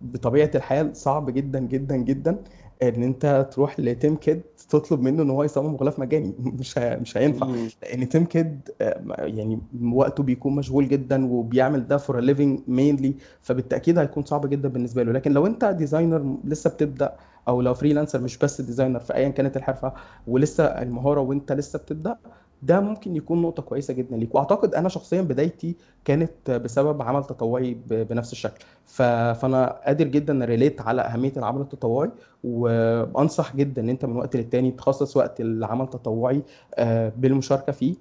بطبيعة 0.01 0.51
الحال 0.55 0.95
صعب 0.95 1.29
جدا 1.29 1.59
جدا 1.59 1.95
جدا 1.95 2.37
إن 2.83 3.03
أنت 3.03 3.49
تروح 3.51 3.79
ل 3.79 3.88
Tim 3.88 4.15
Kidd 4.15 4.41
تطلب 4.69 5.01
منه 5.01 5.23
إن 5.23 5.29
هو 5.29 5.43
يصمم 5.43 5.75
غلاف 5.75 5.99
مجاني. 5.99 6.33
مش 6.59 6.77
ه... 6.77 6.95
مش 6.95 7.17
هينفع. 7.17 7.47
لأن 7.81 8.09
Tim 8.09 8.25
Kidd 8.25 8.69
آه، 8.81 9.03
يعني 9.19 9.59
وقته 9.91 10.23
بيكون 10.23 10.55
مشغول 10.55 10.87
جدا 10.87 11.25
وبيعمل 11.31 11.87
ده 11.87 11.97
for 11.97 12.19
living 12.19 12.59
mainly 12.67 13.15
فبالتأكيد 13.41 13.97
هيكون 13.97 14.25
صعب 14.25 14.49
جدا 14.49 14.69
بالنسبة 14.69 15.03
له. 15.03 15.11
لكن 15.11 15.31
لو 15.31 15.45
أنت 15.47 15.65
designer 15.65 16.37
لسه 16.43 16.69
بتبدأ 16.69 17.17
أو 17.47 17.61
لو 17.61 17.73
freelancer 17.73 18.21
مش 18.21 18.37
بس 18.37 18.61
designer 18.61 18.99
في 18.99 19.15
ايا 19.15 19.29
كانت 19.29 19.57
الحرفة 19.57 19.93
ولسه 20.27 20.63
المهارة 20.65 21.19
وأنت 21.21 21.51
لسه 21.51 21.79
بتبدأ 21.79 22.17
ده 22.63 22.79
ممكن 22.79 23.15
يكون 23.15 23.41
نقطة 23.41 23.63
كويسة 23.63 23.93
جدا 23.93 24.17
ليك. 24.17 24.35
وأعتقد 24.35 24.75
أنا 24.75 24.89
شخصيا 24.89 25.21
بدايتي 25.21 25.75
كانت 26.05 26.51
بسبب 26.51 27.01
عمل 27.01 27.23
تطوعي 27.23 27.77
بنفس 27.89 28.31
الشكل. 28.31 28.65
ف... 28.85 29.01
فأنا 29.01 29.81
قادر 29.85 30.07
جدا 30.07 30.45
ريليت 30.45 30.81
على 30.81 31.01
أهمية 31.01 31.33
العمل 31.37 31.61
التطوعي 31.61 32.11
وأنصح 32.43 33.55
جدا 33.55 33.81
إن 33.81 33.89
أنت 33.89 34.05
من 34.05 34.15
وقت 34.17 34.35
للتاني 34.35 34.71
تخصص 34.71 35.17
وقت 35.17 35.41
العمل 35.41 35.85
التطوعي 35.85 36.41
آه، 36.75 37.11
بالمشاركة 37.17 37.71
فيه 37.71 37.95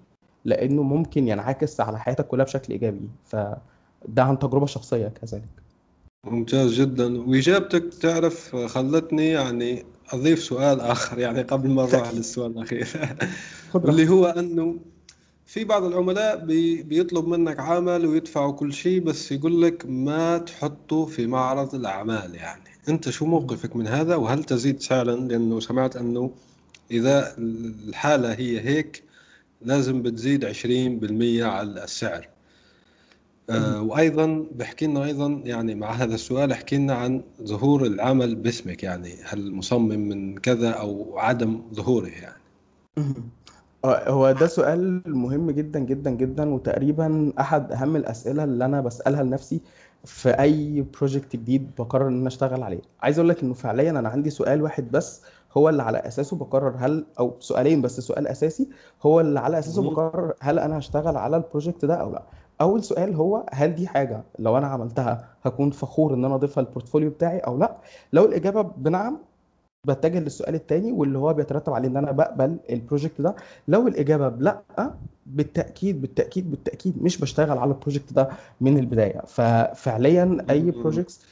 لأنه 0.45 0.83
ممكن 0.83 1.29
ينعكس 1.29 1.81
على 1.81 1.99
حياتك 1.99 2.27
كلها 2.27 2.45
بشكل 2.45 2.73
إيجابي. 2.73 3.09
فده 3.25 4.23
عن 4.23 4.39
تجربة 4.39 4.67
شخصية 4.67 5.09
كذلك. 5.09 5.49
ممتاز 6.27 6.73
جدا. 6.81 7.21
وإجابتك 7.21 7.95
تعرف 7.95 8.57
خلتني 8.57 9.29
يعني 9.29 9.85
أضيف 10.13 10.43
سؤال 10.43 10.81
آخر 10.81 11.19
يعني 11.19 11.43
قبل 11.43 11.71
ما 11.71 11.87
نروح 11.87 12.13
للسؤال 12.13 12.57
واللي 13.75 14.05
راحتك 14.09 14.11
هو 14.11 14.27
أنه 14.27 14.77
في 15.47 15.65
بعض 15.65 15.85
العملاء 15.85 16.45
بي 16.45 16.83
بيطلب 16.83 17.29
منك 17.29 17.61
عمل 17.61 18.07
ويدفعوا 18.07 18.53
كل 18.53 18.73
شيء 18.73 19.01
بس 19.01 19.33
يقول 19.33 19.63
لك 19.63 19.87
ما 19.87 20.39
تحطه 20.39 21.07
في 21.07 21.27
معرض 21.27 21.75
الأعمال 21.75 22.35
يعني. 22.35 22.63
أنت 22.89 23.11
شو 23.11 23.27
موقفك 23.27 23.77
من 23.77 23.87
هذا؟ 23.87 24.17
وهل 24.17 24.45
تزيد 24.45 24.81
سعرا 24.81 25.17
لأنه 25.17 25.61
سمعت 25.61 25.97
أنه 25.97 26.31
إذا 26.91 27.35
الحالة 27.39 28.33
هي 28.33 28.61
هيك 28.61 29.03
لازم 29.63 30.03
بتزيد 30.03 30.45
20% 30.45 31.43
على 31.43 31.85
السعر. 31.85 32.29
وأيضا 33.81 34.47
بحكي 34.57 34.87
لنا 34.87 35.05
أيضا 35.05 35.41
يعني 35.45 35.75
مع 35.75 35.91
هذا 35.93 36.15
السؤال 36.15 36.53
احكي 36.53 36.77
لنا 36.77 36.95
عن 36.95 37.23
ظهور 37.43 37.87
العمل 37.87 38.35
باسمك 38.35 38.83
يعني 38.83 39.15
هل 39.25 39.53
مصمم 39.55 40.09
من 40.09 40.39
كذا 40.39 40.71
أو 40.71 41.19
عدم 41.19 41.63
ظهوره 41.75 42.09
يعني؟ 42.09 42.41
آه، 43.85 44.11
هو 44.11 44.33
ده 44.33 44.47
سؤال 44.47 45.03
مهم 45.07 45.51
جدا 45.51 45.79
جدا 45.81 46.11
جدا 46.11 46.55
وتقريبا 46.55 47.33
أحد 47.41 47.73
أهم 47.73 47.97
الأسئلة 47.97 48.45
اللي 48.45 48.65
أنا 48.65 48.81
بسألها 48.81 49.23
لنفسي 49.23 49.61
في 50.05 50.29
أي 50.41 50.85
project 50.99 51.37
جديد 51.37 51.71
بقرر 51.79 52.09
إن 52.09 52.19
أنا 52.19 52.29
أشتغل 52.29 52.63
عليه. 52.63 52.81
عايز 53.03 53.19
أقول 53.19 53.29
لك 53.29 53.43
إنه 53.43 53.55
فعليا 53.55 53.91
أنا 53.91 54.09
عندي 54.09 54.31
سؤال 54.31 54.63
واحد 54.63 54.91
بس 54.91 55.23
هو 55.57 55.69
اللي 55.69 55.83
على 55.83 55.99
أساسه 55.99 56.37
بقرر 56.37 56.75
هل 56.79 57.07
أو 57.19 57.37
سؤالين 57.41 57.83
بس 57.83 58.01
سؤال 58.01 58.27
أساسي 58.29 58.69
هو 59.03 59.21
اللي 59.21 59.41
على 59.41 59.59
أساسه. 59.59 59.83
بقرر 59.91 60.33
هل 60.41 60.59
أنا 60.59 60.79
هشتغل 60.79 61.17
على 61.17 61.37
ال 61.37 61.43
project 61.43 61.85
ده 61.85 61.95
أو 61.95 62.13
لا. 62.13 62.23
أول 62.61 62.85
سؤال 62.85 63.15
هو 63.15 63.47
هل 63.53 63.75
دي 63.75 63.87
حاجة 63.87 64.23
لو 64.39 64.59
أنا 64.59 64.67
عملتها 64.67 65.29
هكون 65.45 65.71
فخور 65.71 66.15
إن 66.15 66.25
أنا 66.25 66.35
أضيفها 66.35 66.65
ال 66.65 66.69
portfolio 66.69 67.11
بتاعي 67.11 67.39
أو 67.39 67.59
لأ؟ 67.59 67.77
لو 68.13 68.25
الإجابة 68.25 68.63
بنعم 68.63 69.19
بتجه 69.87 70.19
للسؤال 70.21 70.55
التاني 70.55 70.93
واللي 70.93 71.19
هو 71.19 71.35
بيترتب 71.35 71.73
عليه 71.73 71.89
إن 71.89 71.97
أنا 71.97 72.13
بقبل 72.13 72.57
ال 72.71 72.77
project 72.77 73.21
ده. 73.21 73.37
لو 73.69 73.89
الإجابة 73.89 74.29
بلا 74.29 74.63
بالتأكيد 75.27 76.01
بالتأكيد 76.01 76.51
بالتأكيد 76.51 77.03
مش 77.03 77.19
بشتغل 77.19 77.59
على 77.59 77.71
ال 77.71 77.76
project 77.76 78.13
ده 78.13 78.29
من 78.61 78.79
البداية. 78.79 79.21
ففعليا 79.27 80.47
أي. 80.51 80.71
projects 80.71 81.25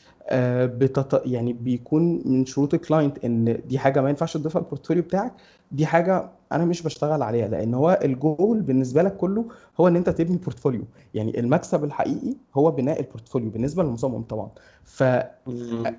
بتط... 0.79 1.27
يعني 1.27 1.53
بيكون 1.53 2.23
من 2.25 2.47
شروط 2.47 2.75
ال 2.75 2.82
client 2.82 3.25
إن 3.25 3.61
دي 3.69 3.79
حاجة 3.79 4.01
ما 4.01 4.09
ينفعش 4.09 4.37
تضيفها 4.37 4.63
ال 4.63 4.67
portfolio 4.67 5.03
بتاعك. 5.03 5.33
دي 5.73 5.87
حاجة 5.87 6.29
أنا 6.53 6.65
مش 6.65 6.83
بشتغل 6.83 7.23
عليها 7.23 7.49
لأن 7.49 7.75
هو 7.75 7.99
الجول 8.05 8.61
بالنسبة 8.61 9.03
لك 9.03 9.17
كله 9.17 9.45
هو 9.81 9.89
إن 9.89 9.97
أنت 9.97 10.11
تبني 10.11 10.37
portfolio 10.37 10.83
يعني 11.15 11.41
المكسب 11.41 11.85
الحقيقي 11.85 12.35
هو 12.55 12.71
بناء 12.71 13.01
ال 13.01 13.06
portfolio 13.06 13.51
بالنسبة 13.51 13.83
للمصمم 13.83 14.23
طبعا 14.23 14.49
ف. 14.85 15.05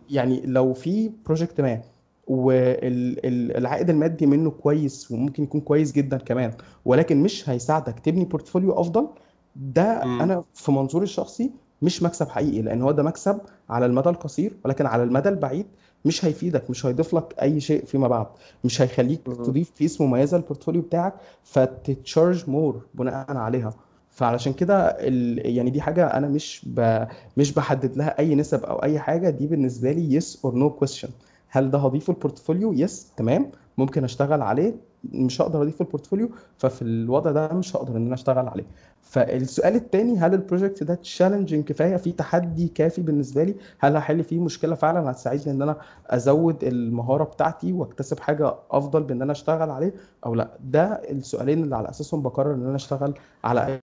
يعني 0.10 0.42
لو 0.46 0.74
في 0.74 1.12
project 1.26 1.62
ما 1.62 1.82
والعائد 2.28 3.90
المادي 3.90 4.26
منه 4.26 4.50
كويس 4.52 5.12
وممكن 5.12 5.44
يكون 5.44 5.62
كويس 5.62 5.92
جدا 5.92 6.18
كمان 6.18 6.52
ولكن 6.86 7.24
مش 7.24 7.50
هيساعدك 7.50 8.00
تبني 8.00 8.26
portfolio 8.26 8.72
أفضل 8.80 9.08
ده 9.56 10.06
مم. 10.06 10.22
أنا 10.22 10.44
في 10.54 10.72
منظوري 10.72 11.04
الشخصي 11.04 11.52
مش 11.82 12.04
مكسب 12.04 12.30
حقيقي 12.30 12.62
لأن 12.62 12.82
هو 12.82 12.92
ده 12.92 13.04
مكسب 13.04 13.38
على 13.70 13.86
المدى 13.86 14.10
القصير 14.10 14.54
ولكن 14.66 14.86
على 14.86 15.04
المدى 15.04 15.30
البعيد 15.30 15.66
مش 16.06 16.26
هيفيدك 16.26 16.70
مش 16.70 16.86
هيضيف 16.86 17.14
لك 17.14 17.36
أي 17.42 17.60
شيء 17.60 17.86
فيما 17.86 18.08
بعد. 18.08 18.28
مش 18.64 18.82
هيخليك. 18.82 19.22
تضيف 19.26 19.72
piece 19.76 20.02
مميزة 20.02 20.38
لل 20.38 20.46
portfolio 20.46 20.82
بتاعك 20.82 21.14
فت 21.44 21.70
charge 21.70 22.50
more 22.50 22.82
بناء 22.94 23.38
عليها. 23.38 23.74
فعلشان 24.12 24.54
كده 24.54 24.78
ال... 24.88 25.56
يعني 25.56 25.70
دي 25.70 25.82
حاجة 25.82 26.08
أنا 26.08 26.28
مش 26.28 26.62
ب... 26.68 27.06
مش 27.38 27.54
بحدد 27.54 27.98
لها 27.98 28.20
أي 28.20 28.36
نسب 28.36 28.64
أو 28.64 28.84
أي 28.84 29.00
حاجة. 29.00 29.30
دي 29.30 29.48
بالنسبة 29.48 29.92
لي 29.92 30.14
yes 30.14 30.40
or 30.46 30.56
no 30.56 30.70
question 30.70 31.10
هل 31.50 31.72
ده 31.72 31.78
هضيفه 31.78 32.14
ال 32.14 32.20
portfolio 32.20 32.74
yes 32.74 33.12
تمام. 33.18 33.52
ممكن 33.78 34.04
أشتغل 34.04 34.42
عليه 34.42 34.76
مش 35.04 35.42
هقدر 35.42 35.62
اضيفه 35.62 35.86
ال 35.86 35.90
portfolio 35.90 36.30
ففي 36.58 36.82
الوضع 36.82 37.32
ده 37.32 37.48
مش 37.54 37.76
هقدر 37.76 37.98
إن 37.98 38.06
أنا 38.06 38.14
أشتغل 38.14 38.48
عليه. 38.48 38.66
فالسؤال 39.02 39.76
التاني 39.76 40.18
هل 40.18 40.34
ال 40.34 40.40
project 40.40 40.84
ده 40.84 40.96
challenging 40.96 41.64
كفاية؟ 41.66 41.96
في 41.98 42.12
تحدي 42.12 42.68
كافي 42.68 43.02
بالنسبة 43.02 43.44
لي؟ 43.44 43.56
هل 43.80 43.96
هحل 43.98 44.24
فيه 44.24 44.40
مشكلة 44.40 44.76
فعلا؟ 44.76 45.12
هتساعدني 45.12 45.52
إن 45.54 45.62
أنا 45.62 45.78
أزود 46.08 46.64
المهارة 46.64 47.24
بتاعتي 47.24 47.74
وأكتسب 47.74 48.20
حاجة 48.20 48.56
أفضل 48.72 49.04
بإن 49.04 49.22
أنا 49.22 49.32
أشتغل 49.32 49.70
عليه 49.70 49.94
أو 50.26 50.36
لأ؟ 50.36 50.58
ده 50.60 50.84
السؤالين 51.12 51.64
اللي 51.64 51.76
على 51.76 51.90
أساسهم 51.90 52.22
بقرر 52.22 52.54
إن 52.54 52.66
أنا 52.66 52.76
أشتغل 52.76 53.14
على 53.44 53.80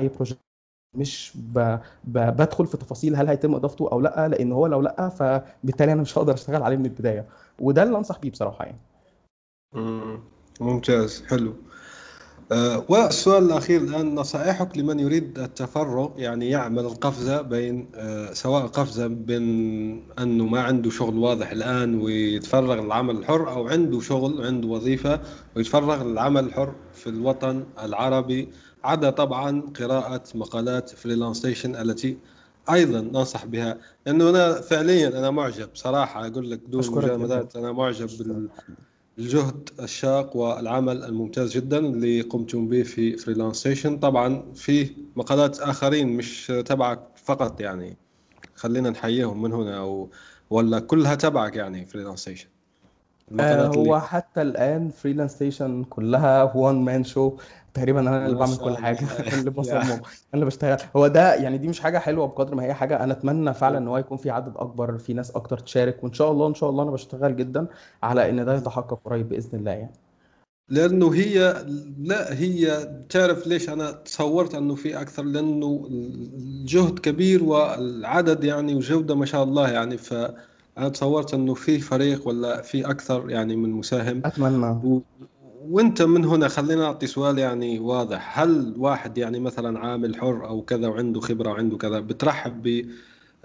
أي 0.00 0.08
بروجكت 0.08 0.38
مش 0.96 1.32
ب... 1.36 1.58
ب... 2.04 2.18
بدخل 2.18 2.66
في 2.66 2.76
تفاصيل 2.76 3.16
هل 3.16 3.28
هيتم 3.28 3.54
إضافته 3.54 3.92
أو 3.92 4.00
لأ 4.00 4.28
لأن 4.28 4.52
هو 4.52 4.66
لو 4.66 4.80
لأ 4.80 5.08
فبالتالي 5.08 5.92
أنا 5.92 6.02
مش 6.02 6.18
هقدر 6.18 6.34
أشتغل 6.34 6.62
عليه 6.62 6.76
من 6.76 6.86
البداية. 6.86 7.26
وده 7.60 7.82
اللي 7.82 7.98
أنصح 7.98 8.18
بيه 8.18 8.30
بصراحة 8.30 8.64
يعني. 8.64 8.78
ممتاز 10.60 11.22
حلو. 11.28 11.54
آه، 12.52 12.84
والسؤال 12.88 13.44
الأخير 13.44 13.80
الآن 13.80 14.14
نصائحك 14.14 14.78
لمن 14.78 15.00
يريد 15.00 15.38
التفرغ 15.38 16.10
يعني 16.16 16.50
يعمل 16.50 16.84
القفزة 16.84 17.42
بين 17.42 17.88
آه، 17.94 18.32
سواء 18.32 18.66
قفزة 18.66 19.06
بين 19.06 19.42
أنه 20.18 20.46
ما 20.46 20.60
عنده 20.60 20.90
شغل 20.90 21.18
واضح 21.18 21.50
الآن 21.50 22.00
ويتفرغ 22.00 22.84
للعمل 22.84 23.16
الحر 23.16 23.50
أو 23.50 23.68
عنده 23.68 24.00
شغل 24.00 24.46
عنده 24.46 24.68
وظيفة 24.68 25.20
ويتفرغ 25.56 26.02
للعمل 26.02 26.44
الحر 26.44 26.74
في 26.94 27.06
الوطن 27.06 27.64
العربي 27.82 28.48
عدا 28.84 29.10
طبعا 29.10 29.60
قراءة 29.80 30.22
مقالات 30.34 30.90
فريلانستيشن 30.90 31.76
التي 31.76 32.18
أيضا 32.72 33.00
ننصح 33.00 33.44
بها. 33.46 33.78
لأنه 34.06 34.30
أنا 34.30 34.60
فعليا 34.60 35.08
أنا 35.08 35.30
معجب 35.30 35.68
صراحة 35.74 36.26
أقول 36.26 36.50
لك 36.50 36.60
دون 36.68 36.82
مجاملات 36.96 37.56
أنا 37.56 37.72
معجب 37.72 38.08
بالجهد 39.16 39.70
الشاق 39.80 40.36
والعمل 40.36 41.04
الممتاز 41.04 41.56
جدا 41.56 41.78
اللي 41.78 42.20
قمتم 42.20 42.68
به 42.68 42.82
في 42.82 43.16
فريلانستيشن 43.16 43.98
طبعا 43.98 44.52
في 44.54 44.90
مقالات 45.16 45.60
آخرين 45.60 46.08
مش 46.08 46.52
تبعك 46.66 47.00
فقط 47.16 47.60
يعني. 47.60 47.96
خلينا 48.54 48.90
نحييهم 48.90 49.42
من 49.42 49.52
هنا 49.52 49.78
أو 49.78 50.10
ولا 50.50 50.80
كلها 50.80 51.14
تبعك 51.14 51.56
يعني 51.56 51.86
فريلانستيشن 51.86 52.48
آه 53.40 53.66
هو 53.66 54.00
حتى 54.00 54.42
الآن 54.42 54.88
فريلانستيشن 54.90 55.84
كلها 55.84 56.56
one 56.56 56.84
man 56.84 57.04
show 57.04 57.36
تقريبا 57.74 58.00
أنا 58.00 58.26
اللي 58.26 58.36
بعمل 58.36 58.56
كل 58.56 58.76
حاجة. 58.76 58.98
أنا 59.20 59.34
اللي 59.38 59.50
بصمم 59.50 59.74
أنا 59.76 60.02
اللي 60.34 60.44
بشتغل. 60.46 60.76
هو 60.96 61.06
ده 61.06 61.34
يعني 61.34 61.58
دي 61.58 61.68
مش 61.68 61.80
حاجة 61.80 61.98
حلوة 61.98 62.26
بقدر 62.26 62.54
ما 62.54 62.62
هي 62.62 62.74
حاجة. 62.74 63.04
أنا 63.04 63.12
أتمنى 63.12 63.54
فعلا 63.54 63.78
إن 63.78 63.88
هو 63.88 63.98
يكون 63.98 64.18
في 64.18 64.30
عدد 64.30 64.56
أكبر 64.56 64.98
في 64.98 65.12
ناس 65.12 65.30
أكتر 65.30 65.58
تشارك. 65.58 66.04
وإن 66.04 66.12
شاء 66.12 66.30
الله 66.30 66.46
إن 66.46 66.54
شاء 66.54 66.70
الله 66.70 66.82
أنا 66.82 66.90
بشتغل 66.90 67.36
جدا 67.36 67.66
على 68.02 68.30
إن 68.30 68.44
ده 68.44 68.54
يتحقق 68.54 69.00
قريب 69.04 69.28
بإذن 69.28 69.58
الله 69.58 69.70
يعني. 69.70 69.92
لأنه 70.68 71.14
هي 71.14 71.64
لا 71.98 72.34
هي 72.34 72.88
تعرف 73.08 73.46
ليش 73.46 73.68
أنا 73.68 73.90
تصورت 73.90 74.54
أنه 74.54 74.74
في 74.74 75.00
أكثر. 75.00 75.22
لأنه 75.22 75.88
الجهد 75.90 76.98
كبير 76.98 77.44
والعدد 77.44 78.44
يعني 78.44 78.74
وجودة 78.74 79.14
ما 79.14 79.26
شاء 79.26 79.42
الله 79.42 79.70
يعني. 79.70 79.96
ف 79.98 80.14
أنا 80.78 80.88
تصورت 80.88 81.34
أنه 81.34 81.54
في 81.54 81.78
فريق 81.78 82.28
ولا 82.28 82.62
في 82.62 82.90
أكثر 82.90 83.30
يعني 83.30 83.56
من 83.56 83.70
مساهم. 83.70 84.22
أتمنى. 84.24 85.02
وانت 85.68 86.02
من 86.02 86.24
هنا 86.24 86.48
خلينا 86.48 86.82
نعطي 86.82 87.06
سؤال 87.06 87.38
يعني 87.38 87.78
واضح. 87.78 88.38
هل 88.38 88.74
واحد 88.78 89.18
يعني 89.18 89.40
مثلا 89.40 89.78
عامل 89.78 90.16
حر 90.16 90.46
أو 90.48 90.62
كذا 90.62 90.88
وعنده 90.88 91.20
خبرة 91.20 91.50
وعنده 91.50 91.76
كذا 91.76 92.00
بترحب 92.00 92.62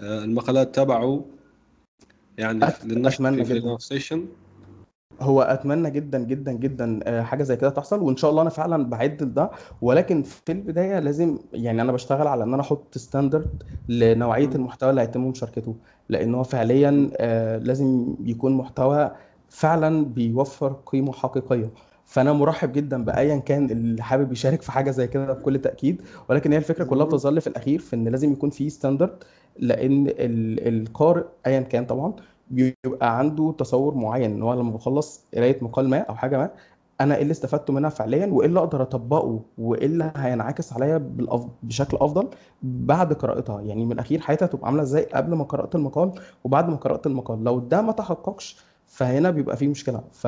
بالمقالات 0.00 0.74
تبعه؟ 0.74 1.24
يعني 2.38 2.68
أت... 2.68 2.84
للنشر 2.84 3.32
في 3.32 3.44
فريلانستيشن 3.44 4.26
هو 5.20 5.42
أتمنى 5.42 5.90
جدا 5.90 6.18
جدا 6.18 6.52
جدا 6.52 7.00
آه، 7.02 7.22
حاجة 7.22 7.42
زي 7.42 7.56
كده 7.56 7.70
تحصل 7.70 8.00
وإن 8.00 8.16
شاء 8.16 8.30
الله 8.30 8.42
أنا 8.42 8.50
فعلا 8.50 8.84
بعد 8.84 9.22
لده 9.22 9.50
ولكن 9.82 10.22
في 10.22 10.52
البداية 10.52 10.98
لازم 10.98 11.38
يعني 11.52 11.82
أنا 11.82 11.92
بشتغل 11.92 12.26
على 12.26 12.44
إن 12.44 12.54
أنا 12.54 12.62
أحط 12.62 12.98
standard 12.98 13.62
لنوعية 13.88 14.48
المحتوى 14.54 14.90
اللي 14.90 15.00
هيتم 15.00 15.28
مشاركته. 15.28 15.76
لأن 16.08 16.34
هو 16.34 16.42
فعليا 16.42 17.10
آه، 17.16 17.58
لازم 17.58 18.14
يكون 18.24 18.52
محتوى 18.52 19.10
فعلا 19.48 20.04
بيوفر 20.04 20.76
قيمة 20.86 21.12
حقيقية. 21.12 21.70
فانا 22.08 22.32
مرحب 22.32 22.72
جدا 22.72 23.04
بايا 23.04 23.36
كان 23.36 23.70
اللي 23.70 24.02
حابب 24.02 24.32
يشارك 24.32 24.62
في 24.62 24.72
حاجة 24.72 24.90
زي 24.90 25.06
كده 25.06 25.32
بكل 25.32 25.58
تأكيد 25.58 26.02
ولكن 26.28 26.52
هي 26.52 26.58
الفكرة 26.58 26.84
كلها 26.84 27.06
بتظل 27.06 27.40
في 27.40 27.46
الأخير 27.46 27.78
في 27.78 27.96
إن 27.96 28.08
لازم 28.08 28.32
يكون 28.32 28.50
في 28.50 28.70
ستاندرد 28.70 29.16
لأن 29.58 30.06
القارئ 30.58 31.24
ايا 31.46 31.60
كان 31.60 31.86
طبعا 31.86 32.12
بيبقى 32.50 33.18
عنده 33.18 33.54
تصور 33.58 33.94
معين 33.94 34.30
إن 34.32 34.42
هو 34.42 34.54
لما 34.54 34.70
بخلص 34.70 35.24
قراية 35.34 35.58
مقال 35.62 35.88
ما 35.88 35.98
أو 35.98 36.14
حاجة 36.14 36.38
ما 36.38 36.50
أنا 37.00 37.16
إيه 37.16 37.22
اللي 37.22 37.30
استفدته 37.32 37.72
منها 37.72 37.90
فعليا 37.90 38.26
وإيه 38.26 38.48
اللي 38.48 38.58
أقدر 38.58 38.82
أطبقه 38.82 39.40
وإيه 39.58 39.86
اللي 39.86 40.12
هينعكس 40.16 40.72
عليا. 40.72 40.98
بشكل 41.62 41.96
أفضل 41.96 42.28
بعد 42.62 43.12
قراءتها 43.12 43.60
يعني 43.60 43.84
من 43.84 43.92
الأخير 43.92 44.20
حياتي 44.20 44.44
هتبقى 44.44 44.66
عاملة 44.66 44.82
إزاي 44.82 45.02
قبل 45.04 45.34
ما 45.34 45.44
قرأت 45.44 45.74
المقال 45.74 46.12
وبعد 46.44 46.68
ما 46.68 46.76
قرأت 46.76 47.06
المقال 47.06 47.44
لو 47.44 47.58
ده 47.58 47.82
ما 47.82 47.92
تحققش 47.92 48.56
فهنا 48.98 49.30
بيبقى 49.30 49.56
في 49.56 49.68
مشكلة. 49.68 50.02
ف... 50.12 50.26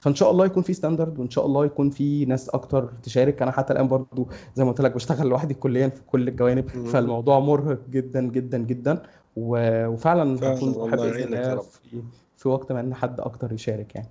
فإن 0.00 0.14
شاء 0.14 0.30
الله 0.30 0.46
يكون 0.46 0.62
في 0.62 0.72
ستاندرد 0.72 1.18
وإن 1.18 1.30
شاء 1.30 1.46
الله 1.46 1.64
يكون 1.64 1.90
في 1.90 2.24
ناس 2.24 2.48
أكتر 2.48 2.92
تشارك. 3.02 3.42
أنا 3.42 3.50
حتى 3.50 3.72
الآن 3.72 3.88
برضو 3.88 4.28
زي 4.54 4.64
ما 4.64 4.70
قلت 4.70 4.80
لك 4.80 4.94
بشتغل 4.94 5.26
لوحدي 5.28 5.54
كليا 5.54 5.88
في 5.88 6.02
كل 6.06 6.28
الجوانب. 6.28 6.68
فالموضوع 6.68 7.38
مرهق 7.38 7.78
جدا 7.90 8.22
جدا 8.22 8.58
جدا. 8.58 9.02
و... 9.36 9.86
وفعلا 9.86 10.36
هكون 10.36 10.68
الله 10.68 11.56
في... 11.60 12.02
في 12.36 12.48
وقت 12.48 12.72
ما 12.72 12.80
إن 12.80 12.94
حد 12.94 13.20
أكتر 13.20 13.52
يشارك 13.52 13.94
يعني. 13.94 14.08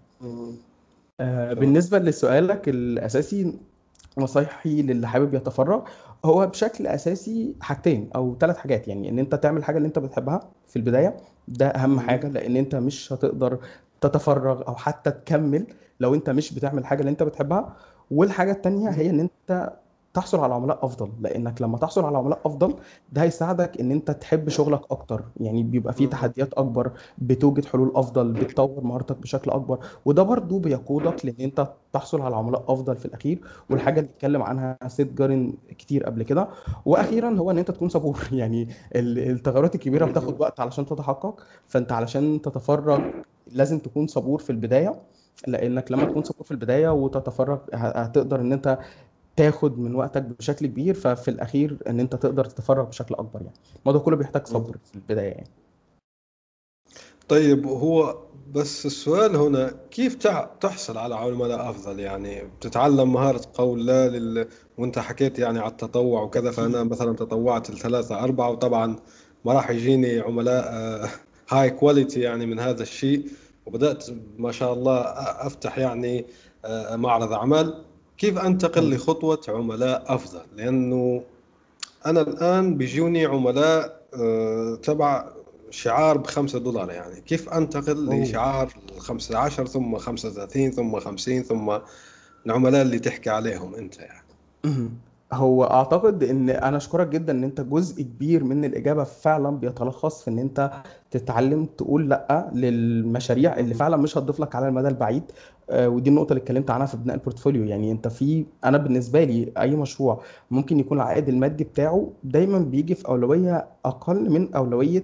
آه 1.20 1.54
بالنسبة 1.54 2.00
لسؤالك 2.00 2.70
الأساسي 2.70 3.60
نصايحي 4.18 4.82
للي 4.82 5.08
حابب 5.08 5.34
يتفرغ 5.34 5.84
هو 6.26 6.48
بشكل 6.48 6.88
أساسي 6.88 7.56
حاجتين 7.62 8.10
أو 8.16 8.38
ثلاث 8.40 8.58
حاجات. 8.58 8.88
يعني 8.88 9.10
إن 9.10 9.20
أنت 9.20 9.36
تعمل 9.36 9.64
حاجة 9.64 9.78
اللي 9.78 9.88
أنت 9.88 10.00
بتحبها 10.00 10.40
في 10.68 10.76
البداية 10.76 11.18
ده 11.48 11.68
أهم 11.68 12.00
حاجة 12.00 12.28
لأن 12.28 12.58
أنت 12.58 12.76
مش 12.76 13.14
هتقدر 13.14 13.60
تتفرغ 14.02 14.68
أو 14.68 14.76
حتى 14.76 15.12
تكمل 15.12 15.68
لو 16.00 16.16
أنت 16.16 16.30
مش 16.30 16.54
بتعمل 16.54 16.86
حاجة 16.86 17.00
اللي 17.00 17.10
أنت 17.12 17.24
بتحبها. 17.24 17.76
والحاجة 18.12 18.52
التانية 18.52 18.90
هي 18.90 19.10
إن 19.10 19.20
أنت 19.20 19.74
تحصل 20.16 20.40
على 20.40 20.54
عملاء 20.54 20.86
أفضل 20.86 21.12
لأنك 21.22 21.62
لما 21.62 21.78
تحصل 21.78 22.06
على 22.06 22.18
عملاء 22.18 22.40
أفضل 22.46 22.76
ده 23.12 23.22
هيساعدك 23.24 23.80
إن 23.82 23.92
أنت 23.92 24.12
تحب 24.12 24.50
شغلك 24.50 24.82
أكتر. 24.92 25.24
يعني 25.38 25.64
بيبقى 25.64 25.94
فيه 25.94 26.08
تحديات 26.08 26.54
أكبر 26.54 26.92
بتوجد 27.18 27.66
حلول 27.66 27.92
أفضل 27.96 28.34
بتطور 28.34 28.84
مهارتك 28.84 29.18
بشكل 29.18 29.52
أكبر 29.52 29.80
وده 30.06 30.24
برضو 30.24 30.60
بيقودك 30.60 31.26
لإن 31.26 31.36
أنت 31.40 31.74
تحصل 31.94 32.22
على 32.22 32.36
عملاء 32.36 32.64
أفضل 32.68 32.96
في 32.96 33.06
الأخير. 33.06 33.42
والحاجة 33.70 34.00
اللي 34.00 34.10
اتكلم 34.12 34.42
عنها 34.42 34.78
سيد 34.88 35.16
جارين 35.16 35.58
كتير 35.78 36.04
قبل 36.06 36.24
كده 36.24 36.48
وأخيرا 36.86 37.30
هو 37.38 37.52
إن 37.52 37.58
أنت 37.58 37.72
تكون 37.72 37.90
صبور. 37.90 38.20
يعني 38.32 38.70
التغيرات 38.96 39.76
الكبيرة 39.76 40.06
بتاخد 40.06 40.42
وقت 40.42 40.60
علشان 40.60 40.86
تتحقق 40.86 41.42
فأنت 41.68 41.92
علشان 41.92 42.42
تتفرغ 42.42 43.00
لازم 43.52 43.80
تكون 43.80 44.08
صبور 44.08 44.40
في 44.40 44.50
البداية 44.50 45.02
لأنك 45.48 45.92
لما 45.92 46.06
تكون 46.06 46.24
صبور 46.24 46.44
في 46.46 46.52
البداية 46.52 46.90
وتتفرغ 46.90 47.60
هتقدر 47.74 48.42
إن 48.42 48.52
أنت 48.54 48.80
تاخد 49.36 49.80
من 49.80 49.96
وقتك 49.96 50.22
بشكل 50.22 50.66
كبير 50.68 50.94
ففي 50.94 51.28
الأخير 51.28 51.78
إن 51.88 52.00
أنت 52.00 52.16
تقدر 52.16 52.46
تتفرغ 52.46 52.84
بشكل 52.84 53.16
أكبر 53.16 53.42
يعني. 53.42 53.58
الموضوع 53.80 54.02
كله 54.02 54.16
بيحتاج 54.16 54.48
صبر 54.48 54.78
في 54.84 54.96
البداية 54.96 55.30
يعني. 55.30 55.50
طيب 57.28 57.68
هو 57.68 58.18
بس 58.52 58.86
السؤال 58.86 59.36
هنا 59.36 59.74
كيف 59.92 60.16
تحصل 60.62 60.98
على 60.98 61.16
عملاء 61.16 61.70
أفضل؟ 61.70 62.00
يعني 62.00 62.44
بتتعلم 62.44 63.14
مهارة 63.14 63.42
قول 63.54 63.86
لا 63.86 64.10
لل... 64.10 64.48
وأنت 64.78 65.00
حكيت 65.00 65.40
يعني 65.40 65.60
على 65.60 65.72
التطوع 65.72 66.22
وكذا 66.22 66.52
فأنا 66.52 66.84
مثلا 66.84 67.16
تطوعت 67.16 67.72
لثلاثة 67.72 68.24
أربعة 68.24 68.50
وطبعا 68.50 68.96
ما 69.46 69.54
راح 69.54 69.70
يجيني 69.70 70.20
عملاء 70.20 70.66
هاي 71.50 71.70
كواليتي 71.70 72.20
يعني 72.20 72.46
من 72.46 72.60
هذا 72.60 72.84
الشيء. 72.84 73.26
وبدأت 73.66 74.06
ما 74.38 74.52
شاء 74.52 74.74
الله 74.74 75.02
أفتح 75.46 75.78
يعني 75.78 76.26
آه، 76.66 76.96
معرض 76.96 77.34
أعمال. 77.34 77.85
كيف 78.18 78.38
أنتقل 78.38 78.96
لخطوة 78.96 79.42
عملاء 79.50 80.04
أفضل؟ 80.08 80.42
لأنه 80.56 81.24
أنا 82.06 82.22
الآن 82.22 82.78
بيجوني 82.78 83.26
عملاء 83.26 84.02
آه، 84.20 84.76
تبع 84.76 85.30
شعار 85.70 86.18
بخمسة 86.18 86.60
دولار 86.60 86.92
يعني. 86.92 87.22
كيف 87.22 87.50
أنتقل 87.50 88.08
أوه. 88.08 88.16
لشعار 88.16 88.74
15 88.98 89.66
ثم 89.66 89.98
35 89.98 90.72
ثم 90.72 91.00
50 91.00 91.44
ثم 91.44 91.78
العملاء 92.46 92.82
اللي 92.82 93.00
تحكي 93.00 93.30
عليهم 93.30 93.76
أنت 93.76 93.98
يعني؟ 94.00 94.26
هو 95.34 95.64
أعتقد 95.64 96.24
إن 96.24 96.50
أنا 96.50 96.78
أشكرك 96.78 97.08
جدا 97.08 97.34
إن 97.34 97.44
أنت 97.44 97.62
جزء 97.62 98.02
كبير 98.04 98.44
من 98.44 98.66
الإجابة 98.66 99.04
فعلا 99.04 99.50
بيتلخص 99.50 100.24
في 100.24 100.30
إن 100.30 100.40
أنت 100.40 100.72
تتعلم 101.12 101.66
تقول 101.66 102.10
لأ 102.10 102.52
للمشاريع 102.54 103.60
اللي 103.60 103.74
فعلا 103.74 103.98
مش 103.98 104.18
هتضيف 104.18 104.40
لك 104.40 104.56
على 104.56 104.68
المدى 104.68 104.88
البعيد. 104.88 105.24
ودي 105.74 106.10
النقطة 106.10 106.34
اللي 106.34 106.42
اتكلمت 106.42 106.70
عنها 106.72 106.86
في 106.86 106.98
بناء 106.98 107.16
البورتفوليو. 107.16 107.64
يعني 107.64 107.92
انت 107.92 108.08
في 108.08 108.46
أنا 108.66 108.78
بالنسبة 108.78 109.24
لي 109.24 109.52
أي 109.58 109.76
مشروع 109.76 110.22
ممكن 110.52 110.80
يكون 110.80 110.98
العائد 110.98 111.30
المادي 111.30 111.64
بتاعه 111.64 112.12
دايما 112.24 112.60
بيجي 112.60 112.96
في 112.96 113.08
أولوية 113.08 113.68
أقل 113.86 114.30
من 114.30 114.54
أولوية 114.54 115.04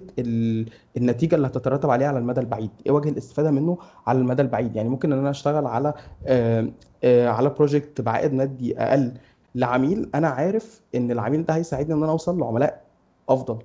النتيجة 0.96 1.34
اللي 1.34 1.46
هتترتب 1.46 1.90
عليها 1.90 2.08
على 2.08 2.18
المدى 2.18 2.40
البعيد. 2.40 2.70
إيه 2.86 2.92
وجه 2.92 3.08
الاستفادة 3.08 3.50
منه؟ 3.50 3.78
على 4.06 4.18
المدى 4.18 4.42
البعيد. 4.42 4.76
يعني 4.76 4.88
ممكن 4.88 5.12
إن 5.12 5.18
أنا 5.18 5.30
أشتغل 5.30 5.66
على 5.66 5.94
آه، 6.26 6.68
آه، 7.04 7.28
على 7.28 7.48
project 7.48 8.00
بعائد 8.00 8.32
مادي 8.32 8.78
أقل 8.78 9.12
لعميل 9.54 10.10
أنا 10.14 10.28
عارف 10.28 10.80
إن 10.94 11.10
العميل 11.10 11.44
ده 11.44 11.54
هيساعدني 11.54 11.94
إن 11.94 12.02
أنا 12.02 12.12
أوصل 12.12 12.38
لعملاء 12.40 12.82
أفضل. 13.28 13.58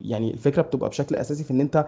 يعني 0.00 0.30
الفكرة 0.34 0.62
بتبقى 0.62 0.88
بشكل 0.88 1.14
أساسي 1.16 1.44
في 1.44 1.50
إن 1.50 1.60
أنت 1.60 1.86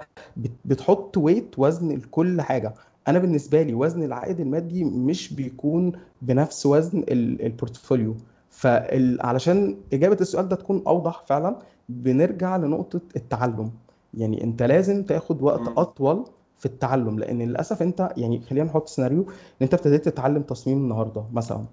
بتحط 0.65 1.17
weight 1.19 1.59
وزن 1.59 1.97
لكل 1.97 2.41
حاجة. 2.41 2.75
أنا 3.09 3.19
بالنسبة 3.19 3.63
لي 3.63 3.75
وزن 3.75 4.03
العائد 4.03 4.41
المادي 4.41 4.85
مش 4.85 5.35
بيكون 5.35 5.93
بنفس 6.23 6.67
وزن 6.67 7.05
ال 7.11 7.20
portfolio. 7.20 8.15
فعلشان 8.51 9.77
اجابه 9.93 10.17
السؤال 10.21 10.49
ده 10.49 10.57
تكون 10.57 10.83
اوضح 10.87 11.23
فعلا 11.27 11.57
بنرجع 11.89 12.57
لنقطه 12.57 13.01
التعلم. 13.17 13.71
يعني 14.15 14.45
انت 14.45 14.63
لازم 14.63 15.03
تاخد 15.03 15.43
وقت 15.43 15.69
اطول 15.77 16.25
في 16.59 16.67
التعلم 16.67 17.19
لأن 17.19 17.43
للاسف 17.43 17.83
انت 17.83 18.13
يعني 18.17 18.41
خلينا 18.41 18.67
نحط 18.67 18.89
سيناريو 18.89 19.21
إن 19.23 19.27
انت 19.63 19.75
ابتديت 19.75 20.05
تتعلم 20.05 20.43
تصميم 20.43 20.79
النهارده 20.79 21.25
مثلا 21.33 21.65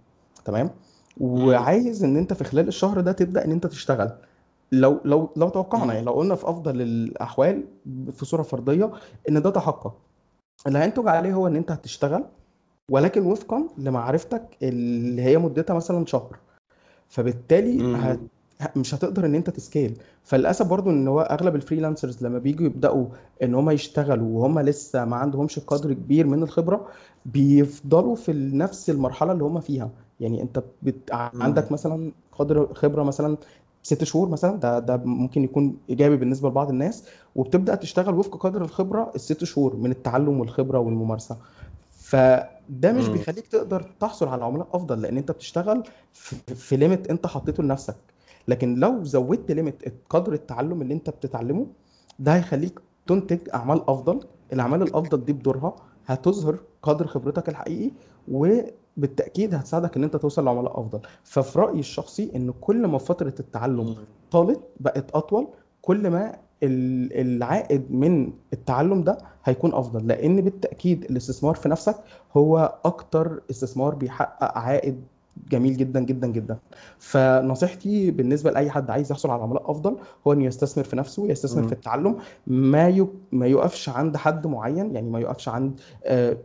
تمام؟ 0.45 0.69
وعايز 1.19 2.03
إن 2.03 2.17
أنت 2.17 2.33
في 2.33 2.43
خلال 2.43 2.67
الشهر 2.67 3.01
ده 3.01 3.11
تبدأ 3.11 3.45
إن 3.45 3.51
أنت 3.51 3.67
تشتغل. 3.67 4.11
لو 4.71 4.99
لو 5.05 5.29
لو 5.35 5.49
توقعنا 5.49 5.93
يعني 5.93 6.05
لو 6.05 6.11
قلنا 6.13 6.35
في 6.35 6.49
أفضل 6.49 6.81
الأحوال 6.81 7.63
في 8.11 8.25
صوره 8.25 8.41
فرضيه 8.41 8.91
إن 9.29 9.41
ده 9.41 9.49
تحقق. 9.49 9.93
اللي 10.67 10.79
هينتج 10.79 11.07
عليه 11.07 11.33
هو 11.33 11.47
إن 11.47 11.55
أنت 11.55 11.71
هتشتغل 11.71 12.23
ولكن 12.89 13.25
وفقا 13.25 13.67
لمعرفتك 13.77 14.43
اللي 14.63 15.21
هي 15.21 15.37
مدتها 15.37 15.73
مثلا 15.73 16.05
شهر. 16.05 16.37
فبالتالي 17.09 17.95
هت... 17.95 18.19
مش 18.75 18.95
هتقدر 18.95 19.25
إن 19.25 19.35
أنت 19.35 19.49
ت 19.49 19.56
scale. 19.56 19.97
فللأسف 20.23 20.67
برضو 20.67 20.89
إن 20.89 21.07
هو 21.07 21.21
أغلب 21.21 21.55
ال 21.55 21.61
freelancers 21.61 22.23
لما 22.23 22.39
بيجوا 22.39 22.65
يبدأوا 22.65 23.05
إن 23.43 23.55
هم 23.55 23.69
يشتغلوا 23.69 24.39
وهم 24.39 24.59
لسه 24.59 25.05
ما 25.05 25.15
عندهمش 25.15 25.59
قدر 25.59 25.93
كبير 25.93 26.27
من 26.27 26.43
الخبرة 26.43 26.87
بيفضلوا 27.25 28.15
في 28.15 28.33
نفس 28.33 28.89
المرحلة 28.89 29.31
اللي 29.31 29.43
هم 29.43 29.59
فيها. 29.59 29.89
يعني 30.19 30.41
أنت 30.41 30.63
بت... 30.83 31.11
عندك 31.11 31.71
مثلا 31.71 32.11
قدر 32.31 32.73
خبرة 32.73 33.03
مثلا 33.03 33.37
ست 33.89 34.03
شهور 34.03 34.29
مثلا 34.29 34.55
ده 34.55 34.79
ده 34.79 34.97
ممكن 34.97 35.43
يكون 35.43 35.77
إيجابي 35.89 36.17
بالنسبة 36.17 36.49
لبعض 36.49 36.69
الناس. 36.69 37.03
وبتبدأ 37.35 37.75
تشتغل 37.75 38.15
وفق 38.15 38.37
قدر 38.37 38.61
الخبرة 38.61 39.11
الست 39.15 39.43
شهور 39.43 39.75
من 39.75 39.91
التعلم 39.91 40.39
والخبرة 40.39 40.79
والممارسة. 40.79 41.37
فده 41.91 42.93
مش 42.93 43.07
بيخليك 43.07 43.47
تقدر 43.47 43.81
تحصل 43.99 44.27
على 44.27 44.45
عملاء 44.45 44.67
أفضل 44.73 45.01
لأن 45.01 45.17
أنت 45.17 45.31
بتشتغل 45.31 45.83
في, 46.13 46.35
في 46.55 46.77
limit 46.77 47.07
أنت 47.09 47.27
حطيته 47.27 47.63
لنفسك. 47.63 47.95
لكن 48.47 48.75
لو 48.75 49.03
زودت 49.03 49.51
limit 49.51 49.83
قدر 50.09 50.33
التعلم 50.33 50.81
اللي 50.81 50.93
أنت 50.93 51.09
بتتعلمه 51.09 51.67
ده 52.19 52.35
هيخليك 52.35 52.79
تنتج 53.07 53.39
أعمال 53.53 53.89
أفضل. 53.89 54.19
الأعمال 54.53 54.81
الأفضل 54.81 55.25
دي 55.25 55.33
بدورها 55.33 55.75
هتظهر 56.05 56.57
قدر 56.83 57.07
خبرتك 57.07 57.49
الحقيقي 57.49 57.91
وبالتاكيد 58.99 59.55
هتساعدك 59.55 59.97
إن 59.97 60.03
أنت 60.03 60.15
توصل 60.15 60.45
لعملاء 60.45 60.79
أفضل 60.79 60.99
ففي 61.23 61.59
رأيي 61.59 61.79
الشخصي 61.79 62.31
إن 62.35 62.53
كل 62.61 62.87
ما 62.87 62.97
فترة 62.97 63.33
التعلم 63.39 63.95
طالت 64.31 64.59
بقت 64.79 65.11
أطول 65.15 65.47
كل 65.81 66.09
ما 66.09 66.35
العائد 66.63 67.91
من 67.91 68.31
التعلم 68.53 69.03
ده 69.03 69.17
هيكون 69.43 69.73
أفضل 69.73 70.07
لأن 70.07 70.41
بالتأكيد 70.41 71.03
الاستثمار 71.03 71.55
في 71.55 71.69
نفسك 71.69 71.95
هو 72.37 72.75
أكتر 72.85 73.41
استثمار 73.49 73.95
بيحقق 73.95 74.57
عائد 74.57 75.01
جميل 75.51 75.77
جدا 75.77 75.99
جدا 75.99 76.27
جدا 76.27 76.57
فنصيحتي 76.97 78.11
بالنسبة 78.11 78.51
لأي 78.51 78.69
حد 78.71 78.89
عايز 78.89 79.11
يحصل 79.11 79.29
على 79.29 79.43
عملاء 79.43 79.71
أفضل 79.71 79.97
هو 80.27 80.33
انه 80.33 80.45
يستثمر 80.45 80.83
في 80.83 80.95
نفسه 80.95 81.27
يستثمر 81.27 81.63
م. 81.63 81.67
في 81.67 81.73
التعلم 81.73 82.17
ما. 82.47 83.07
ما 83.31 83.47
يقفش 83.47 83.89
عند 83.89 84.17
حد 84.17 84.47
معين 84.47 84.95
يعني 84.95 85.09
ما 85.09 85.19
يقفش 85.19 85.49
عند 85.49 85.79
آه، 86.03 86.37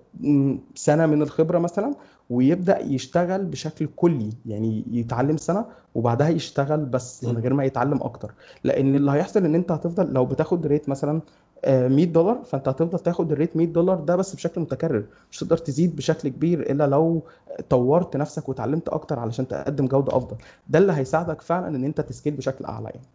سنة 0.75 1.07
من 1.07 1.23
الخبرة 1.23 1.59
مثلا 1.59 1.95
ويبدأ 2.31 2.81
يشتغل 2.81 3.45
بشكل 3.45 3.89
كلي 3.97 4.31
يعني 4.47 4.85
يتعلم 4.91 5.37
سنة 5.37 5.65
وبعدها 5.95 6.29
يشتغل 6.29 6.85
بس 6.85 7.25
من 7.25 7.39
غير 7.39 7.55
ما 7.55 7.65
يتعلم 7.65 8.03
أكتر. 8.03 8.33
لأن 8.65 8.95
اللي 8.95 9.11
هيحصل 9.11 9.45
إن 9.45 9.55
أنت 9.55 9.73
هتفضل 9.73 10.13
لو 10.13 10.25
بتاخد 10.27 10.67
ريت 10.67 10.89
مثلا 10.89 11.21
100 11.67 12.05
دولار 12.05 12.43
فأنت 12.45 12.69
هتفضل 12.69 12.99
تاخد 12.99 13.33
الريت 13.33 13.57
100 13.57 13.67
دولار 13.67 14.01
ده 14.01 14.17
بس 14.17 14.35
بشكل 14.35 14.61
متكرر. 14.61 15.05
مش 15.31 15.39
هتقدر 15.43 15.57
تزيد 15.57 15.97
بشكل 15.97 16.29
كبير 16.29 16.71
إلا 16.71 16.87
لو 16.87 17.23
طورت 17.71 18.17
نفسك 18.17 18.49
وتعلمت 18.49 18.89
أكتر 18.89 19.19
علشان 19.19 19.49
تقدم 19.49 19.87
جودة 19.87 20.17
أفضل. 20.17 20.37
ده 20.69 20.79
اللي 20.79 20.93
هيساعدك 20.93 21.41
فعلا 21.41 21.69
إن 21.77 21.85
أنت 21.85 22.01
تسكيل 22.01 22.35
بشكل 22.35 22.65
أعلى 22.65 22.85
يعني. 22.89 23.07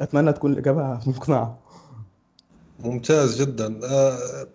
أتمنى 0.00 0.32
تكون 0.32 0.52
الإجابة 0.52 0.94
مقنعة. 1.10 1.58
ممتاز 2.84 3.42
جدا. 3.42 3.80
آه، 3.84 4.46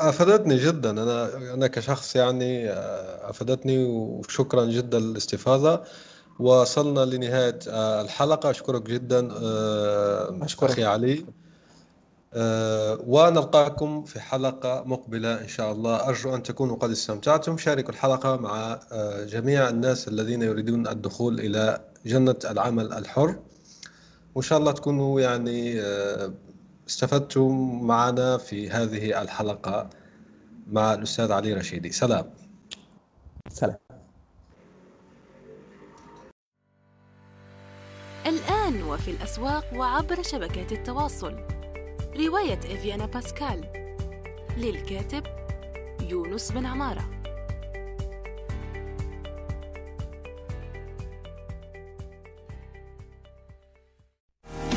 أفادتني 0.00 0.56
جدا. 0.56 0.90
أنا 0.90 1.36
أنا 1.54 1.66
كشخص 1.66 2.16
يعني 2.16 2.70
آه، 2.70 3.30
أفادتني 3.30 3.84
وشكرا 3.84 4.64
جدا 4.64 4.98
للاستفاضة. 4.98 5.82
وصلنا 6.38 7.00
لنهاية 7.04 7.58
آه، 7.68 8.00
الحلقة. 8.00 8.50
أشكرك 8.50 8.82
جدا 8.82 9.28
آه، 9.42 10.38
أشكرك. 10.42 10.70
أخي 10.70 10.84
علي. 10.84 11.24
ونلقاكم 13.06 14.04
في 14.04 14.20
حلقة 14.20 14.82
مقبلة 14.86 15.40
إن 15.40 15.48
شاء 15.48 15.72
الله. 15.72 16.08
أرجو 16.08 16.34
أن 16.34 16.42
تكونوا 16.42 16.76
قد 16.76 16.90
استمتعتم. 16.90 17.58
شاركوا 17.58 17.90
الحلقة 17.90 18.36
مع 18.36 18.80
جميع 19.28 19.68
الناس 19.68 20.08
الذين 20.08 20.42
يريدون 20.42 20.88
الدخول 20.88 21.40
إلى 21.40 21.80
جنة 22.06 22.36
العمل 22.50 22.92
الحر. 22.92 23.36
وإن 24.34 24.42
شاء 24.42 24.58
الله 24.58 24.72
تكونوا 24.72 25.20
يعني 25.20 25.80
استفدتم 26.88 27.80
معنا 27.82 28.38
في 28.38 28.70
هذه 28.70 29.22
الحلقة 29.22 29.90
مع 30.72 30.94
الأستاذ 30.94 31.32
علي 31.32 31.52
رشيدي. 31.52 31.92
سلام. 31.92 32.30
سلام. 33.48 33.76
الآن 38.26 38.82
وفي 38.82 39.10
الأسواق 39.10 39.64
وعبر 39.74 40.22
شبكات 40.22 40.72
التواصل. 40.72 41.34
رواية 42.16 42.58
إفيانا 42.58 43.06
باسكال. 43.06 43.64
للكاتب 44.56 45.22
يونس 46.00 46.52
بن 46.52 46.66
عمارة. 46.66 47.23